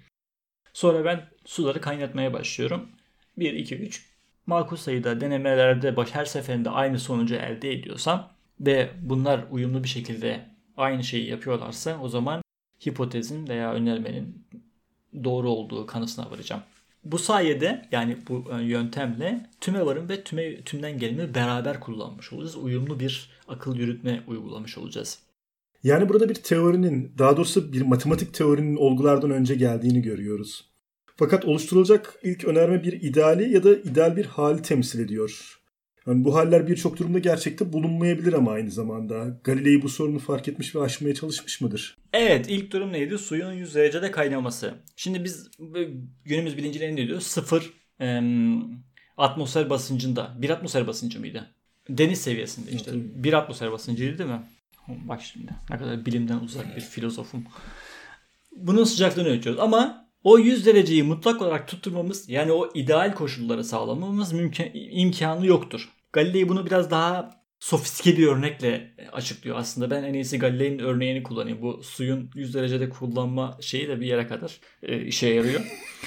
Sonra 0.74 1.06
ben 1.06 1.30
suları 1.46 1.82
kaynatmaya 1.82 2.34
başlıyorum. 2.34 2.90
1, 3.38 3.54
2, 3.54 3.76
3 3.76 4.12
makul 4.46 4.76
sayıda 4.76 5.22
denemelerde 5.22 5.96
baş 5.96 6.16
her 6.16 6.26
seferinde 6.26 6.70
aynı 6.70 7.00
sonucu 7.00 7.36
elde 7.36 7.72
ediyorsam 7.72 8.34
ve 8.60 8.90
bunlar 9.02 9.46
uyumlu 9.52 9.84
bir 9.84 9.90
şekilde 9.90 10.46
aynı 10.78 11.04
şeyi 11.04 11.30
yapıyorlarsa 11.30 12.00
o 12.02 12.10
zaman 12.10 12.41
hipotezin 12.86 13.48
veya 13.48 13.74
önermenin 13.74 14.46
doğru 15.24 15.50
olduğu 15.50 15.86
kanısına 15.86 16.32
varacağım. 16.32 16.62
Bu 17.04 17.18
sayede 17.20 17.88
yani 17.92 18.18
bu 18.30 18.46
e, 18.52 18.64
yöntemle 18.64 19.50
tüme 19.62 19.86
varım 19.86 20.10
ve 20.10 20.24
tüme, 20.24 20.62
tümden 20.62 21.00
gelimi 21.00 21.36
beraber 21.36 21.80
kullanmış 21.80 22.34
olacağız. 22.34 22.56
Uyumlu 22.56 23.00
bir 23.00 23.30
akıl 23.48 23.76
yürütme 23.76 24.24
uygulamış 24.28 24.78
olacağız. 24.78 25.20
Yani 25.84 26.10
burada 26.10 26.30
bir 26.30 26.36
teorinin, 26.36 27.14
daha 27.18 27.38
doğrusu 27.38 27.74
bir 27.74 27.82
matematik 27.82 28.34
teorinin 28.34 28.76
olgulardan 28.76 29.32
önce 29.32 29.56
geldiğini 29.56 30.02
görüyoruz. 30.02 30.72
Fakat 31.16 31.46
oluşturulacak 31.46 32.20
ilk 32.24 32.46
önerme 32.46 32.84
bir 32.84 32.94
ideali 32.94 33.54
ya 33.54 33.64
da 33.64 33.76
ideal 33.76 34.16
bir 34.16 34.26
hali 34.26 34.62
temsil 34.62 35.00
ediyor. 35.00 35.61
Yani 36.08 36.26
bu 36.26 36.36
haller 36.36 36.68
birçok 36.68 37.00
durumda 37.00 37.20
gerçekte 37.20 37.74
bulunmayabilir 37.74 38.34
ama 38.34 38.52
aynı 38.52 38.72
zamanda. 38.72 39.40
Galilei 39.44 39.82
bu 39.82 39.90
sorunu 39.90 40.20
fark 40.20 40.48
etmiş 40.48 40.76
ve 40.76 40.82
aşmaya 40.82 41.14
çalışmış 41.16 41.62
mıdır? 41.62 41.98
Evet 42.14 42.46
ilk 42.50 42.72
durum 42.72 42.92
neydi? 42.94 43.18
Suyun 43.18 43.52
100 43.52 43.76
derecede 43.76 44.12
kaynaması. 44.12 44.74
Şimdi 44.96 45.24
biz 45.24 45.50
günümüz 46.26 46.58
bilincileri 46.58 46.96
ne 46.96 47.08
diyor? 47.08 47.22
Sıfır 47.22 47.74
e, 48.02 48.22
atmosfer 49.18 49.70
basıncında. 49.70 50.36
Bir 50.38 50.50
atmosfer 50.50 50.88
basıncı 50.88 51.20
mıydı? 51.20 51.48
Deniz 51.90 52.22
seviyesinde 52.22 52.72
işte. 52.72 52.92
Evet. 52.92 53.04
Bir 53.16 53.34
atmosfer 53.34 53.72
basıncıydı 53.72 54.18
değil 54.18 54.30
mi? 54.30 54.42
Bak 54.88 55.22
şimdi 55.22 55.52
ne 55.70 55.78
kadar 55.78 56.06
bilimden 56.06 56.40
uzak 56.40 56.76
bir 56.76 56.82
filozofum. 56.82 57.44
Bunun 58.56 58.84
sıcaklığını 58.84 59.28
ölçüyoruz 59.28 59.62
ama 59.62 60.08
o 60.24 60.38
100 60.40 60.66
dereceyi 60.66 61.04
mutlak 61.04 61.42
olarak 61.42 61.68
tutturmamız 61.68 62.30
yani 62.30 62.52
o 62.52 62.70
ideal 62.74 63.16
koşulları 63.16 63.64
sağlamamız 63.64 64.34
mümkün, 64.34 64.72
imkanı 64.74 65.46
yoktur. 65.46 65.90
Galilei 66.14 66.50
bunu 66.50 66.66
biraz 66.66 66.92
daha 66.92 67.42
sofistike 67.60 68.18
bir 68.18 68.28
örnekle 68.28 68.92
açıklıyor 69.12 69.58
aslında. 69.58 69.90
Ben 69.90 70.04
en 70.04 70.14
iyisi 70.14 70.40
Galilei'nin 70.40 70.80
örneğini 70.80 71.24
kullanayım. 71.24 71.62
Bu 71.62 71.84
suyun 71.84 72.32
100 72.36 72.54
derecede 72.54 72.90
kullanma 72.90 73.58
şeyi 73.62 73.88
de 73.88 74.02
bir 74.02 74.06
yere 74.06 74.28
kadar 74.28 74.60
e, 74.84 75.02
işe 75.02 75.28
yarıyor. 75.28 75.62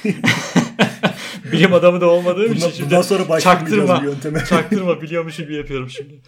Bilim 1.52 1.74
adamı 1.74 2.00
da 2.00 2.10
olmadığım 2.10 2.44
bundan, 2.44 2.56
için 2.56 2.70
şimdi 2.70 2.90
bundan 2.90 3.02
sonra 3.02 3.40
çaktırma, 3.40 4.02
yönteme. 4.04 4.44
çaktırma 4.48 5.02
biliyormuşum 5.02 5.44
gibi 5.44 5.54
yapıyorum 5.54 5.90
şimdi. 5.90 6.22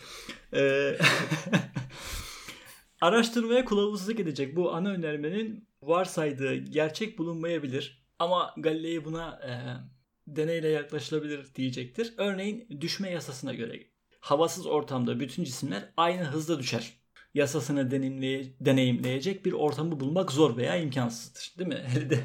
Ee, 0.55 0.97
araştırmaya 3.01 3.64
kılavuzluk 3.64 4.20
edecek 4.20 4.57
bu 4.57 4.74
ana 4.74 4.91
önermenin 4.91 5.68
varsaydığı 5.89 6.55
gerçek 6.57 7.18
bulunmayabilir. 7.18 8.07
Ama 8.18 8.55
Galilei 8.57 9.05
buna 9.05 9.41
e, 9.47 9.53
deneyle 10.26 10.68
yaklaşılabilir 10.68 11.55
diyecektir. 11.55 12.14
Örneğin 12.16 12.80
düşme 12.80 13.11
yasasına 13.11 13.55
göre 13.55 13.87
havasız 14.20 14.66
ortamda 14.66 15.20
bütün 15.20 15.45
cisimler 15.45 15.93
aynı 15.97 16.24
hızda 16.24 16.59
düşer. 16.59 16.93
Yasasını 17.34 17.91
deneyimleye, 17.91 18.55
deneyimleyecek 18.61 19.45
bir 19.47 19.53
ortamı 19.53 20.01
bulmak 20.01 20.32
zor 20.32 20.57
veya 20.57 20.76
imkansızdır. 20.76 21.53
Değil 21.59 21.68
mi? 21.68 21.82
Hele 21.87 22.11
de 22.11 22.18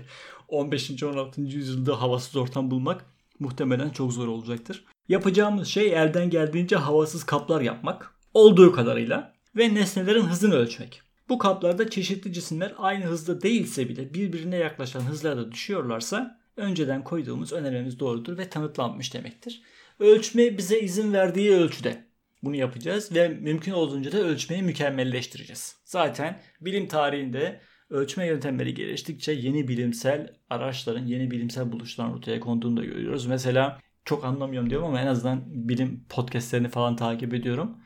15. 0.47 1.03
16. 1.03 1.41
yüzyılda 1.41 2.01
havasız 2.01 2.36
ortam 2.36 2.72
bulmak 2.72 3.05
muhtemelen 3.39 3.89
çok 3.89 4.14
zor 4.14 4.28
olacaktır. 4.28 4.86
Yapacağımız 5.09 5.68
şey 5.68 5.93
elden 5.93 6.30
geldiğince 6.30 6.76
havasız 6.76 7.24
kaplar 7.24 7.62
yapmak. 7.62 8.16
Olduğu 8.34 8.72
kadarıyla 8.72 9.34
ve 9.55 9.74
nesnelerin 9.74 10.26
hızını 10.26 10.55
ölçmek. 10.55 11.01
Bu 11.32 11.38
kaplarda 11.38 11.89
çeşitli 11.89 12.34
cisimler 12.34 12.73
aynı 12.77 13.05
hızda 13.05 13.41
değilse 13.41 13.89
bile 13.89 14.13
birbirine 14.13 14.57
yaklaşan 14.57 15.01
hızlarda 15.01 15.51
düşüyorlarsa 15.51 16.39
önceden 16.57 17.03
koyduğumuz 17.03 17.53
önermemiz 17.53 17.99
doğrudur 17.99 18.38
ve 18.38 18.49
tanıtlanmış 18.49 19.13
demektir. 19.13 19.61
Ölçme 19.99 20.57
bize 20.57 20.79
izin 20.79 21.13
verdiği 21.13 21.51
ölçüde 21.51 22.05
bunu 22.43 22.55
yapacağız 22.55 23.15
ve 23.15 23.27
mümkün 23.29 23.71
olduğunca 23.71 24.11
da 24.11 24.17
ölçmeyi 24.17 24.63
mükemmelleştireceğiz. 24.63 25.75
Zaten 25.86 26.41
bilim 26.61 26.88
tarihinde 26.88 27.61
ölçme 27.89 28.27
yöntemleri 28.27 28.73
geliştikçe 28.73 29.32
yeni 29.32 29.67
bilimsel 29.67 30.34
araçların, 30.49 31.05
yeni 31.05 31.32
bilimsel 31.32 31.71
buluşların 31.71 32.13
ortaya 32.13 32.39
konduğunu 32.39 32.77
da 32.77 32.86
görüyoruz. 32.86 33.25
Mesela 33.25 33.79
çok 34.05 34.25
anlamıyorum 34.25 34.69
diyorum 34.69 34.88
ama 34.88 35.01
en 35.01 35.07
azından 35.07 35.43
bilim 35.47 36.05
podcastlerini 36.09 36.69
falan 36.69 36.95
takip 36.95 37.34
ediyorum. 37.34 37.77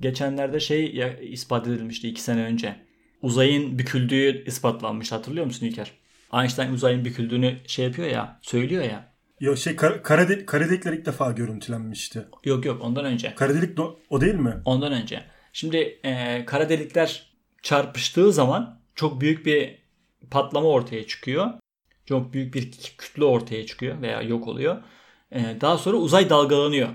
Geçenlerde 0.00 0.60
şey 0.60 1.04
ispat 1.22 1.66
edilmişti 1.66 2.08
iki 2.08 2.20
sene 2.22 2.42
önce. 2.44 2.76
uzayın 3.22 3.78
büküldüğü 3.78 4.44
ispatlanmış 4.44 5.12
hatırlıyor 5.12 5.46
musun 5.46 5.66
İlker? 5.66 5.92
Einstein 6.32 6.72
uzayın 6.72 7.04
büküldüğünü 7.04 7.56
şey 7.66 7.84
yapıyor 7.84 8.08
ya, 8.08 8.38
söylüyor 8.42 8.84
ya. 8.84 9.12
Yok 9.40 9.58
şey 9.58 9.76
kar, 9.76 10.02
kara, 10.02 10.28
de, 10.28 10.46
kara 10.46 10.70
delikler 10.70 10.92
ilk 10.92 11.06
defa 11.06 11.32
görüntülenmişti. 11.32 12.26
Yok 12.44 12.64
yok 12.64 12.84
ondan 12.84 13.04
önce. 13.04 13.34
Kara 13.34 13.54
delik 13.54 13.78
do- 13.78 13.96
o 14.10 14.20
değil 14.20 14.34
mi? 14.34 14.54
Ondan 14.64 14.92
önce. 14.92 15.22
Şimdi 15.52 15.76
e, 16.04 16.44
kara 16.46 16.68
delikler 16.68 17.32
çarpıştığı 17.62 18.32
zaman 18.32 18.80
çok 18.94 19.20
büyük 19.20 19.46
bir 19.46 19.78
patlama 20.30 20.68
ortaya 20.68 21.06
çıkıyor. 21.06 21.50
Çok 22.06 22.32
büyük 22.32 22.54
bir 22.54 22.70
kütle 22.98 23.24
ortaya 23.24 23.66
çıkıyor 23.66 24.02
veya 24.02 24.22
yok 24.22 24.48
oluyor. 24.48 24.82
E, 25.32 25.56
daha 25.60 25.78
sonra 25.78 25.96
uzay 25.96 26.30
dalgalanıyor. 26.30 26.88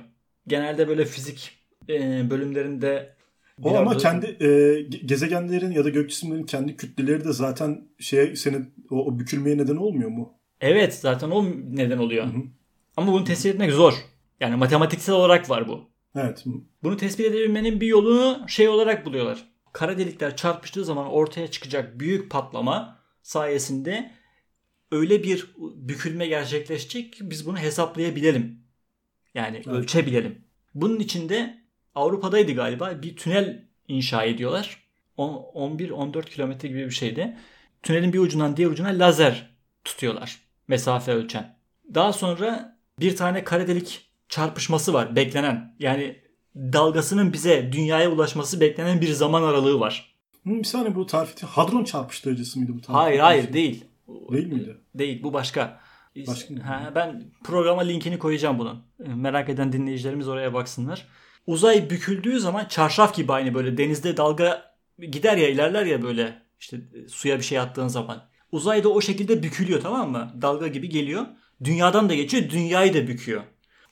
Genelde 0.47 0.87
böyle 0.87 1.05
fizik 1.05 1.51
e, 1.89 2.29
bölümlerinde 2.29 3.15
o 3.63 3.75
ama 3.77 3.97
kendi 3.97 4.43
e, 4.43 4.81
gezegenlerin 5.05 5.71
ya 5.71 5.86
da 5.86 5.89
gök 5.89 6.09
cisimlerin 6.09 6.43
kendi 6.43 6.77
kütleleri 6.77 7.23
de 7.23 7.33
zaten 7.33 7.88
şeye 7.99 8.36
senin 8.36 8.73
o, 8.89 9.05
o 9.05 9.19
bükülmeye 9.19 9.57
neden 9.57 9.75
olmuyor 9.75 10.09
mu? 10.09 10.33
Evet 10.61 10.93
zaten 10.93 11.31
o 11.31 11.45
neden 11.69 11.97
oluyor. 11.97 12.25
Hı 12.25 12.29
hı. 12.29 12.41
Ama 12.97 13.11
bunu 13.11 13.23
tespit 13.23 13.53
etmek 13.53 13.71
zor. 13.71 13.93
Yani 14.39 14.55
matematiksel 14.55 15.15
olarak 15.15 15.49
var 15.49 15.67
bu. 15.67 15.89
Evet. 16.15 16.43
Bunu 16.83 16.97
tespit 16.97 17.25
edebilmenin 17.25 17.81
bir 17.81 17.88
yolunu 17.88 18.49
şey 18.49 18.69
olarak 18.69 19.05
buluyorlar. 19.05 19.45
Kara 19.73 19.97
delikler 19.97 20.36
çarpıştığı 20.36 20.86
zaman 20.86 21.07
ortaya 21.07 21.51
çıkacak 21.51 21.99
büyük 21.99 22.31
patlama 22.31 22.99
sayesinde 23.23 24.11
öyle 24.91 25.23
bir 25.23 25.53
bükülme 25.75 26.27
gerçekleşecek 26.27 27.13
ki 27.13 27.29
biz 27.29 27.45
bunu 27.45 27.57
hesaplayabilelim. 27.57 28.59
Yani 29.33 29.57
evet. 29.57 29.67
ölçebilelim. 29.67 30.41
Bunun 30.75 30.99
için 30.99 31.29
de 31.29 31.64
Avrupa'daydı 31.95 32.51
galiba 32.51 33.01
bir 33.01 33.15
tünel 33.15 33.63
inşa 33.87 34.23
ediyorlar. 34.23 34.85
11-14 35.17 36.25
kilometre 36.25 36.67
gibi 36.67 36.85
bir 36.85 36.91
şeydi. 36.91 37.37
Tünelin 37.83 38.13
bir 38.13 38.19
ucundan 38.19 38.57
diğer 38.57 38.69
ucuna 38.69 38.87
lazer 38.89 39.49
tutuyorlar. 39.83 40.39
Mesafe 40.67 41.11
ölçen. 41.11 41.55
Daha 41.93 42.13
sonra 42.13 42.77
bir 42.99 43.15
tane 43.15 43.43
kara 43.43 43.67
delik 43.67 44.09
çarpışması 44.29 44.93
var 44.93 45.15
beklenen. 45.15 45.75
Yani 45.79 46.19
dalgasının 46.55 47.33
bize 47.33 47.71
dünyaya 47.71 48.11
ulaşması 48.11 48.61
beklenen 48.61 49.01
bir 49.01 49.11
zaman 49.11 49.43
aralığı 49.43 49.79
var. 49.79 50.15
Bir 50.45 50.63
saniye 50.63 50.95
bu 50.95 51.05
tarif 51.05 51.43
Hadron 51.43 51.83
çarpıştırıcısı 51.83 52.59
mıydı 52.59 52.71
bu 52.75 52.81
tarif? 52.81 52.95
Hayır 52.95 53.19
hayır 53.19 53.53
değil. 53.53 53.85
Değil 54.07 54.47
miydi? 54.47 54.77
Değil 54.95 55.23
bu 55.23 55.33
başka. 55.33 55.79
Başka? 56.27 56.53
Ha, 56.63 56.91
ben 56.95 57.23
programa 57.43 57.81
linkini 57.81 58.19
koyacağım 58.19 58.59
bunun. 58.59 58.83
Merak 59.15 59.49
eden 59.49 59.73
dinleyicilerimiz 59.73 60.27
oraya 60.27 60.53
baksınlar. 60.53 61.07
Uzay 61.47 61.89
büküldüğü 61.89 62.39
zaman 62.39 62.65
çarşaf 62.65 63.15
gibi 63.15 63.33
aynı 63.33 63.53
böyle 63.53 63.77
denizde 63.77 64.17
dalga 64.17 64.75
gider 64.99 65.37
ya 65.37 65.49
ilerler 65.49 65.85
ya 65.85 66.01
böyle 66.01 66.41
işte 66.59 66.77
suya 67.09 67.37
bir 67.37 67.43
şey 67.43 67.59
attığın 67.59 67.87
zaman. 67.87 68.23
Uzay 68.51 68.83
da 68.83 68.89
o 68.89 69.01
şekilde 69.01 69.43
bükülüyor 69.43 69.81
tamam 69.81 70.11
mı? 70.11 70.33
Dalga 70.41 70.67
gibi 70.67 70.89
geliyor. 70.89 71.25
Dünyadan 71.63 72.09
da 72.09 72.15
geçiyor 72.15 72.49
dünyayı 72.49 72.93
da 72.93 73.07
büküyor. 73.07 73.43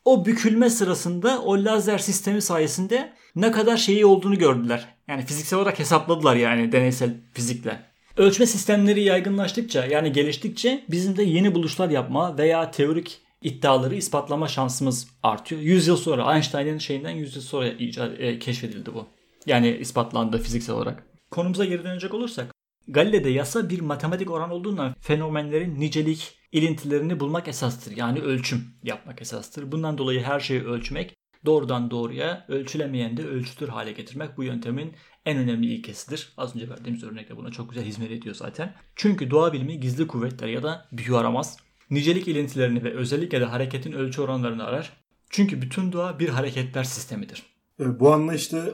O 0.05 0.25
bükülme 0.25 0.69
sırasında 0.69 1.41
o 1.41 1.63
lazer 1.63 1.97
sistemi 1.97 2.41
sayesinde 2.41 3.13
ne 3.35 3.51
kadar 3.51 3.77
şeyi 3.77 4.05
olduğunu 4.05 4.37
gördüler. 4.37 4.85
Yani 5.07 5.25
fiziksel 5.25 5.59
olarak 5.59 5.79
hesapladılar 5.79 6.35
yani 6.35 6.71
deneysel 6.71 7.13
fizikle. 7.33 7.79
Ölçme 8.17 8.45
sistemleri 8.45 9.03
yaygınlaştıkça 9.03 9.85
yani 9.85 10.11
geliştikçe 10.11 10.83
bizim 10.89 11.17
de 11.17 11.23
yeni 11.23 11.55
buluşlar 11.55 11.89
yapma 11.89 12.37
veya 12.37 12.71
teorik 12.71 13.21
iddiaları 13.43 13.95
ispatlama 13.95 14.47
şansımız 14.47 15.07
artıyor. 15.23 15.61
100 15.61 15.87
yıl 15.87 15.97
sonra 15.97 16.35
Einstein'ın 16.35 16.77
şeyinden 16.77 17.09
100 17.09 17.35
yıl 17.35 17.43
sonra 17.43 17.67
icat, 17.67 18.19
e, 18.19 18.39
keşfedildi 18.39 18.93
bu. 18.93 19.07
Yani 19.45 19.77
ispatlandı 19.77 20.37
fiziksel 20.37 20.75
olarak. 20.75 21.03
Konumuza 21.31 21.65
geri 21.65 21.83
dönecek 21.83 22.13
olursak 22.13 22.53
Galile'de 22.87 23.29
yasa 23.29 23.69
bir 23.69 23.79
matematik 23.79 24.31
oran 24.31 24.51
olduğundan 24.51 24.95
fenomenlerin 24.99 25.79
nicelik 25.79 26.37
ilintilerini 26.51 27.19
bulmak 27.19 27.47
esastır. 27.47 27.97
Yani 27.97 28.19
ölçüm 28.19 28.65
yapmak 28.83 29.21
esastır. 29.21 29.71
Bundan 29.71 29.97
dolayı 29.97 30.23
her 30.23 30.39
şeyi 30.39 30.63
ölçmek 30.63 31.13
doğrudan 31.45 31.91
doğruya 31.91 32.45
ölçülemeyen 32.47 33.17
de 33.17 33.27
ölçütür 33.27 33.67
hale 33.67 33.91
getirmek 33.91 34.37
bu 34.37 34.43
yöntemin 34.43 34.93
en 35.25 35.37
önemli 35.37 35.73
ilkesidir. 35.73 36.33
Az 36.37 36.55
önce 36.55 36.69
verdiğimiz 36.69 37.03
örnekle 37.03 37.37
buna 37.37 37.51
çok 37.51 37.69
güzel 37.69 37.85
hizmet 37.85 38.11
ediyor 38.11 38.35
zaten. 38.35 38.75
Çünkü 38.95 39.31
doğa 39.31 39.53
bilimi 39.53 39.79
gizli 39.79 40.07
kuvvetler 40.07 40.47
ya 40.47 40.63
da 40.63 40.87
büyü 40.91 41.17
aramaz. 41.17 41.57
Nicelik 41.93 42.27
ilintilerini 42.27 42.83
ve 42.83 42.93
özellikle 42.93 43.41
de 43.41 43.45
hareketin 43.45 43.91
ölçü 43.91 44.21
oranlarını 44.21 44.63
arar. 44.63 44.93
Çünkü 45.29 45.61
bütün 45.61 45.91
doğa 45.91 46.19
bir 46.19 46.29
hareketler 46.29 46.83
sistemidir. 46.83 47.43
E, 47.79 47.99
bu 47.99 48.13
anlayışta 48.13 48.65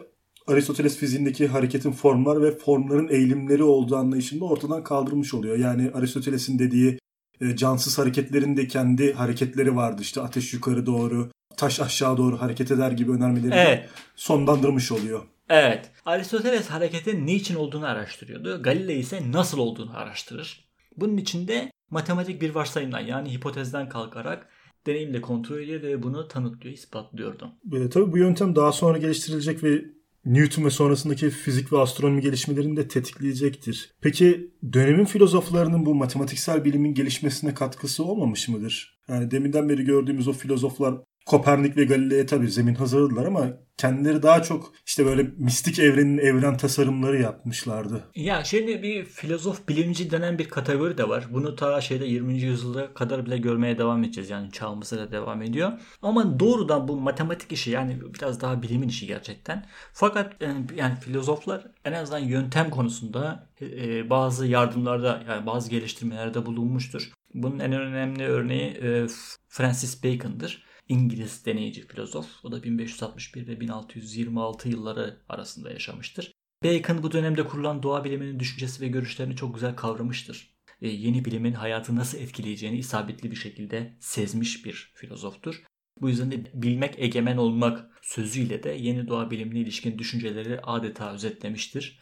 Aristoteles 0.47 0.97
fiziğindeki 0.97 1.47
hareketin 1.47 1.91
formlar 1.91 2.41
ve 2.41 2.57
formların 2.57 3.07
eğilimleri 3.07 3.63
olduğu 3.63 3.95
anlayışında 3.95 4.45
ortadan 4.45 4.84
kaldırmış 4.84 5.34
oluyor. 5.34 5.57
Yani 5.57 5.91
Aristoteles'in 5.93 6.59
dediği 6.59 6.99
e, 7.41 7.55
cansız 7.55 7.97
hareketlerin 7.97 8.57
de 8.57 8.67
kendi 8.67 9.13
hareketleri 9.13 9.76
vardı. 9.76 10.01
İşte 10.01 10.22
ateş 10.22 10.53
yukarı 10.53 10.86
doğru, 10.86 11.32
taş 11.57 11.80
aşağı 11.80 12.17
doğru 12.17 12.41
hareket 12.41 12.72
eder 12.72 12.91
gibi 12.91 13.11
önermeleri 13.11 13.53
evet. 13.53 13.89
sonlandırmış 14.15 14.91
oluyor. 14.91 15.24
Evet. 15.49 15.91
Aristoteles 16.05 16.67
hareketin 16.67 17.28
niçin 17.28 17.55
olduğunu 17.55 17.86
araştırıyordu. 17.86 18.63
Galilei 18.63 18.99
ise 18.99 19.32
nasıl 19.32 19.57
olduğunu 19.57 19.97
araştırır. 19.97 20.70
Bunun 20.97 21.17
için 21.17 21.47
de 21.47 21.72
matematik 21.89 22.41
bir 22.41 22.55
varsayımdan 22.55 22.99
yani 22.99 23.33
hipotezden 23.33 23.89
kalkarak 23.89 24.49
deneyimle 24.87 25.21
kontrol 25.21 25.59
ediyor 25.59 25.81
ve 25.81 26.03
bunu 26.03 26.27
tanıtlıyor, 26.27 26.75
ispatlıyordu. 26.75 27.51
E, 27.73 27.89
tabii 27.89 28.11
bu 28.11 28.17
yöntem 28.17 28.55
daha 28.55 28.71
sonra 28.71 28.97
geliştirilecek 28.97 29.63
ve 29.63 29.85
Newton 30.25 30.65
ve 30.65 30.69
sonrasındaki 30.69 31.29
fizik 31.29 31.73
ve 31.73 31.77
astronomi 31.77 32.21
gelişmelerini 32.21 32.77
de 32.77 32.87
tetikleyecektir. 32.87 33.93
Peki 34.01 34.51
dönemin 34.73 35.05
filozoflarının 35.05 35.85
bu 35.85 35.95
matematiksel 35.95 36.65
bilimin 36.65 36.93
gelişmesine 36.93 37.53
katkısı 37.53 38.03
olmamış 38.03 38.47
mıdır? 38.47 38.99
Yani 39.07 39.31
deminden 39.31 39.69
beri 39.69 39.83
gördüğümüz 39.83 40.27
o 40.27 40.33
filozoflar 40.33 40.95
Kopernik 41.30 41.77
ve 41.77 41.84
Galile'ye 41.86 42.25
tabii 42.25 42.51
zemin 42.51 42.75
hazırladılar 42.75 43.25
ama 43.25 43.47
kendileri 43.77 44.23
daha 44.23 44.41
çok 44.41 44.73
işte 44.86 45.05
böyle 45.05 45.23
mistik 45.38 45.80
evrenin 45.80 46.17
evren 46.17 46.57
tasarımları 46.57 47.21
yapmışlardı. 47.21 48.03
Ya 48.15 48.43
şimdi 48.43 48.84
bir 48.84 49.05
filozof 49.05 49.67
bilimci 49.67 50.11
denen 50.11 50.39
bir 50.39 50.49
kategori 50.49 50.97
de 50.97 51.09
var. 51.09 51.25
Bunu 51.32 51.55
ta 51.55 51.82
şeyde 51.82 52.05
20. 52.05 52.39
yüzyılda 52.39 52.93
kadar 52.93 53.25
bile 53.25 53.38
görmeye 53.38 53.77
devam 53.77 54.03
edeceğiz. 54.03 54.30
Yani 54.30 54.51
çağımızda 54.51 54.97
da 54.97 55.11
devam 55.11 55.41
ediyor. 55.41 55.71
Ama 56.01 56.39
doğrudan 56.39 56.88
bu 56.88 56.95
matematik 56.95 57.51
işi 57.51 57.71
yani 57.71 57.97
biraz 58.13 58.41
daha 58.41 58.61
bilimin 58.61 58.88
işi 58.88 59.07
gerçekten. 59.07 59.65
Fakat 59.93 60.41
yani, 60.41 60.65
yani 60.75 60.95
filozoflar 60.95 61.67
en 61.86 61.93
azından 61.93 62.19
yöntem 62.19 62.69
konusunda 62.69 63.47
e, 63.61 64.09
bazı 64.09 64.47
yardımlarda 64.47 65.23
yani 65.30 65.45
bazı 65.45 65.69
geliştirmelerde 65.69 66.45
bulunmuştur. 66.45 67.11
Bunun 67.34 67.59
en 67.59 67.73
önemli 67.73 68.23
örneği 68.23 68.71
e, 68.71 69.07
Francis 69.47 70.03
Bacon'dır. 70.03 70.68
İngiliz 70.89 71.45
deneyici 71.45 71.87
filozof. 71.87 72.45
O 72.45 72.51
da 72.51 72.63
1561 72.63 73.47
ve 73.47 73.59
1626 73.59 74.69
yılları 74.69 75.21
arasında 75.29 75.71
yaşamıştır. 75.71 76.31
Bacon 76.63 77.03
bu 77.03 77.11
dönemde 77.11 77.47
kurulan 77.47 77.83
doğa 77.83 78.03
biliminin 78.03 78.39
düşüncesi 78.39 78.81
ve 78.81 78.87
görüşlerini 78.87 79.35
çok 79.35 79.55
güzel 79.55 79.75
kavramıştır. 79.75 80.55
E, 80.81 80.87
yeni 80.87 81.25
bilimin 81.25 81.53
hayatı 81.53 81.95
nasıl 81.95 82.17
etkileyeceğini 82.17 82.77
isabetli 82.77 83.31
bir 83.31 83.35
şekilde 83.35 83.97
sezmiş 83.99 84.65
bir 84.65 84.91
filozoftur. 84.95 85.63
Bu 86.01 86.09
yüzden 86.09 86.31
de 86.31 86.51
bilmek 86.53 86.99
egemen 86.99 87.37
olmak 87.37 87.99
sözüyle 88.01 88.63
de 88.63 88.69
yeni 88.69 89.07
doğa 89.07 89.31
bilimine 89.31 89.59
ilişkin 89.59 89.99
düşünceleri 89.99 90.59
adeta 90.61 91.13
özetlemiştir. 91.13 91.99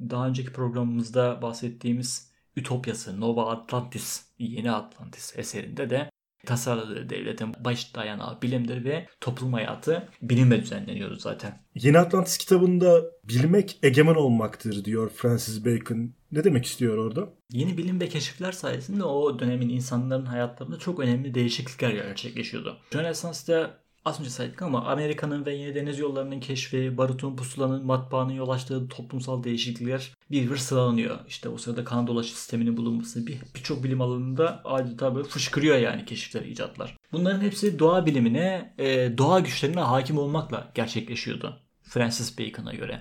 Daha 0.00 0.28
önceki 0.28 0.52
programımızda 0.52 1.42
bahsettiğimiz 1.42 2.32
Ütopyası 2.56 3.20
Nova 3.20 3.50
Atlantis, 3.50 4.26
Yeni 4.38 4.70
Atlantis 4.70 5.38
eserinde 5.38 5.90
de 5.90 6.10
tasarladığı 6.46 7.10
devletin 7.10 7.54
baş 7.64 7.94
dayanağı 7.94 8.42
bilimdir 8.42 8.84
ve 8.84 9.06
toplum 9.20 9.52
hayatı 9.52 10.08
bilimle 10.22 10.60
düzenleniyordu 10.62 11.16
zaten. 11.16 11.62
Yeni 11.74 11.98
Atlantis 11.98 12.38
kitabında 12.38 13.02
bilmek 13.28 13.78
egemen 13.82 14.14
olmaktır 14.14 14.84
diyor 14.84 15.10
Francis 15.10 15.64
Bacon. 15.64 16.14
Ne 16.32 16.44
demek 16.44 16.66
istiyor 16.66 16.98
orada? 16.98 17.28
Yeni 17.50 17.78
bilim 17.78 18.00
ve 18.00 18.08
keşifler 18.08 18.52
sayesinde 18.52 19.04
o 19.04 19.38
dönemin 19.38 19.68
insanların 19.68 20.26
hayatlarında 20.26 20.78
çok 20.78 21.00
önemli 21.00 21.34
değişiklikler 21.34 21.90
gerçekleşiyordu. 21.90 22.78
Rönesans'ta 22.94 23.81
az 24.04 24.20
önce 24.20 24.30
saydık 24.30 24.62
ama 24.62 24.84
Amerika'nın 24.84 25.46
ve 25.46 25.54
yeni 25.54 25.74
deniz 25.74 25.98
yollarının 25.98 26.40
keşfi, 26.40 26.98
barutun, 26.98 27.36
pusulanın, 27.36 27.86
matbaanın 27.86 28.32
yol 28.32 28.48
açtığı 28.48 28.88
toplumsal 28.88 29.44
değişiklikler 29.44 30.14
bir 30.30 30.50
bir 30.50 30.56
sıralanıyor. 30.56 31.18
İşte 31.28 31.48
o 31.48 31.58
sırada 31.58 31.84
kan 31.84 32.06
dolaşı 32.06 32.36
sisteminin 32.36 32.76
bulunması 32.76 33.26
birçok 33.26 33.78
bir 33.78 33.84
bilim 33.84 34.00
alanında 34.00 34.60
adeta 34.64 35.14
böyle 35.14 35.28
fışkırıyor 35.28 35.76
yani 35.76 36.04
keşifler, 36.04 36.42
icatlar. 36.42 36.96
Bunların 37.12 37.40
hepsi 37.40 37.78
doğa 37.78 38.06
bilimine, 38.06 38.74
e, 38.78 39.18
doğa 39.18 39.40
güçlerine 39.40 39.80
hakim 39.80 40.18
olmakla 40.18 40.72
gerçekleşiyordu. 40.74 41.60
Francis 41.82 42.38
Bacon'a 42.38 42.74
göre. 42.74 43.00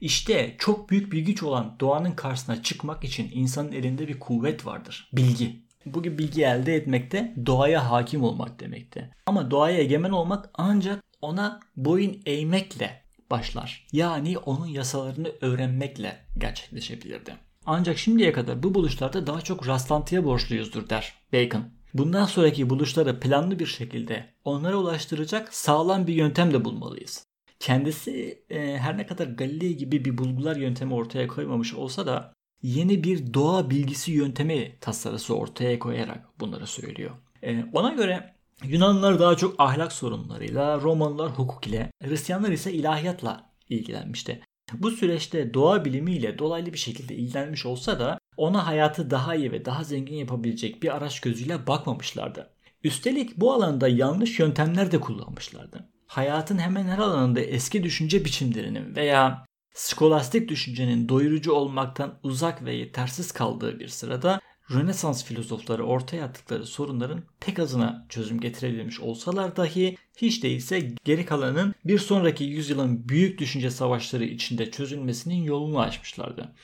İşte 0.00 0.56
çok 0.58 0.90
büyük 0.90 1.12
bir 1.12 1.18
güç 1.18 1.42
olan 1.42 1.76
doğanın 1.80 2.12
karşısına 2.12 2.62
çıkmak 2.62 3.04
için 3.04 3.30
insanın 3.32 3.72
elinde 3.72 4.08
bir 4.08 4.18
kuvvet 4.18 4.66
vardır. 4.66 5.10
Bilgi. 5.12 5.65
Bu 5.86 6.02
gibi 6.02 6.18
bilgi 6.18 6.44
elde 6.44 6.74
etmek 6.74 7.12
de 7.12 7.34
doğaya 7.46 7.90
hakim 7.90 8.22
olmak 8.22 8.60
demekti. 8.60 9.10
Ama 9.26 9.50
doğaya 9.50 9.78
egemen 9.78 10.10
olmak 10.10 10.50
ancak 10.54 11.02
ona 11.22 11.60
boyun 11.76 12.22
eğmekle 12.26 13.02
başlar. 13.30 13.86
Yani 13.92 14.38
onun 14.38 14.66
yasalarını 14.66 15.32
öğrenmekle 15.40 16.16
gerçekleşebilirdi. 16.38 17.34
Ancak 17.66 17.98
şimdiye 17.98 18.32
kadar 18.32 18.62
bu 18.62 18.74
buluşlarda 18.74 19.26
daha 19.26 19.40
çok 19.40 19.68
rastlantıya 19.68 20.24
borçluyuzdur 20.24 20.88
der 20.88 21.14
Bacon. 21.32 21.64
Bundan 21.94 22.24
sonraki 22.24 22.70
buluşları 22.70 23.20
planlı 23.20 23.58
bir 23.58 23.66
şekilde 23.66 24.26
onlara 24.44 24.76
ulaştıracak 24.76 25.54
sağlam 25.54 26.06
bir 26.06 26.14
yöntem 26.14 26.52
de 26.52 26.64
bulmalıyız. 26.64 27.26
Kendisi 27.60 28.44
e, 28.50 28.78
her 28.78 28.98
ne 28.98 29.06
kadar 29.06 29.26
Galilei 29.26 29.76
gibi 29.76 30.04
bir 30.04 30.18
bulgular 30.18 30.56
yöntemi 30.56 30.94
ortaya 30.94 31.28
koymamış 31.28 31.74
olsa 31.74 32.06
da 32.06 32.32
yeni 32.62 33.04
bir 33.04 33.34
doğa 33.34 33.70
bilgisi 33.70 34.12
yöntemi 34.12 34.76
tasarısı 34.80 35.36
ortaya 35.36 35.78
koyarak 35.78 36.40
bunları 36.40 36.66
söylüyor. 36.66 37.10
E, 37.42 37.64
ona 37.72 37.92
göre 37.92 38.36
Yunanlılar 38.64 39.18
daha 39.20 39.36
çok 39.36 39.54
ahlak 39.58 39.92
sorunlarıyla, 39.92 40.80
Romalılar 40.80 41.30
hukuk 41.30 41.66
ile, 41.66 41.90
Hristiyanlar 42.02 42.50
ise 42.50 42.72
ilahiyatla 42.72 43.50
ilgilenmişti. 43.68 44.40
Bu 44.72 44.90
süreçte 44.90 45.54
doğa 45.54 45.84
bilimiyle 45.84 46.38
dolaylı 46.38 46.72
bir 46.72 46.78
şekilde 46.78 47.14
ilgilenmiş 47.14 47.66
olsa 47.66 48.00
da 48.00 48.18
ona 48.36 48.66
hayatı 48.66 49.10
daha 49.10 49.34
iyi 49.34 49.52
ve 49.52 49.64
daha 49.64 49.84
zengin 49.84 50.16
yapabilecek 50.16 50.82
bir 50.82 50.96
araç 50.96 51.20
gözüyle 51.20 51.66
bakmamışlardı. 51.66 52.50
Üstelik 52.84 53.36
bu 53.36 53.52
alanda 53.52 53.88
yanlış 53.88 54.38
yöntemler 54.38 54.92
de 54.92 55.00
kullanmışlardı. 55.00 55.88
Hayatın 56.06 56.58
hemen 56.58 56.84
her 56.84 56.98
alanında 56.98 57.40
eski 57.40 57.82
düşünce 57.82 58.24
biçimlerinin 58.24 58.96
veya 58.96 59.44
skolastik 59.76 60.48
düşüncenin 60.48 61.08
doyurucu 61.08 61.52
olmaktan 61.52 62.18
uzak 62.22 62.64
ve 62.64 62.74
yetersiz 62.74 63.32
kaldığı 63.32 63.80
bir 63.80 63.88
sırada 63.88 64.40
Rönesans 64.70 65.24
filozofları 65.24 65.84
ortaya 65.84 66.24
attıkları 66.24 66.66
sorunların 66.66 67.22
pek 67.40 67.58
azına 67.58 68.06
çözüm 68.08 68.40
getirebilmiş 68.40 69.00
olsalar 69.00 69.56
dahi 69.56 69.96
hiç 70.16 70.42
değilse 70.42 70.94
geri 71.04 71.26
kalanın 71.26 71.74
bir 71.84 71.98
sonraki 71.98 72.44
yüzyılın 72.44 73.08
büyük 73.08 73.38
düşünce 73.38 73.70
savaşları 73.70 74.24
içinde 74.24 74.70
çözülmesinin 74.70 75.42
yolunu 75.42 75.80
açmışlardı. 75.80 76.54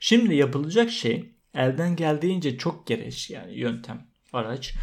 Şimdi 0.00 0.34
yapılacak 0.34 0.90
şey 0.90 1.34
elden 1.54 1.96
geldiğince 1.96 2.58
çok 2.58 2.86
gereç 2.86 3.30
yani 3.30 3.58
yöntem, 3.58 4.06
araç 4.32 4.74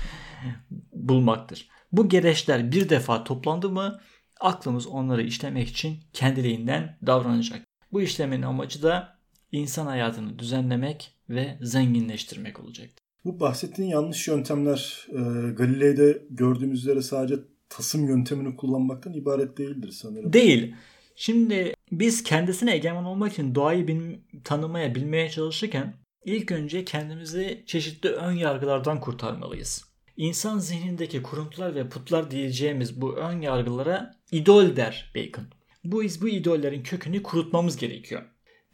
bulmaktır. 0.94 1.70
Bu 1.92 2.10
gereçler 2.10 2.72
bir 2.72 2.90
defa 2.90 3.24
toplandı 3.24 3.70
mı 3.70 4.02
aklımız 4.40 4.88
onları 4.88 5.24
işlemek 5.24 5.70
için 5.70 6.00
kendiliğinden 6.14 6.98
davranacak. 7.06 7.73
Bu 7.94 8.02
işlemin 8.02 8.42
amacı 8.42 8.84
da 8.84 9.18
insan 9.52 9.86
hayatını 9.86 10.40
düzenlemek 10.40 11.12
ve 11.30 11.58
zenginleştirmek 11.62 12.60
olacaktır. 12.60 12.98
Bu 13.26 13.40
bahsettiğin 13.40 13.90
yanlış 13.90 14.28
yöntemler 14.28 15.08
e, 15.10 15.52
Galilei'de 15.52 16.26
gördüğümüz 16.30 16.80
üzere 16.80 17.02
sadece 17.02 17.36
tasım 17.70 18.08
yöntemini 18.08 18.56
kullanmaktan 18.56 19.14
ibaret 19.14 19.58
değildir 19.58 19.92
sanırım. 19.92 20.34
Değil. 20.34 20.76
Şimdi 21.16 21.74
biz 21.92 22.24
kendisine 22.24 22.76
egemen 22.76 23.04
olmak 23.04 23.34
için 23.34 23.56
doğayı 23.56 23.88
bil, 23.88 24.18
tanımaya, 24.44 24.96
bilmeye 24.96 25.30
çalışırken 25.30 25.94
ilk 26.26 26.52
önce 26.52 26.86
kendimizi 26.86 27.64
çeşitli 27.66 28.10
ön 28.10 28.34
yargılardan 28.34 29.00
kurtarmalıyız. 29.00 29.86
İnsan 30.18 30.60
zihnindeki 30.60 31.22
kuruntular 31.22 31.76
ve 31.76 31.90
putlar 31.90 32.32
diyeceğimiz 32.32 33.02
bu 33.02 33.16
ön 33.16 33.42
yargılara 33.42 34.16
idol 34.32 34.76
der 34.76 35.12
Bacon. 35.16 35.46
Bu 35.84 36.04
iz 36.04 36.22
bu 36.22 36.28
idollerin 36.28 36.84
kökünü 36.84 37.24
kurutmamız 37.24 37.78
gerekiyor. 37.78 38.22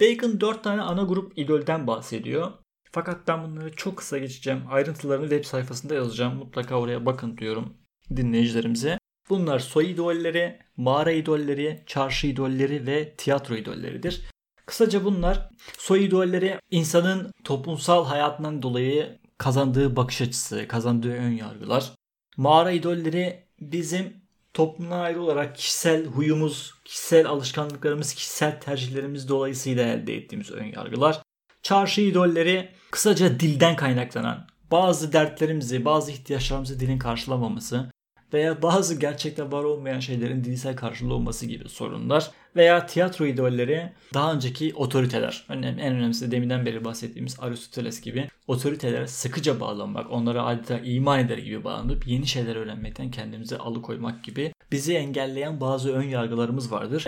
Bacon 0.02 0.42
4 0.42 0.64
tane 0.64 0.82
ana 0.82 1.04
grup 1.04 1.38
idolden 1.38 1.88
bahsediyor. 1.88 2.52
Fakat 2.92 3.28
ben 3.28 3.44
bunları 3.44 3.76
çok 3.76 3.98
kısa 3.98 4.18
geçeceğim. 4.18 4.62
Ayrıntılarını 4.70 5.30
web 5.30 5.46
sayfasında 5.46 5.96
yazacağım. 5.96 6.36
Mutlaka 6.36 6.80
oraya 6.80 7.06
bakın 7.06 7.38
diyorum 7.38 7.78
dinleyicilerimize. 8.16 9.00
Bunlar 9.30 9.60
soy 9.60 9.92
idolleri, 9.92 10.60
mağara 10.78 11.12
idolleri, 11.12 11.84
çarşı 11.86 12.28
idolleri 12.28 12.88
ve 12.88 13.16
tiyatro 13.16 13.56
idolleridir. 13.56 14.22
Kısaca 14.66 15.06
bunlar 15.06 15.50
soy 15.78 16.06
idolleri 16.06 16.60
insanın 16.72 17.32
toplumsal 17.44 18.06
hayatından 18.06 18.62
dolayı 18.62 19.20
kazandığı 19.38 19.96
bakış 19.96 20.22
açısı, 20.22 20.68
kazandığı 20.68 21.14
ön 21.14 21.32
yargılar. 21.32 21.94
Mağara 22.38 22.72
idolleri 22.72 23.48
bizim 23.62 24.14
toplumdan 24.60 25.00
ayrı 25.00 25.22
olarak 25.22 25.56
kişisel 25.56 26.06
huyumuz, 26.06 26.74
kişisel 26.86 27.28
alışkanlıklarımız, 27.28 28.14
kişisel 28.14 28.62
tercihlerimiz 28.62 29.30
dolayısıyla 29.30 29.84
elde 29.84 30.16
ettiğimiz 30.16 30.52
ön 30.52 30.66
yargılar. 30.66 31.22
Çarşı 31.64 32.02
idolleri 32.02 32.70
kısaca 32.92 33.40
dilden 33.40 33.76
kaynaklanan 33.76 34.48
bazı 34.72 35.14
dertlerimizi, 35.14 35.86
bazı 35.86 36.12
ihtiyaçlarımızı 36.12 36.80
dilin 36.80 37.00
karşılamaması 37.00 37.92
veya 38.34 38.62
bazı 38.62 39.00
gerçekten 39.00 39.52
var 39.52 39.64
olmayan 39.64 40.00
şeylerin 40.00 40.44
dilsel 40.44 40.76
karşılığı 40.76 41.14
olması 41.14 41.46
gibi 41.46 41.70
sorunlar 41.70 42.32
veya 42.56 42.86
tiyatro 42.86 43.26
idolleri 43.26 43.92
daha 44.14 44.34
önceki 44.34 44.74
otoriteler. 44.76 45.46
Önemli, 45.50 45.82
en 45.82 45.96
önemlisi 45.96 46.28
de 46.28 46.32
deminden 46.32 46.66
beri 46.66 46.86
bahsettiğimiz 46.86 47.38
Aristoteles 47.40 48.02
gibi 48.02 48.28
otoritelere 48.48 49.08
sıkıca 49.08 49.60
bağlanmak, 49.60 50.12
onlara 50.12 50.46
adeta 50.46 50.80
iman 50.80 51.20
eder 51.20 51.38
gibi 51.38 51.64
bağlanıp 51.64 52.08
yeni 52.08 52.28
şeyler 52.28 52.56
öğrenmekten 52.56 53.12
kendimizi 53.12 53.58
alıkoymak 53.58 54.24
gibi 54.24 54.54
bizi 54.72 54.94
engelleyen 54.94 55.62
bazı 55.62 55.94
ön 55.94 56.04
yargılarımız 56.04 56.72
vardır. 56.72 57.08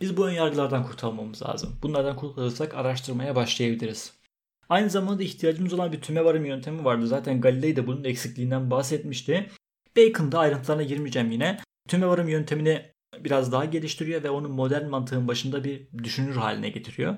Biz 0.00 0.16
bu 0.16 0.26
ön 0.26 0.32
yargılardan 0.32 0.86
kurtulmamız 0.86 1.42
lazım. 1.42 1.76
Bunlardan 1.82 2.16
kurtulursak 2.16 2.74
araştırmaya 2.74 3.36
başlayabiliriz. 3.36 4.12
Aynı 4.68 4.90
zamanda 4.90 5.22
ihtiyacımız 5.22 5.72
olan 5.72 5.92
bir 5.92 6.00
tümevarım 6.00 6.44
yöntemi 6.44 6.84
vardı. 6.84 7.06
Zaten 7.06 7.40
Galilei 7.40 7.76
de 7.76 7.86
bunun 7.86 8.04
eksikliğinden 8.04 8.70
bahsetmişti. 8.70 9.50
Bacon'da 9.96 10.38
ayrıntılarına 10.38 10.82
girmeyeceğim 10.82 11.30
yine. 11.30 11.58
Tümevarım 11.88 12.28
yöntemini 12.28 12.82
biraz 13.18 13.52
daha 13.52 13.64
geliştiriyor 13.64 14.22
ve 14.22 14.30
onu 14.30 14.48
modern 14.48 14.86
mantığın 14.86 15.28
başında 15.28 15.64
bir 15.64 15.88
düşünür 15.98 16.36
haline 16.36 16.68
getiriyor. 16.68 17.16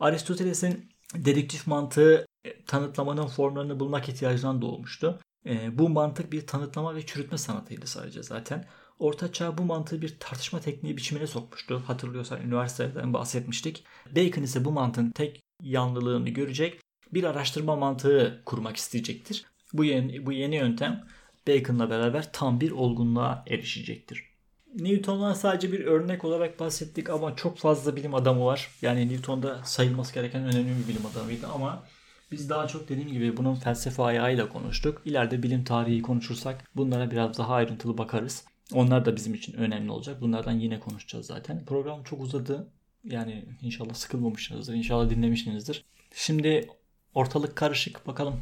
Aristoteles'in 0.00 0.92
dedektif 1.14 1.66
mantığı 1.66 2.26
e, 2.44 2.64
tanıtlamanın 2.64 3.26
formlarını 3.26 3.80
bulmak 3.80 4.08
ihtiyacından 4.08 4.62
doğmuştu. 4.62 5.20
E, 5.46 5.78
bu 5.78 5.88
mantık 5.88 6.32
bir 6.32 6.46
tanıtlama 6.46 6.94
ve 6.94 7.06
çürütme 7.06 7.38
sanatıydı 7.38 7.86
sadece 7.86 8.22
zaten. 8.22 8.68
Orta 8.98 9.32
Çağ 9.32 9.58
bu 9.58 9.62
mantığı 9.62 10.02
bir 10.02 10.18
tartışma 10.20 10.60
tekniği 10.60 10.96
biçimine 10.96 11.26
sokmuştu. 11.26 11.82
Hatırlıyorsan 11.86 12.42
üniversiteden 12.42 13.12
bahsetmiştik. 13.12 13.84
Bacon 14.16 14.42
ise 14.42 14.64
bu 14.64 14.72
mantığın 14.72 15.10
tek 15.10 15.40
yanlılığını 15.62 16.28
görecek 16.28 16.80
bir 17.12 17.24
araştırma 17.24 17.76
mantığı 17.76 18.42
kurmak 18.46 18.76
isteyecektir. 18.76 19.46
Bu 19.72 19.84
yeni, 19.84 20.26
bu 20.26 20.32
yeni 20.32 20.56
yöntem 20.56 21.06
Bacon'la 21.48 21.90
beraber 21.90 22.32
tam 22.32 22.60
bir 22.60 22.70
olgunluğa 22.70 23.44
erişecektir. 23.46 24.35
Newton'dan 24.76 25.34
sadece 25.34 25.72
bir 25.72 25.84
örnek 25.84 26.24
olarak 26.24 26.60
bahsettik 26.60 27.10
ama 27.10 27.36
çok 27.36 27.58
fazla 27.58 27.96
bilim 27.96 28.14
adamı 28.14 28.44
var. 28.44 28.70
Yani 28.82 29.08
Newton 29.08 29.42
da 29.42 29.64
sayılması 29.64 30.14
gereken 30.14 30.42
önemli 30.42 30.82
bir 30.82 30.88
bilim 30.88 31.06
adamıydı 31.06 31.46
ama 31.46 31.84
biz 32.32 32.50
daha 32.50 32.68
çok 32.68 32.88
dediğim 32.88 33.12
gibi 33.12 33.36
bunun 33.36 33.54
felsefe 33.54 34.02
ayağıyla 34.02 34.48
konuştuk. 34.48 35.02
İleride 35.04 35.42
bilim 35.42 35.64
tarihi 35.64 36.02
konuşursak 36.02 36.64
bunlara 36.76 37.10
biraz 37.10 37.38
daha 37.38 37.54
ayrıntılı 37.54 37.98
bakarız. 37.98 38.44
Onlar 38.72 39.04
da 39.04 39.16
bizim 39.16 39.34
için 39.34 39.52
önemli 39.52 39.90
olacak. 39.90 40.20
Bunlardan 40.20 40.52
yine 40.52 40.80
konuşacağız 40.80 41.26
zaten. 41.26 41.64
Program 41.64 42.02
çok 42.02 42.20
uzadı. 42.20 42.68
Yani 43.04 43.44
inşallah 43.62 43.94
sıkılmamışsınızdır. 43.94 44.74
İnşallah 44.74 45.10
dinlemişsinizdir. 45.10 45.84
Şimdi 46.14 46.68
ortalık 47.14 47.56
karışık. 47.56 48.06
Bakalım 48.06 48.40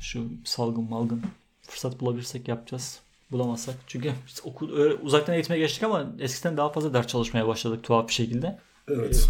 şu 0.00 0.30
salgın 0.44 0.84
malgın 0.84 1.22
fırsat 1.62 2.00
bulabilirsek 2.00 2.48
yapacağız. 2.48 3.00
Bulamazsak. 3.34 3.74
Çünkü 3.86 4.12
biz 4.26 4.40
okul, 4.44 4.76
öyle 4.76 4.94
uzaktan 4.94 5.34
eğitime 5.34 5.58
geçtik 5.58 5.82
ama 5.82 6.12
eskiden 6.18 6.56
daha 6.56 6.68
fazla 6.68 6.94
ders 6.94 7.06
çalışmaya 7.06 7.48
başladık 7.48 7.84
tuhaf 7.84 8.08
bir 8.08 8.12
şekilde. 8.12 8.58
Evet. 8.88 9.28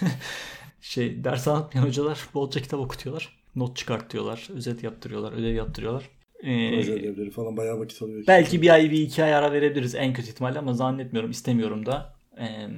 şey 0.80 1.24
ders 1.24 1.48
anlatmayan 1.48 1.86
hocalar 1.86 2.28
bolca 2.34 2.62
kitap 2.62 2.80
okutuyorlar. 2.80 3.38
Not 3.56 3.76
çıkartıyorlar. 3.76 4.48
Özet 4.54 4.82
yaptırıyorlar. 4.82 5.32
Ödev 5.32 5.54
yaptırıyorlar. 5.54 6.10
Ee, 6.42 6.70
Proje 6.70 6.92
ödevleri 6.92 7.30
falan 7.30 7.56
bayağı 7.56 7.78
vakit 7.80 8.02
alıyor. 8.02 8.24
Belki 8.26 8.62
bir 8.62 8.70
ay 8.70 8.90
bir 8.90 9.02
iki 9.02 9.24
ay 9.24 9.34
ara 9.34 9.52
verebiliriz 9.52 9.94
en 9.94 10.12
kötü 10.12 10.28
ihtimalle 10.28 10.58
ama 10.58 10.72
zannetmiyorum 10.72 11.30
istemiyorum 11.30 11.86
da. 11.86 12.16
Ee, 12.38 12.68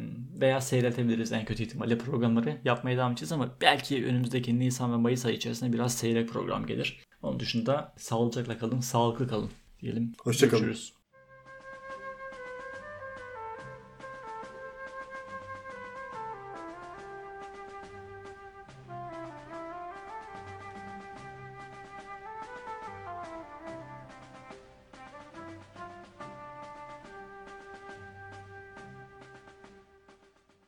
veya 0.40 0.61
seyretebiliriz 0.61 1.32
en 1.32 1.44
kötü 1.44 1.62
ihtimalle 1.62 1.99
programları 1.99 2.59
yapmaya 2.64 2.96
devam 2.96 3.12
edeceğiz 3.12 3.32
ama 3.32 3.49
belki 3.61 4.07
önümüzdeki 4.07 4.59
Nisan 4.59 4.92
ve 4.92 4.96
Mayıs 4.96 5.26
ayı 5.26 5.36
içerisinde 5.36 5.72
biraz 5.72 5.94
seyrek 5.94 6.28
program 6.28 6.66
gelir. 6.66 7.01
Onun 7.22 7.40
dışında 7.40 7.92
sağlıcakla 7.96 8.59
kalın, 8.59 8.80
sağlıklı 8.80 9.28
kalın 9.28 9.51
diyelim. 9.81 10.12
Hoşçakalın. 10.22 10.64
Görüşürüz. 10.64 10.93